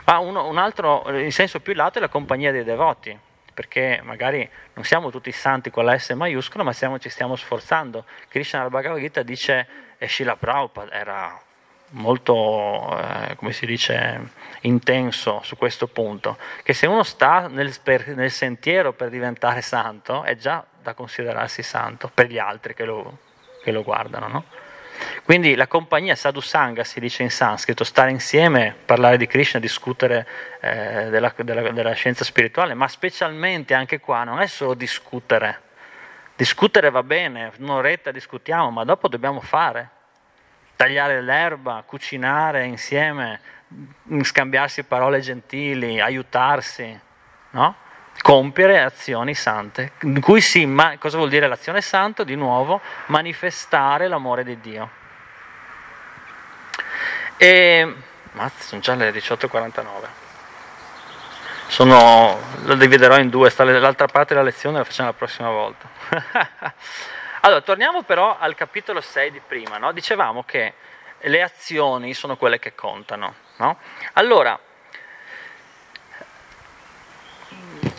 Ma 0.05 0.19
uno, 0.19 0.47
un 0.47 0.59
altro, 0.59 1.05
in 1.19 1.33
senso 1.33 1.59
più 1.59 1.75
lato, 1.75 1.99
è 1.99 2.01
la 2.01 2.09
compagnia 2.09 2.53
dei 2.53 2.63
devoti, 2.63 3.19
perché 3.53 4.01
magari 4.05 4.49
non 4.75 4.85
siamo 4.85 5.11
tutti 5.11 5.33
santi 5.33 5.71
con 5.71 5.85
la 5.85 5.99
S 5.99 6.11
maiuscola, 6.11 6.63
ma 6.63 6.73
siamo, 6.73 7.01
ci 7.01 7.09
stiamo 7.09 7.35
sforzando. 7.35 8.05
Krishna 8.29 8.63
al 8.63 8.71
Bhagavad 8.71 9.01
Gita 9.01 9.23
dice, 9.23 9.67
e 9.99 10.09
Srila 10.09 10.37
Prabhupada 10.37 10.93
era 10.93 11.43
molto, 11.91 12.97
eh, 12.97 13.35
come 13.35 13.53
si 13.53 13.67
dice, 13.67 14.31
intenso 14.61 15.41
su 15.43 15.57
questo 15.57 15.89
punto, 15.89 16.39
che 16.63 16.75
se 16.75 16.87
uno 16.87 17.03
sta 17.03 17.49
nel, 17.49 17.75
per, 17.83 18.07
nel, 18.15 18.31
sentiero 18.31 18.93
per 18.93 19.09
diventare 19.09 19.63
santo, 19.63 20.23
è 20.23 20.37
già 20.37 20.65
da 20.81 20.95
considerarsi 20.95 21.65
santo 21.65 22.09
per 22.15 22.27
gli 22.27 22.39
altri 22.39 22.75
che 22.75 22.85
lo, 22.85 23.19
che 23.63 23.71
lo 23.73 23.83
guardano. 23.83 24.29
No? 24.29 24.45
Quindi 25.25 25.55
la 25.55 25.67
compagnia 25.67 26.15
sadhusanga 26.15 26.85
si 26.85 27.01
dice 27.01 27.23
in 27.23 27.31
sanscrito, 27.31 27.85
stare 27.85 28.11
insieme, 28.11 28.75
parlare 28.85 29.17
di 29.17 29.27
Krishna, 29.27 29.61
discutere 29.61 30.27
eh, 30.61 31.09
della, 31.11 31.33
della, 31.37 31.71
della 31.71 31.93
scienza 31.93 32.25
spirituale, 32.25 32.75
ma 32.75 32.89
specialmente 32.89 33.75
anche 33.75 34.01
qua 34.01 34.25
non 34.25 34.41
è 34.41 34.47
solo 34.47 34.75
discutere. 34.75 35.63
Discutere 36.35 36.91
va 36.91 37.03
bene, 37.03 37.53
un'oretta 37.59 38.11
discutiamo, 38.11 38.71
ma 38.71 38.85
dopo 38.85 39.09
dobbiamo 39.09 39.41
fare. 39.41 39.91
Tagliare 40.77 41.21
l'erba, 41.21 41.83
cucinare 41.85 42.65
insieme, 42.65 43.41
scambiarsi 44.23 44.85
parole 44.85 45.21
gentili, 45.21 46.01
aiutarsi, 46.01 46.99
no? 47.51 47.77
Compiere 48.29 48.83
azioni 48.83 49.35
sante, 49.35 49.93
in 50.03 50.21
cui 50.21 50.43
si, 50.43 50.67
ma, 50.67 50.99
cosa 50.99 51.17
vuol 51.17 51.31
dire 51.31 51.49
l'azione 51.49 51.81
santa? 51.81 52.25
Di 52.25 52.35
nuovo, 52.35 52.83
manifestare 53.07 54.07
l'amore 54.07 54.45
di 54.45 54.61
Dio. 54.61 54.91
E, 57.39 57.95
mazza, 58.33 58.65
sono 58.65 58.83
già 58.83 58.95
le 58.97 59.13
18.49. 59.13 59.87
Sono, 61.69 62.39
lo 62.65 62.75
dividerò 62.75 63.17
in 63.17 63.31
due, 63.31 63.51
l'altra 63.57 64.09
parte 64.09 64.35
della 64.35 64.45
lezione 64.45 64.77
la 64.77 64.85
facciamo 64.85 65.09
la 65.09 65.15
prossima 65.15 65.49
volta. 65.49 65.89
allora, 67.41 67.63
torniamo 67.63 68.03
però 68.03 68.37
al 68.39 68.55
capitolo 68.55 69.01
6 69.01 69.31
di 69.31 69.41
prima, 69.41 69.79
no? 69.79 69.91
dicevamo 69.93 70.43
che 70.45 70.75
le 71.21 71.41
azioni 71.41 72.13
sono 72.13 72.37
quelle 72.37 72.59
che 72.59 72.75
contano. 72.75 73.37
No? 73.57 73.79
Allora, 74.13 74.61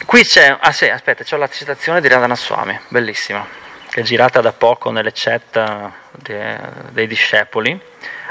Qui 0.06 0.24
c'è, 0.24 0.58
ah 0.60 0.72
sì, 0.72 0.90
aspetta, 0.90 1.24
c'è 1.24 1.38
la 1.38 1.50
citazione 1.50 2.02
di 2.02 2.08
Radhana 2.08 2.36
Swami, 2.36 2.78
bellissima, 2.88 3.46
che 3.90 4.02
è 4.02 4.04
girata 4.04 4.42
da 4.42 4.54
poco 4.54 4.90
nelle 4.90 5.12
chat 5.14 5.56
eh, 5.56 5.92
dei, 6.12 6.58
dei 6.92 7.08
discepoli. 7.08 7.80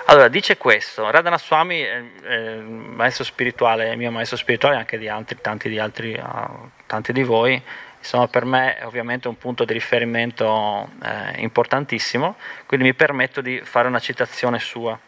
Allora, 0.07 0.29
dice 0.29 0.57
questo, 0.57 1.11
Radhana 1.11 1.39
Swami 1.39 1.81
è 1.81 2.57
maestro 2.57 3.25
spirituale, 3.25 3.95
mio 3.95 4.11
maestro 4.11 4.39
spirituale 4.39 4.77
anche 4.77 4.97
di 4.97 5.09
altri, 5.09 5.37
tanti 5.41 5.69
di 5.69 5.79
altri, 5.79 6.15
uh, 6.15 6.71
tanti 6.87 7.13
di 7.13 7.23
voi, 7.23 7.63
insomma 7.99 8.27
per 8.27 8.47
me 8.47 8.79
è 8.79 8.87
ovviamente 8.87 9.29
un 9.29 9.37
punto 9.37 9.65
di 9.65 9.75
riferimento 9.75 10.89
eh, 11.03 11.41
importantissimo, 11.43 12.37
quindi 12.65 12.87
mi 12.87 12.95
permetto 12.95 13.43
di 13.43 13.61
fare 13.63 13.87
una 13.87 14.01
citazione 14.01 14.59
sua. 14.59 14.99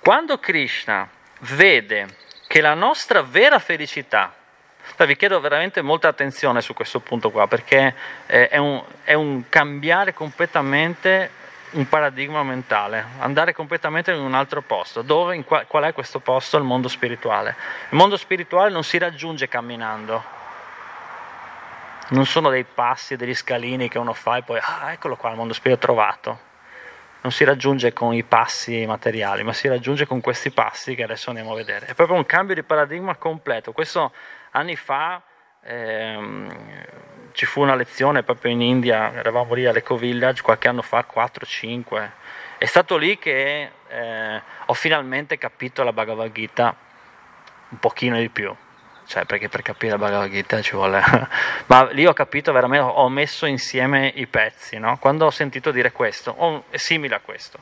Quando 0.00 0.38
Krishna 0.38 1.08
vede 1.40 2.08
che 2.48 2.60
la 2.60 2.74
nostra 2.74 3.22
vera 3.22 3.60
felicità 3.60 4.34
vi 5.06 5.16
chiedo 5.16 5.40
veramente 5.40 5.82
molta 5.82 6.08
attenzione 6.08 6.60
su 6.60 6.74
questo 6.74 7.00
punto 7.00 7.30
qua, 7.30 7.46
perché 7.46 7.94
è 8.26 8.56
un, 8.56 8.82
è 9.04 9.14
un 9.14 9.44
cambiare 9.48 10.12
completamente 10.12 11.30
un 11.70 11.86
paradigma 11.88 12.42
mentale, 12.42 13.04
andare 13.18 13.52
completamente 13.52 14.12
in 14.12 14.20
un 14.20 14.34
altro 14.34 14.62
posto. 14.62 15.02
Dove, 15.02 15.42
qual, 15.44 15.66
qual 15.66 15.84
è 15.84 15.92
questo 15.92 16.18
posto? 16.18 16.56
Il 16.56 16.64
mondo 16.64 16.88
spirituale. 16.88 17.56
Il 17.90 17.96
mondo 17.96 18.16
spirituale 18.16 18.70
non 18.70 18.84
si 18.84 18.96
raggiunge 18.98 19.48
camminando. 19.48 20.36
Non 22.10 22.24
sono 22.24 22.48
dei 22.48 22.64
passi, 22.64 23.16
degli 23.16 23.34
scalini 23.34 23.88
che 23.88 23.98
uno 23.98 24.14
fa 24.14 24.38
e 24.38 24.42
poi, 24.42 24.58
ah, 24.62 24.92
eccolo 24.92 25.16
qua, 25.16 25.30
il 25.30 25.36
mondo 25.36 25.52
spirituale 25.52 25.94
trovato. 25.94 26.46
Non 27.20 27.32
si 27.32 27.44
raggiunge 27.44 27.92
con 27.92 28.14
i 28.14 28.22
passi 28.22 28.86
materiali, 28.86 29.42
ma 29.42 29.52
si 29.52 29.68
raggiunge 29.68 30.06
con 30.06 30.20
questi 30.20 30.50
passi 30.50 30.94
che 30.94 31.02
adesso 31.02 31.28
andiamo 31.28 31.52
a 31.52 31.56
vedere. 31.56 31.86
È 31.86 31.94
proprio 31.94 32.16
un 32.16 32.24
cambio 32.24 32.54
di 32.54 32.62
paradigma 32.62 33.16
completo. 33.16 33.72
Questo 33.72 34.12
Anni 34.52 34.76
fa 34.76 35.22
ehm, 35.62 36.48
ci 37.32 37.46
fu 37.46 37.60
una 37.60 37.74
lezione 37.74 38.22
proprio 38.22 38.50
in 38.50 38.60
India, 38.60 39.12
eravamo 39.14 39.54
lì 39.54 39.66
all'Eco 39.66 39.96
Village 39.96 40.42
qualche 40.42 40.68
anno 40.68 40.82
fa, 40.82 41.06
4-5. 41.12 42.10
È 42.58 42.64
stato 42.64 42.96
lì 42.96 43.18
che 43.18 43.70
eh, 43.88 44.42
ho 44.66 44.74
finalmente 44.74 45.38
capito 45.38 45.82
la 45.84 45.92
Bhagavad 45.92 46.32
Gita 46.32 46.74
un 47.68 47.78
pochino 47.78 48.18
di 48.18 48.28
più. 48.28 48.54
Cioè, 49.06 49.24
perché 49.24 49.48
per 49.48 49.62
capire 49.62 49.92
la 49.92 49.98
Bhagavad 49.98 50.30
Gita 50.30 50.60
ci 50.60 50.74
vuole. 50.74 51.02
Ma 51.66 51.88
lì 51.92 52.04
ho 52.06 52.12
capito 52.12 52.52
veramente, 52.52 52.90
ho 52.90 53.08
messo 53.08 53.46
insieme 53.46 54.12
i 54.14 54.26
pezzi, 54.26 54.78
no? 54.78 54.98
Quando 54.98 55.26
ho 55.26 55.30
sentito 55.30 55.70
dire 55.70 55.92
questo, 55.92 56.34
oh, 56.36 56.64
è 56.70 56.76
simile 56.76 57.14
a 57.14 57.20
questo. 57.20 57.58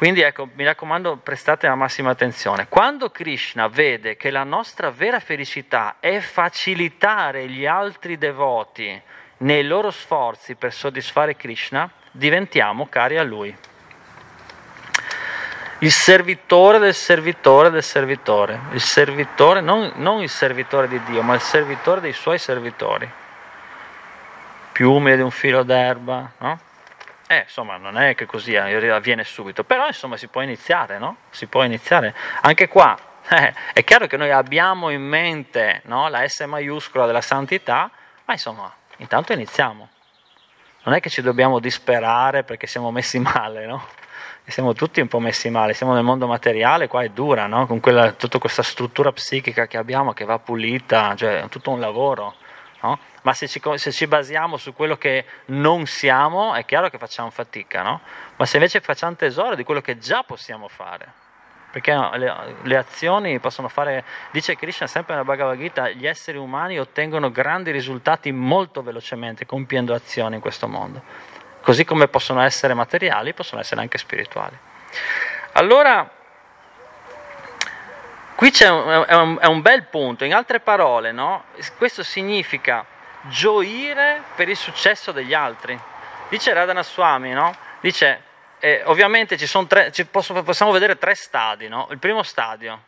Quindi 0.00 0.22
ecco, 0.22 0.48
mi 0.54 0.64
raccomando, 0.64 1.18
prestate 1.18 1.66
la 1.66 1.74
massima 1.74 2.08
attenzione. 2.08 2.68
Quando 2.70 3.10
Krishna 3.10 3.68
vede 3.68 4.16
che 4.16 4.30
la 4.30 4.44
nostra 4.44 4.90
vera 4.90 5.20
felicità 5.20 5.96
è 6.00 6.20
facilitare 6.20 7.46
gli 7.50 7.66
altri 7.66 8.16
devoti 8.16 8.98
nei 9.40 9.62
loro 9.62 9.90
sforzi 9.90 10.54
per 10.54 10.72
soddisfare 10.72 11.36
Krishna, 11.36 11.86
diventiamo 12.12 12.86
cari 12.88 13.18
a 13.18 13.22
lui. 13.22 13.54
Il 15.80 15.92
servitore 15.92 16.78
del 16.78 16.94
servitore 16.94 17.68
del 17.68 17.82
servitore, 17.82 18.58
il 18.72 18.80
servitore, 18.80 19.60
non, 19.60 19.92
non 19.96 20.22
il 20.22 20.30
servitore 20.30 20.88
di 20.88 20.98
Dio, 21.02 21.20
ma 21.20 21.34
il 21.34 21.42
servitore 21.42 22.00
dei 22.00 22.14
suoi 22.14 22.38
servitori. 22.38 23.06
Più 24.72 24.92
umile 24.92 25.16
di 25.16 25.22
un 25.22 25.30
filo 25.30 25.62
d'erba, 25.62 26.32
no? 26.38 26.68
Eh, 27.32 27.42
insomma, 27.42 27.76
non 27.76 27.96
è 27.96 28.16
che 28.16 28.26
così 28.26 28.56
avviene 28.56 29.22
subito, 29.22 29.62
però 29.62 29.86
insomma 29.86 30.16
si 30.16 30.26
può 30.26 30.40
iniziare, 30.40 30.98
no? 30.98 31.18
Si 31.30 31.46
può 31.46 31.62
iniziare. 31.62 32.12
Anche 32.40 32.66
qua 32.66 32.98
eh, 33.30 33.54
è 33.72 33.84
chiaro 33.84 34.08
che 34.08 34.16
noi 34.16 34.32
abbiamo 34.32 34.90
in 34.90 35.02
mente 35.02 35.82
no, 35.84 36.08
la 36.08 36.26
S 36.26 36.40
maiuscola 36.40 37.06
della 37.06 37.20
santità, 37.20 37.88
ma 38.24 38.32
insomma, 38.32 38.74
intanto 38.96 39.32
iniziamo. 39.32 39.88
Non 40.82 40.94
è 40.96 40.98
che 40.98 41.08
ci 41.08 41.22
dobbiamo 41.22 41.60
disperare 41.60 42.42
perché 42.42 42.66
siamo 42.66 42.90
messi 42.90 43.20
male, 43.22 43.64
no? 43.64 43.86
siamo 44.46 44.72
tutti 44.72 45.00
un 45.00 45.06
po' 45.06 45.20
messi 45.20 45.50
male, 45.50 45.72
siamo 45.72 45.94
nel 45.94 46.02
mondo 46.02 46.26
materiale, 46.26 46.88
qua 46.88 47.04
è 47.04 47.10
dura, 47.10 47.46
no? 47.46 47.64
con 47.68 47.78
quella, 47.78 48.10
tutta 48.10 48.40
questa 48.40 48.64
struttura 48.64 49.12
psichica 49.12 49.68
che 49.68 49.76
abbiamo 49.76 50.12
che 50.12 50.24
va 50.24 50.40
pulita, 50.40 51.14
cioè 51.14 51.44
è 51.44 51.48
tutto 51.48 51.70
un 51.70 51.78
lavoro. 51.78 52.34
No? 52.82 52.98
Ma 53.22 53.34
se 53.34 53.46
ci, 53.46 53.60
se 53.74 53.92
ci, 53.92 54.06
basiamo 54.06 54.56
su 54.56 54.72
quello 54.72 54.96
che 54.96 55.26
non 55.46 55.86
siamo, 55.86 56.54
è 56.54 56.64
chiaro 56.64 56.88
che 56.88 56.98
facciamo 56.98 57.30
fatica, 57.30 57.82
no? 57.82 58.00
ma 58.36 58.46
se 58.46 58.56
invece 58.56 58.80
facciamo 58.80 59.14
tesoro 59.16 59.54
di 59.54 59.64
quello 59.64 59.80
che 59.82 59.98
già 59.98 60.22
possiamo 60.22 60.66
fare, 60.68 61.12
perché 61.70 61.92
le, 61.92 62.56
le, 62.62 62.76
azioni 62.76 63.38
possono 63.38 63.68
fare, 63.68 64.04
dice 64.30 64.56
Krishna 64.56 64.86
sempre 64.86 65.12
nella 65.14 65.26
Bhagavad 65.26 65.58
Gita, 65.58 65.90
gli 65.90 66.06
esseri 66.06 66.38
umani 66.38 66.78
ottengono 66.78 67.30
grandi 67.30 67.70
risultati 67.70 68.32
molto 68.32 68.82
velocemente 68.82 69.44
compiendo 69.44 69.92
azioni 69.92 70.36
in 70.36 70.40
questo 70.40 70.66
mondo 70.66 71.02
così 71.60 71.84
come 71.84 72.08
possono 72.08 72.40
essere 72.40 72.74
materiali, 72.74 73.34
possono 73.34 73.60
essere 73.60 73.80
anche 73.80 73.98
spirituali. 73.98 74.56
Allora, 75.52 76.08
qui 78.40 78.50
c'è 78.50 78.70
un, 78.70 79.04
è, 79.06 79.14
un, 79.16 79.36
è 79.38 79.44
un 79.44 79.60
bel 79.60 79.84
punto, 79.84 80.24
in 80.24 80.32
altre 80.32 80.60
parole, 80.60 81.12
no? 81.12 81.44
questo 81.76 82.02
significa 82.02 82.86
gioire 83.24 84.22
per 84.34 84.48
il 84.48 84.56
successo 84.56 85.12
degli 85.12 85.34
altri. 85.34 85.78
Dice 86.30 86.54
Radhana 86.54 86.82
Swami, 86.82 87.32
no? 87.32 87.54
dice, 87.80 88.22
eh, 88.58 88.80
ovviamente 88.86 89.36
ci 89.36 89.46
tre, 89.66 89.92
ci 89.92 90.06
posso, 90.06 90.32
possiamo 90.42 90.72
vedere 90.72 90.96
tre 90.96 91.14
stadi, 91.14 91.68
no? 91.68 91.86
il 91.90 91.98
primo 91.98 92.22
stadio, 92.22 92.82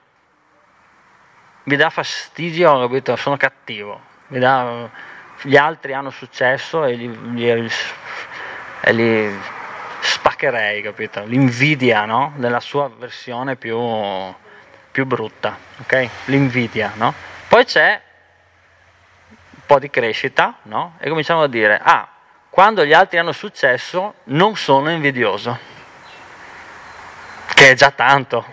mi 1.64 1.76
dà 1.76 1.90
fastidio, 1.90 2.80
capito? 2.80 3.14
sono 3.16 3.36
cattivo, 3.36 4.00
dà, 4.28 4.88
gli 5.42 5.59
altri 5.59 5.92
hanno 5.92 6.09
successo 6.09 6.86
e 6.86 6.96
gli, 6.96 7.11
gli 7.11 7.70
e 8.80 8.92
li 8.94 9.38
spaccherei, 10.00 10.80
capito? 10.80 11.24
L'invidia, 11.24 12.07
no? 12.07 12.32
Nella 12.36 12.59
sua 12.59 12.88
versione 12.88 13.57
più, 13.57 13.78
più 14.93 15.07
brutta, 15.07 15.57
ok? 15.80 16.09
L'invidia, 16.26 16.93
no? 16.95 17.12
Poi 17.49 17.64
c'è 17.64 18.01
un 19.28 19.62
po' 19.66 19.78
di 19.78 19.90
crescita, 19.90 20.59
no? 20.64 20.97
E 21.01 21.09
cominciamo 21.09 21.43
a 21.43 21.49
dire, 21.49 21.80
ah, 21.82 22.07
quando 22.51 22.84
gli 22.84 22.93
altri 22.93 23.18
hanno 23.18 23.32
successo 23.32 24.16
non 24.24 24.55
sono 24.57 24.90
invidioso, 24.90 25.59
che 27.55 27.70
è 27.70 27.74
già 27.74 27.90
tanto, 27.90 28.45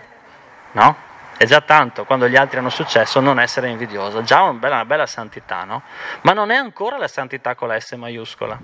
no? 0.72 1.08
È 1.36 1.46
già 1.46 1.60
tanto 1.60 2.04
quando 2.04 2.28
gli 2.28 2.36
altri 2.36 2.58
hanno 2.58 2.70
successo 2.70 3.20
non 3.20 3.38
essere 3.38 3.68
invidioso, 3.68 4.22
già 4.22 4.42
una 4.42 4.58
bella, 4.58 4.74
una 4.76 4.84
bella 4.84 5.06
santità, 5.06 5.64
no? 5.64 5.82
Ma 6.22 6.32
non 6.32 6.50
è 6.50 6.56
ancora 6.56 6.96
la 6.96 7.08
santità 7.08 7.54
con 7.54 7.68
la 7.68 7.78
S 7.78 7.92
maiuscola, 7.92 8.58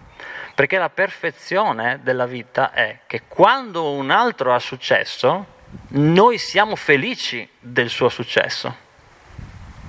perché 0.55 0.79
la 0.79 0.91
perfezione 0.91 2.01
della 2.03 2.27
vita 2.27 2.73
è 2.73 3.01
che 3.07 3.23
quando 3.29 3.91
un 3.93 4.11
altro 4.11 4.55
ha 4.55 4.59
successo, 4.59 5.56
noi 5.89 6.39
siamo 6.39 6.77
felici 6.77 7.49
del 7.59 7.89
suo 7.89 8.09
successo. 8.09 8.85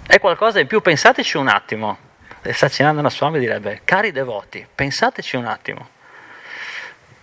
È 0.06 0.20
qualcosa 0.20 0.60
in 0.60 0.68
più, 0.68 0.82
pensateci 0.82 1.38
un 1.38 1.48
attimo. 1.48 1.98
E 2.42 2.54
Sacinandana 2.54 3.10
Swami 3.10 3.40
direbbe, 3.40 3.82
cari 3.84 4.12
devoti, 4.12 4.66
pensateci 4.74 5.36
un 5.36 5.46
attimo. 5.46 5.90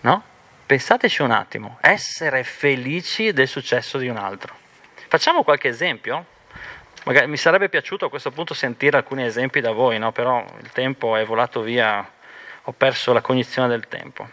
No? 0.01 0.23
Pensateci 0.65 1.21
un 1.21 1.31
attimo, 1.31 1.77
essere 1.81 2.43
felici 2.43 3.33
del 3.33 3.47
successo 3.47 3.97
di 3.97 4.07
un 4.07 4.17
altro. 4.17 4.53
Facciamo 5.07 5.43
qualche 5.43 5.67
esempio? 5.67 6.25
Magari, 7.05 7.27
mi 7.27 7.37
sarebbe 7.37 7.69
piaciuto 7.69 8.05
a 8.05 8.09
questo 8.09 8.31
punto 8.31 8.53
sentire 8.53 8.97
alcuni 8.97 9.23
esempi 9.23 9.61
da 9.61 9.71
voi, 9.71 9.97
no? 9.99 10.11
però 10.11 10.43
il 10.59 10.71
tempo 10.71 11.15
è 11.15 11.23
volato 11.23 11.61
via, 11.61 12.07
ho 12.63 12.71
perso 12.71 13.13
la 13.13 13.21
cognizione 13.21 13.67
del 13.67 13.87
tempo. 13.87 14.27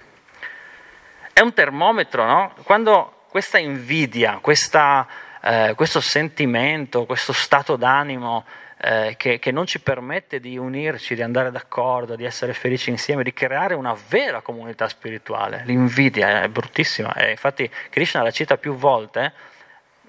È 1.35 1.41
un 1.41 1.55
termometro, 1.55 2.25
no? 2.25 2.55
Quando 2.65 3.12
questa 3.33 3.57
invidia, 3.57 4.41
questa, 4.43 5.09
eh, 5.43 5.73
questo 5.75 6.03
sentimento, 6.03 7.07
questo 7.07 7.33
stato 7.33 7.77
d'animo 7.77 8.45
eh, 8.79 9.15
che, 9.17 9.39
che, 9.39 9.51
non 9.51 9.65
ci 9.65 9.81
permette 9.81 10.39
di 10.39 10.59
unirci, 10.59 11.15
di 11.15 11.23
andare 11.23 11.51
d'accordo, 11.51 12.15
di 12.15 12.27
essere 12.27 12.53
felici 12.53 12.91
insieme, 12.91 13.23
di 13.23 13.33
creare 13.33 13.73
una 13.73 13.97
vera 14.09 14.43
comunità 14.43 14.87
spirituale. 14.87 15.63
L'invidia 15.65 16.43
è 16.43 16.49
bruttissima, 16.49 17.15
e 17.15 17.31
infatti 17.31 17.71
Krishna 17.89 18.21
la 18.21 18.31
cita 18.31 18.59
più 18.59 18.75
volte 18.75 19.33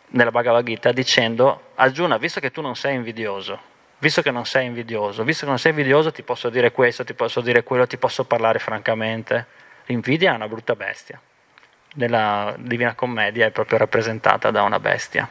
nella 0.07 0.29
Bhagavad 0.29 0.65
Gita 0.65 0.91
dicendo 0.91 1.71
Arjuna, 1.75 2.17
visto 2.17 2.41
che 2.41 2.51
tu 2.51 2.59
non 2.59 2.75
sei 2.75 2.95
invidioso, 2.95 3.57
visto 3.99 4.21
che 4.21 4.31
non 4.31 4.45
sei 4.45 4.65
invidioso, 4.65 5.23
visto 5.23 5.45
che 5.45 5.49
non 5.49 5.59
sei 5.59 5.71
invidioso 5.71 6.11
ti 6.11 6.23
posso 6.23 6.49
dire 6.49 6.73
questo, 6.73 7.05
ti 7.05 7.13
posso 7.13 7.39
dire 7.39 7.63
quello, 7.63 7.87
ti 7.87 7.95
posso 7.95 8.25
parlare 8.25 8.59
francamente. 8.59 9.45
L'invidia 9.85 10.33
è 10.33 10.35
una 10.35 10.49
brutta 10.49 10.75
bestia. 10.75 11.21
Nella 11.93 12.55
Divina 12.57 12.95
Commedia 12.95 13.45
è 13.45 13.51
proprio 13.51 13.77
rappresentata 13.77 14.51
da 14.51 14.63
una 14.63 14.79
bestia. 14.79 15.29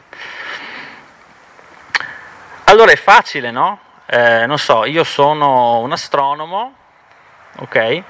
Allora 2.65 2.91
è 2.91 2.95
facile, 2.95 3.51
no? 3.51 3.79
Eh, 4.05 4.45
non 4.45 4.57
so, 4.57 4.85
io 4.85 5.03
sono 5.03 5.79
un 5.79 5.91
astronomo, 5.91 6.75
ok? 7.57 8.03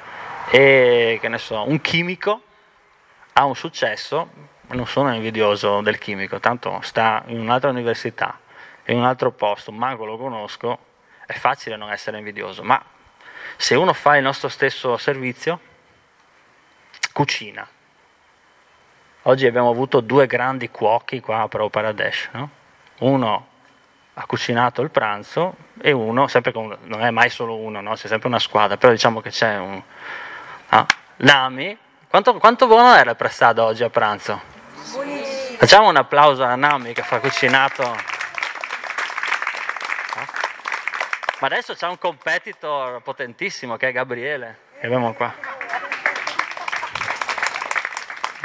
E 0.49 1.18
che 1.20 1.28
ne 1.28 1.38
so, 1.38 1.68
un 1.68 1.82
chimico 1.82 2.41
ha 3.34 3.45
un 3.45 3.56
successo, 3.56 4.30
non 4.68 4.86
sono 4.88 5.14
invidioso 5.14 5.82
del 5.82 5.97
chimico, 5.97 6.39
tanto 6.39 6.80
sta 6.82 7.24
in 7.28 7.39
un'altra 7.39 7.70
università, 7.70 8.39
in 8.86 8.97
un 8.97 9.06
altro 9.06 9.32
posto, 9.32 9.72
manco 9.72 10.06
lo 10.06 10.18
conosco, 10.18 10.78
è 11.26 11.34
facile 11.34 11.76
non 11.76 11.91
essere 11.91 12.18
invidioso, 12.18 12.64
ma 12.64 12.82
se 13.58 13.76
uno 13.76 13.93
fa 13.93 14.18
il 14.18 14.24
nostro 14.24 14.49
stesso 14.49 14.97
servizio, 14.97 15.60
cucina. 17.12 17.68
Oggi 19.26 19.45
abbiamo 19.45 19.69
avuto 19.69 20.01
due 20.01 20.28
grandi 20.28 20.69
cuochi 20.69 21.21
qua 21.21 21.41
a 21.41 21.47
Prabhupada 21.47 21.93
no? 22.32 22.49
Uno 22.99 23.47
ha 24.15 24.26
cucinato 24.26 24.82
il 24.82 24.89
pranzo 24.89 25.55
e 25.80 25.93
uno, 25.93 26.28
sempre 26.28 26.51
con, 26.51 26.76
non 26.84 27.01
è 27.01 27.09
mai 27.09 27.30
solo 27.30 27.55
uno, 27.55 27.80
no? 27.80 27.93
c'è 27.93 28.07
sempre 28.07 28.28
una 28.28 28.39
squadra, 28.39 28.76
però 28.76 28.91
diciamo 28.91 29.21
che 29.21 29.30
c'è 29.30 29.57
un... 29.57 29.82
Ah, 30.69 30.86
Nami, 31.17 31.78
quanto, 32.09 32.34
quanto 32.34 32.67
buono 32.67 32.93
era 32.95 33.11
il 33.11 33.15
pressato 33.15 33.63
oggi 33.63 33.84
a 33.84 33.89
pranzo? 33.89 34.41
Facciamo 35.57 35.88
un 35.88 35.95
applauso 35.95 36.43
a 36.43 36.55
Nami 36.55 36.91
che 36.91 37.01
fa 37.01 37.19
cucinato. 37.19 37.84
Ma 41.39 41.47
adesso 41.47 41.74
c'è 41.76 41.88
un 41.88 41.97
competitor 41.97 43.01
potentissimo 43.01 43.78
che 43.78 43.88
è 43.88 43.91
Gabriele, 43.93 44.57
che 44.80 44.86
abbiamo 44.86 45.13
qua. 45.13 45.34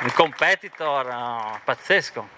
Un 0.00 0.12
competitor 0.12 1.06
uh, 1.06 1.58
pazzesco. 1.64 2.28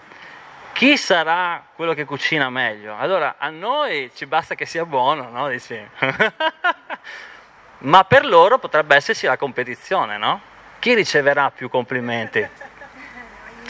Chi 0.73 0.97
sarà 0.97 1.63
quello 1.75 1.93
che 1.93 2.05
cucina 2.05 2.49
meglio? 2.49 2.97
Allora, 2.97 3.35
a 3.37 3.49
noi 3.49 4.09
ci 4.15 4.25
basta 4.25 4.55
che 4.55 4.65
sia 4.65 4.83
buono, 4.83 5.29
no? 5.29 5.47
Dici? 5.47 5.79
Ma 7.79 8.03
per 8.03 8.25
loro 8.25 8.57
potrebbe 8.57 8.95
esserci 8.95 9.27
la 9.27 9.37
competizione, 9.37 10.17
no? 10.17 10.41
Chi 10.79 10.95
riceverà 10.95 11.51
più 11.51 11.69
complimenti? 11.69 12.47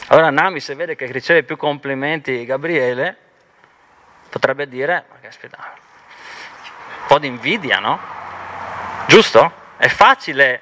Allora 0.07 0.29
Nami 0.29 0.61
se 0.61 0.75
vede 0.75 0.95
che 0.95 1.05
riceve 1.11 1.43
più 1.43 1.57
complimenti 1.57 2.45
Gabriele, 2.45 3.17
potrebbe 4.29 4.69
dire, 4.69 5.05
ma 5.09 5.15
che 5.19 5.27
aspetta, 5.27 5.57
un 5.57 7.07
po' 7.07 7.19
di 7.19 7.27
invidia, 7.27 7.79
no? 7.79 7.99
Giusto? 9.07 9.51
È 9.75 9.87
facile 9.89 10.61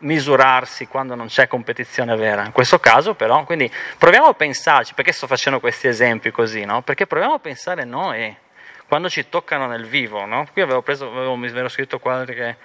misurarsi 0.00 0.86
quando 0.86 1.14
non 1.14 1.26
c'è 1.26 1.48
competizione 1.48 2.14
vera. 2.16 2.44
In 2.44 2.52
questo 2.52 2.78
caso 2.78 3.14
però, 3.14 3.44
quindi 3.44 3.70
proviamo 3.98 4.26
a 4.26 4.34
pensarci, 4.34 4.94
perché 4.94 5.12
sto 5.12 5.26
facendo 5.26 5.60
questi 5.60 5.88
esempi 5.88 6.30
così, 6.30 6.64
no? 6.64 6.82
Perché 6.82 7.06
proviamo 7.06 7.34
a 7.34 7.38
pensare 7.38 7.84
noi, 7.84 8.34
quando 8.86 9.08
ci 9.08 9.28
toccano 9.28 9.66
nel 9.66 9.86
vivo, 9.86 10.24
no? 10.24 10.46
Qui 10.52 10.62
avevo 10.62 10.82
preso, 10.82 11.06
avevo, 11.06 11.36
mi 11.36 11.48
ero 11.48 11.68
scritto 11.68 11.98
qua 11.98 12.24
che... 12.24 12.56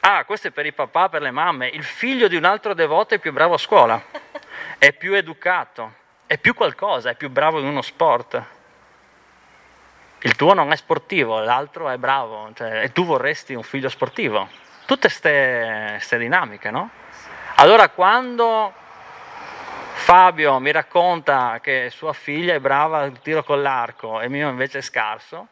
Ah, 0.00 0.24
questo 0.24 0.48
è 0.48 0.50
per 0.50 0.64
i 0.64 0.72
papà, 0.72 1.10
per 1.10 1.20
le 1.20 1.30
mamme. 1.30 1.68
Il 1.68 1.84
figlio 1.84 2.26
di 2.26 2.34
un 2.34 2.44
altro 2.44 2.72
devoto 2.72 3.14
è 3.14 3.18
più 3.18 3.32
bravo 3.32 3.54
a 3.54 3.58
scuola 3.58 4.02
è 4.80 4.94
più 4.94 5.12
educato, 5.12 5.92
è 6.26 6.38
più 6.38 6.54
qualcosa, 6.54 7.10
è 7.10 7.14
più 7.14 7.28
bravo 7.28 7.60
in 7.60 7.66
uno 7.66 7.82
sport. 7.82 8.42
Il 10.22 10.36
tuo 10.36 10.54
non 10.54 10.72
è 10.72 10.76
sportivo, 10.76 11.38
l'altro 11.38 11.90
è 11.90 11.98
bravo, 11.98 12.50
cioè, 12.54 12.82
e 12.82 12.92
tu 12.92 13.04
vorresti 13.04 13.52
un 13.52 13.62
figlio 13.62 13.90
sportivo. 13.90 14.48
Tutte 14.90 15.06
queste 15.06 16.18
dinamiche, 16.18 16.68
no? 16.72 16.90
Allora 17.54 17.90
quando 17.90 18.74
Fabio 19.92 20.58
mi 20.58 20.72
racconta 20.72 21.60
che 21.62 21.92
sua 21.94 22.12
figlia 22.12 22.54
è 22.54 22.58
brava 22.58 22.98
al 22.98 23.20
tiro 23.20 23.44
con 23.44 23.62
l'arco 23.62 24.20
e 24.20 24.28
mio 24.28 24.48
invece 24.48 24.78
è 24.78 24.80
scarso, 24.80 25.46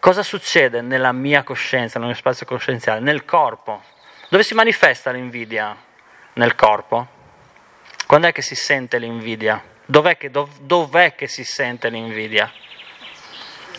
cosa 0.00 0.22
succede 0.22 0.82
nella 0.82 1.12
mia 1.12 1.44
coscienza, 1.44 1.98
nel 1.98 2.08
mio 2.08 2.16
spazio 2.16 2.44
coscienziale, 2.44 3.00
nel 3.00 3.24
corpo? 3.24 3.82
Dove 4.28 4.42
si 4.42 4.52
manifesta 4.52 5.10
l'invidia? 5.10 5.74
Nel 6.34 6.54
corpo. 6.56 7.06
Quando 8.06 8.26
è 8.26 8.32
che 8.32 8.42
si 8.42 8.54
sente 8.54 8.98
l'invidia? 8.98 9.64
Dov'è 9.82 10.18
che, 10.18 10.30
dov, 10.30 10.58
dov'è 10.58 11.14
che 11.14 11.26
si 11.26 11.42
sente 11.42 11.88
l'invidia? 11.88 12.52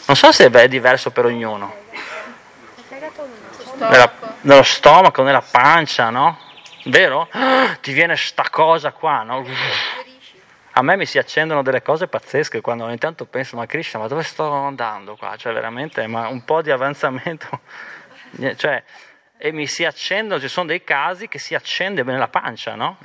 Non 0.08 0.16
so 0.16 0.32
se 0.32 0.50
è 0.50 0.68
diverso 0.68 1.12
per 1.12 1.26
ognuno. 1.26 1.84
Nella, 3.78 4.12
nello 4.42 4.64
stomaco, 4.64 5.22
nella 5.24 5.42
pancia, 5.42 6.10
no? 6.10 6.40
Vero? 6.86 7.28
Ti 7.82 7.92
viene 7.92 8.16
sta 8.16 8.46
cosa 8.50 8.92
qua, 8.92 9.24
no? 9.24 9.46
A 10.78 10.82
me 10.82 10.96
mi 10.96 11.06
si 11.06 11.18
accendono 11.18 11.62
delle 11.62 11.82
cose 11.82 12.08
pazzesche 12.08 12.62
quando 12.62 12.86
ogni 12.86 12.98
tanto 12.98 13.26
penso, 13.26 13.56
ma 13.56 13.66
Krishna, 13.66 14.00
ma 14.00 14.08
dove 14.08 14.24
sto 14.24 14.50
andando 14.52 15.16
qua? 15.16 15.36
Cioè 15.38 15.54
veramente, 15.54 16.06
ma 16.08 16.28
un 16.28 16.44
po' 16.44 16.62
di 16.62 16.72
avanzamento, 16.72 17.62
cioè, 18.56 18.84
e 19.38 19.52
mi 19.52 19.68
si 19.68 19.84
accendono, 19.84 20.40
ci 20.40 20.48
sono 20.48 20.68
dei 20.68 20.84
casi 20.84 21.28
che 21.28 21.40
si 21.40 21.56
accende 21.56 22.04
bene 22.04 22.18
la 22.18 22.28
pancia, 22.28 22.76
no? 22.76 22.98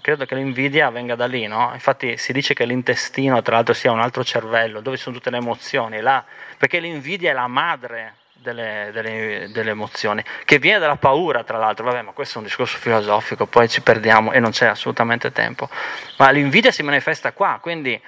Credo 0.00 0.26
che 0.26 0.34
l'invidia 0.34 0.90
venga 0.90 1.14
da 1.14 1.26
lì, 1.26 1.46
no? 1.46 1.70
Infatti 1.72 2.16
si 2.18 2.32
dice 2.32 2.54
che 2.54 2.64
l'intestino, 2.64 3.40
tra 3.42 3.56
l'altro, 3.56 3.74
sia 3.74 3.92
un 3.92 4.00
altro 4.00 4.24
cervello, 4.24 4.80
dove 4.80 4.96
sono 4.96 5.16
tutte 5.16 5.30
le 5.30 5.38
emozioni, 5.38 6.00
là, 6.00 6.24
perché 6.56 6.80
l'invidia 6.80 7.30
è 7.30 7.34
la 7.34 7.46
madre 7.46 8.14
delle, 8.40 8.90
delle, 8.92 9.48
delle, 9.50 9.70
emozioni, 9.70 10.22
che 10.44 10.58
viene 10.58 10.78
dalla 10.78 10.96
paura, 10.96 11.44
tra 11.44 11.58
l'altro. 11.58 11.84
Vabbè, 11.84 12.02
ma 12.02 12.12
questo 12.12 12.36
è 12.36 12.38
un 12.38 12.44
discorso 12.44 12.78
filosofico, 12.78 13.46
poi 13.46 13.68
ci 13.68 13.80
perdiamo 13.80 14.32
e 14.32 14.40
non 14.40 14.50
c'è 14.50 14.66
assolutamente 14.66 15.32
tempo. 15.32 15.68
Ma 16.16 16.30
l'invidia 16.30 16.70
si 16.70 16.82
manifesta 16.82 17.32
qua, 17.32 17.58
quindi, 17.60 18.00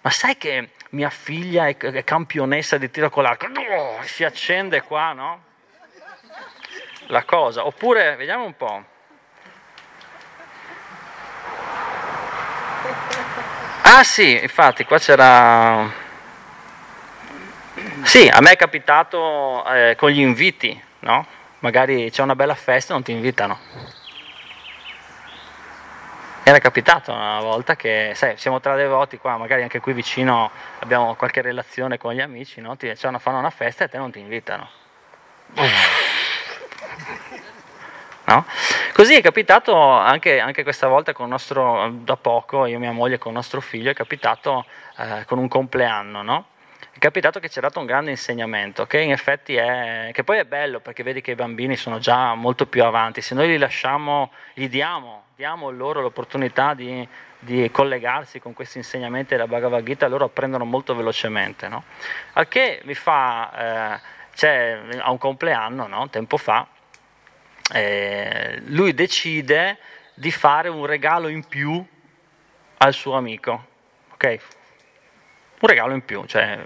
ma 0.00 0.10
sai 0.10 0.36
che 0.36 0.70
mia 0.90 1.10
figlia 1.10 1.68
è, 1.68 1.76
è 1.76 2.04
campionessa 2.04 2.78
di 2.78 2.90
tiro 2.90 3.10
con 3.10 3.22
l'arco? 3.22 3.46
No, 3.48 4.00
si 4.02 4.24
accende 4.24 4.82
qua, 4.82 5.12
no? 5.12 5.42
La 7.08 7.24
cosa. 7.24 7.66
Oppure, 7.66 8.16
vediamo 8.16 8.44
un 8.44 8.56
po'. 8.56 8.84
Ah 13.82 14.02
sì, 14.02 14.40
infatti, 14.40 14.84
qua 14.84 14.98
c'era 14.98 16.02
sì, 18.04 18.28
a 18.28 18.40
me 18.40 18.52
è 18.52 18.56
capitato 18.56 19.64
eh, 19.66 19.94
con 19.96 20.10
gli 20.10 20.20
inviti, 20.20 20.80
no? 21.00 21.26
Magari 21.60 22.10
c'è 22.10 22.22
una 22.22 22.36
bella 22.36 22.54
festa 22.54 22.92
e 22.92 22.94
non 22.94 23.02
ti 23.02 23.12
invitano. 23.12 23.58
Era 26.42 26.58
capitato 26.58 27.10
una 27.10 27.40
volta 27.40 27.74
che, 27.74 28.12
sai, 28.14 28.36
siamo 28.36 28.60
tra 28.60 28.76
devoti 28.76 29.16
qua, 29.16 29.38
magari 29.38 29.62
anche 29.62 29.80
qui 29.80 29.94
vicino 29.94 30.50
abbiamo 30.80 31.14
qualche 31.14 31.40
relazione 31.40 31.96
con 31.96 32.12
gli 32.12 32.20
amici, 32.20 32.60
no? 32.60 32.76
Ti 32.76 32.94
cioè, 32.96 33.18
fanno 33.18 33.38
una 33.38 33.50
festa 33.50 33.84
e 33.84 33.88
te 33.88 33.96
non 33.96 34.10
ti 34.10 34.18
invitano. 34.18 34.68
No? 38.26 38.46
Così 38.94 39.16
è 39.16 39.20
capitato 39.20 39.76
anche, 39.76 40.40
anche, 40.40 40.62
questa 40.62 40.86
volta 40.86 41.12
con 41.12 41.28
nostro, 41.28 41.90
da 41.90 42.16
poco, 42.16 42.64
io 42.64 42.76
e 42.76 42.78
mia 42.78 42.90
moglie 42.90 43.18
con 43.18 43.34
nostro 43.34 43.60
figlio, 43.60 43.90
è 43.90 43.94
capitato 43.94 44.64
eh, 44.96 45.26
con 45.26 45.36
un 45.36 45.46
compleanno, 45.46 46.22
no? 46.22 46.46
È 46.92 46.98
capitato 46.98 47.40
che 47.40 47.48
ci 47.48 47.58
ha 47.58 47.62
dato 47.62 47.80
un 47.80 47.86
grande 47.86 48.10
insegnamento, 48.10 48.86
che 48.86 49.00
in 49.00 49.10
effetti 49.10 49.54
è, 49.54 50.10
che 50.12 50.24
poi 50.24 50.38
è 50.38 50.44
bello 50.44 50.80
perché 50.80 51.02
vedi 51.02 51.20
che 51.20 51.32
i 51.32 51.34
bambini 51.34 51.76
sono 51.76 51.98
già 51.98 52.34
molto 52.34 52.66
più 52.66 52.84
avanti, 52.84 53.20
se 53.20 53.34
noi 53.34 53.48
li 53.48 53.58
lasciamo, 53.58 54.30
gli 54.52 54.68
diamo, 54.68 55.24
diamo 55.36 55.70
loro 55.70 56.00
l'opportunità 56.00 56.74
di, 56.74 57.06
di 57.38 57.70
collegarsi 57.70 58.40
con 58.40 58.54
questi 58.54 58.78
insegnamenti 58.78 59.34
della 59.34 59.46
Bhagavad 59.46 59.84
Gita, 59.84 60.08
loro 60.08 60.24
apprendono 60.24 60.64
molto 60.64 60.94
velocemente. 60.94 61.68
No? 61.68 61.84
Al 62.34 62.48
che 62.48 62.80
mi 62.84 62.94
fa, 62.94 64.00
eh, 64.40 64.98
a 64.98 65.10
un 65.10 65.18
compleanno, 65.18 65.86
no? 65.86 66.08
tempo 66.08 66.36
fa, 66.36 66.66
eh, 67.72 68.60
lui 68.66 68.94
decide 68.94 69.78
di 70.14 70.30
fare 70.30 70.68
un 70.68 70.86
regalo 70.86 71.28
in 71.28 71.44
più 71.44 71.84
al 72.78 72.92
suo 72.92 73.16
amico. 73.16 73.66
Okay? 74.14 74.40
Un 75.64 75.70
regalo 75.70 75.94
in 75.94 76.04
più, 76.04 76.24
cioè 76.26 76.58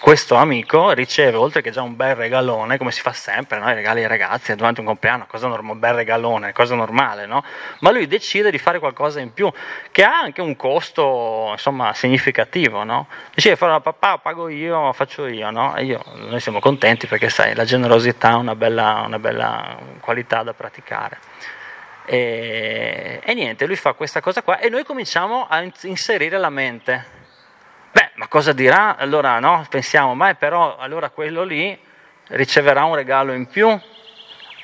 questo 0.00 0.34
amico 0.34 0.90
riceve 0.90 1.36
oltre 1.36 1.60
che 1.60 1.70
già 1.70 1.82
un 1.82 1.94
bel 1.94 2.16
regalone, 2.16 2.76
come 2.76 2.90
si 2.90 3.00
fa 3.00 3.12
sempre, 3.12 3.58
no? 3.58 3.70
i 3.70 3.74
regali 3.74 4.00
ai 4.02 4.08
ragazzi 4.08 4.54
durante 4.56 4.80
un 4.80 4.86
compleanno, 4.86 5.26
cosa 5.28 5.46
norm- 5.46 5.70
un 5.70 5.78
bel 5.78 5.94
regalone, 5.94 6.52
cosa 6.52 6.74
normale, 6.74 7.26
no? 7.26 7.44
ma 7.80 7.90
lui 7.92 8.08
decide 8.08 8.50
di 8.50 8.58
fare 8.58 8.80
qualcosa 8.80 9.20
in 9.20 9.32
più 9.32 9.52
che 9.92 10.02
ha 10.02 10.18
anche 10.18 10.40
un 10.40 10.56
costo 10.56 11.50
insomma, 11.52 11.94
significativo, 11.94 12.82
no? 12.82 13.06
decide 13.32 13.54
di 13.54 13.60
fare 13.60 13.72
la 13.72 13.80
papà, 13.80 14.18
pago 14.18 14.48
io, 14.48 14.92
faccio 14.92 15.26
io, 15.26 15.50
no? 15.50 15.76
e 15.76 15.84
io, 15.84 16.02
noi 16.14 16.40
siamo 16.40 16.58
contenti 16.58 17.06
perché 17.06 17.28
sai, 17.28 17.54
la 17.54 17.64
generosità 17.64 18.30
è 18.30 18.34
una 18.34 18.56
bella, 18.56 19.04
una 19.06 19.20
bella 19.20 19.78
qualità 20.00 20.42
da 20.42 20.52
praticare. 20.52 21.18
E, 22.06 23.20
e 23.22 23.34
niente, 23.34 23.66
lui 23.66 23.76
fa 23.76 23.92
questa 23.92 24.20
cosa 24.20 24.42
qua 24.42 24.58
e 24.58 24.68
noi 24.68 24.82
cominciamo 24.82 25.46
a 25.48 25.62
inserire 25.82 26.38
la 26.38 26.50
mente 26.50 27.18
Beh, 27.92 28.10
ma 28.14 28.28
cosa 28.28 28.52
dirà? 28.52 28.96
Allora 28.96 29.40
no, 29.40 29.66
pensiamo, 29.68 30.14
ma 30.14 30.32
però 30.34 30.76
allora 30.76 31.10
quello 31.10 31.42
lì 31.42 31.76
riceverà 32.28 32.84
un 32.84 32.94
regalo 32.94 33.32
in 33.32 33.46
più, 33.46 33.78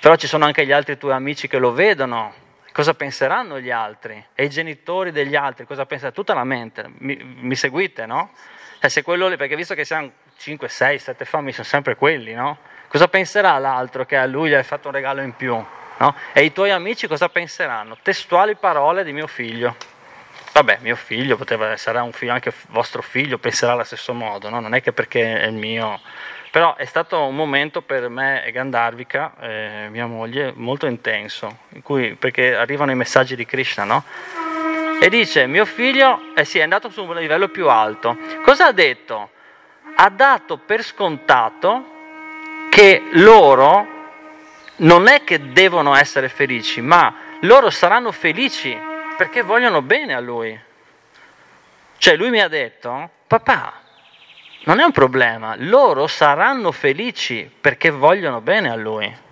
però 0.00 0.14
ci 0.14 0.28
sono 0.28 0.44
anche 0.44 0.64
gli 0.64 0.72
altri 0.72 0.96
tuoi 0.96 1.12
amici 1.12 1.48
che 1.48 1.58
lo 1.58 1.72
vedono, 1.72 2.32
cosa 2.70 2.94
penseranno 2.94 3.58
gli 3.58 3.70
altri? 3.70 4.24
E 4.34 4.44
i 4.44 4.48
genitori 4.50 5.10
degli 5.10 5.34
altri, 5.34 5.66
cosa 5.66 5.86
penseranno? 5.86 6.14
Tutta 6.14 6.34
la 6.34 6.44
mente, 6.44 6.88
mi, 6.98 7.18
mi 7.40 7.56
seguite, 7.56 8.06
no? 8.06 8.30
Eh, 8.80 8.88
se 8.88 9.02
quello 9.02 9.26
lì, 9.26 9.36
perché 9.36 9.56
visto 9.56 9.74
che 9.74 9.84
siamo 9.84 10.12
5, 10.36 10.68
6, 10.68 10.98
7 11.00 11.24
famiglie, 11.24 11.52
sono 11.52 11.66
sempre 11.66 11.96
quelli, 11.96 12.32
no? 12.32 12.58
Cosa 12.86 13.08
penserà 13.08 13.58
l'altro 13.58 14.06
che 14.06 14.16
a 14.16 14.26
lui 14.26 14.50
gli 14.50 14.54
hai 14.54 14.62
fatto 14.62 14.86
un 14.88 14.94
regalo 14.94 15.20
in 15.20 15.34
più? 15.34 15.60
No? 15.98 16.14
E 16.32 16.44
i 16.44 16.52
tuoi 16.52 16.70
amici 16.70 17.08
cosa 17.08 17.28
penseranno? 17.28 17.96
Testuali 18.00 18.54
parole 18.54 19.02
di 19.02 19.12
mio 19.12 19.26
figlio 19.26 19.74
vabbè, 20.56 20.78
mio 20.80 20.96
figlio 20.96 21.36
poteva, 21.36 21.76
sarà 21.76 22.02
un 22.02 22.12
figlio, 22.12 22.32
anche 22.32 22.50
vostro 22.68 23.02
figlio 23.02 23.36
penserà 23.36 23.72
allo 23.72 23.84
stesso 23.84 24.14
modo, 24.14 24.48
no? 24.48 24.58
non 24.58 24.74
è 24.74 24.80
che 24.80 24.92
perché 24.92 25.38
è 25.38 25.46
il 25.46 25.52
mio, 25.52 26.00
però 26.50 26.76
è 26.76 26.86
stato 26.86 27.24
un 27.24 27.34
momento 27.34 27.82
per 27.82 28.08
me 28.08 28.42
e 28.42 28.52
Gandharvika, 28.52 29.34
eh, 29.38 29.88
mia 29.90 30.06
moglie, 30.06 30.54
molto 30.56 30.86
intenso, 30.86 31.58
cui, 31.82 32.14
perché 32.14 32.56
arrivano 32.56 32.90
i 32.90 32.94
messaggi 32.94 33.36
di 33.36 33.44
Krishna, 33.44 33.84
no? 33.84 34.04
E 34.98 35.10
dice, 35.10 35.46
mio 35.46 35.66
figlio 35.66 36.32
eh 36.34 36.46
sì, 36.46 36.58
è 36.58 36.62
andato 36.62 36.88
su 36.88 37.04
un 37.04 37.14
livello 37.16 37.48
più 37.48 37.68
alto. 37.68 38.16
Cosa 38.42 38.68
ha 38.68 38.72
detto? 38.72 39.32
Ha 39.94 40.08
dato 40.08 40.56
per 40.56 40.82
scontato 40.82 41.92
che 42.70 43.02
loro 43.10 43.86
non 44.76 45.06
è 45.06 45.22
che 45.22 45.52
devono 45.52 45.94
essere 45.94 46.30
felici, 46.30 46.80
ma 46.80 47.14
loro 47.40 47.68
saranno 47.68 48.10
felici 48.10 48.94
perché 49.16 49.42
vogliono 49.42 49.82
bene 49.82 50.14
a 50.14 50.20
lui. 50.20 50.58
Cioè 51.98 52.16
lui 52.16 52.30
mi 52.30 52.40
ha 52.40 52.48
detto, 52.48 53.10
papà, 53.26 53.72
non 54.64 54.80
è 54.80 54.84
un 54.84 54.92
problema, 54.92 55.54
loro 55.56 56.06
saranno 56.06 56.72
felici 56.72 57.50
perché 57.60 57.90
vogliono 57.90 58.40
bene 58.40 58.70
a 58.70 58.76
lui. 58.76 59.24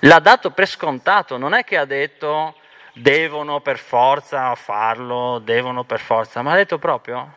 L'ha 0.00 0.18
dato 0.20 0.50
per 0.50 0.68
scontato, 0.68 1.36
non 1.36 1.54
è 1.54 1.64
che 1.64 1.76
ha 1.76 1.84
detto 1.84 2.54
devono 2.92 3.60
per 3.60 3.78
forza 3.78 4.54
farlo, 4.54 5.38
devono 5.38 5.84
per 5.84 6.00
forza, 6.00 6.42
ma 6.42 6.52
ha 6.52 6.56
detto 6.56 6.78
proprio 6.78 7.36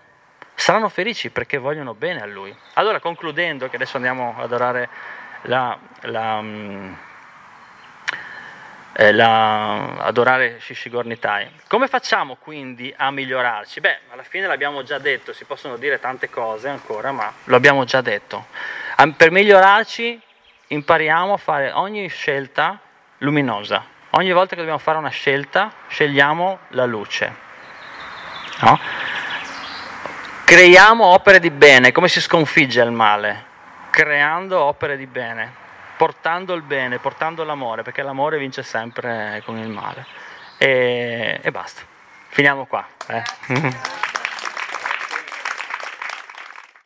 saranno 0.62 0.90
felici 0.90 1.32
perché 1.32 1.58
vogliono 1.58 1.96
bene 1.96 2.22
a 2.22 2.26
lui. 2.28 2.56
Allora 2.74 3.00
concludendo, 3.00 3.68
che 3.68 3.78
adesso 3.78 3.98
andiamo 3.98 4.36
ad 4.38 4.44
adorare 4.44 4.90
la, 5.44 5.78
la 6.02 6.40
mm, 6.40 6.94
eh, 8.94 9.12
la, 9.12 9.98
adorare 9.98 10.60
Shishigornitai. 10.60 11.50
Come 11.68 11.88
facciamo 11.88 12.36
quindi 12.36 12.94
a 12.96 13.12
migliorarci? 13.12 13.80
Beh, 13.80 14.00
alla 14.12 14.24
fine 14.24 14.48
l'abbiamo 14.48 14.84
già 14.84 14.98
detto, 14.98 15.34
si 15.34 15.46
possono 15.46 15.78
dire 15.78 16.00
tante 16.00 16.30
cose 16.30 16.70
ancora, 16.70 17.12
ma 17.12 17.32
lo 17.46 17.56
abbiamo 17.56 17.84
già 17.84 18.02
detto. 18.02 18.48
Per 19.16 19.32
migliorarci 19.32 20.20
impariamo 20.68 21.34
a 21.34 21.38
fare 21.38 21.72
ogni 21.72 22.08
scelta 22.08 22.80
luminosa. 23.20 23.86
Ogni 24.12 24.32
volta 24.34 24.50
che 24.50 24.58
dobbiamo 24.58 24.78
fare 24.78 24.98
una 24.98 25.10
scelta, 25.10 25.72
scegliamo 25.88 26.60
la 26.70 26.86
luce. 26.86 27.34
No? 28.60 28.80
Creiamo 30.44 31.06
opere 31.06 31.40
di 31.40 31.50
bene, 31.50 31.94
come 31.94 32.10
si 32.10 32.20
sconfigge 32.20 32.82
il 32.82 32.92
male? 32.92 33.46
Creando 33.90 34.60
opere 34.60 34.98
di 34.98 35.08
bene 35.08 35.61
portando 36.02 36.56
il 36.56 36.64
bene, 36.64 36.98
portando 36.98 37.44
l'amore, 37.44 37.84
perché 37.84 38.02
l'amore 38.02 38.40
vince 38.40 38.64
sempre 38.64 39.40
con 39.46 39.60
il 39.60 39.70
male. 39.70 40.04
E, 40.58 41.40
e 41.40 41.52
basta. 41.52 41.84
Finiamo 42.30 42.66
qua. 42.66 42.84
Eh? 43.06 43.22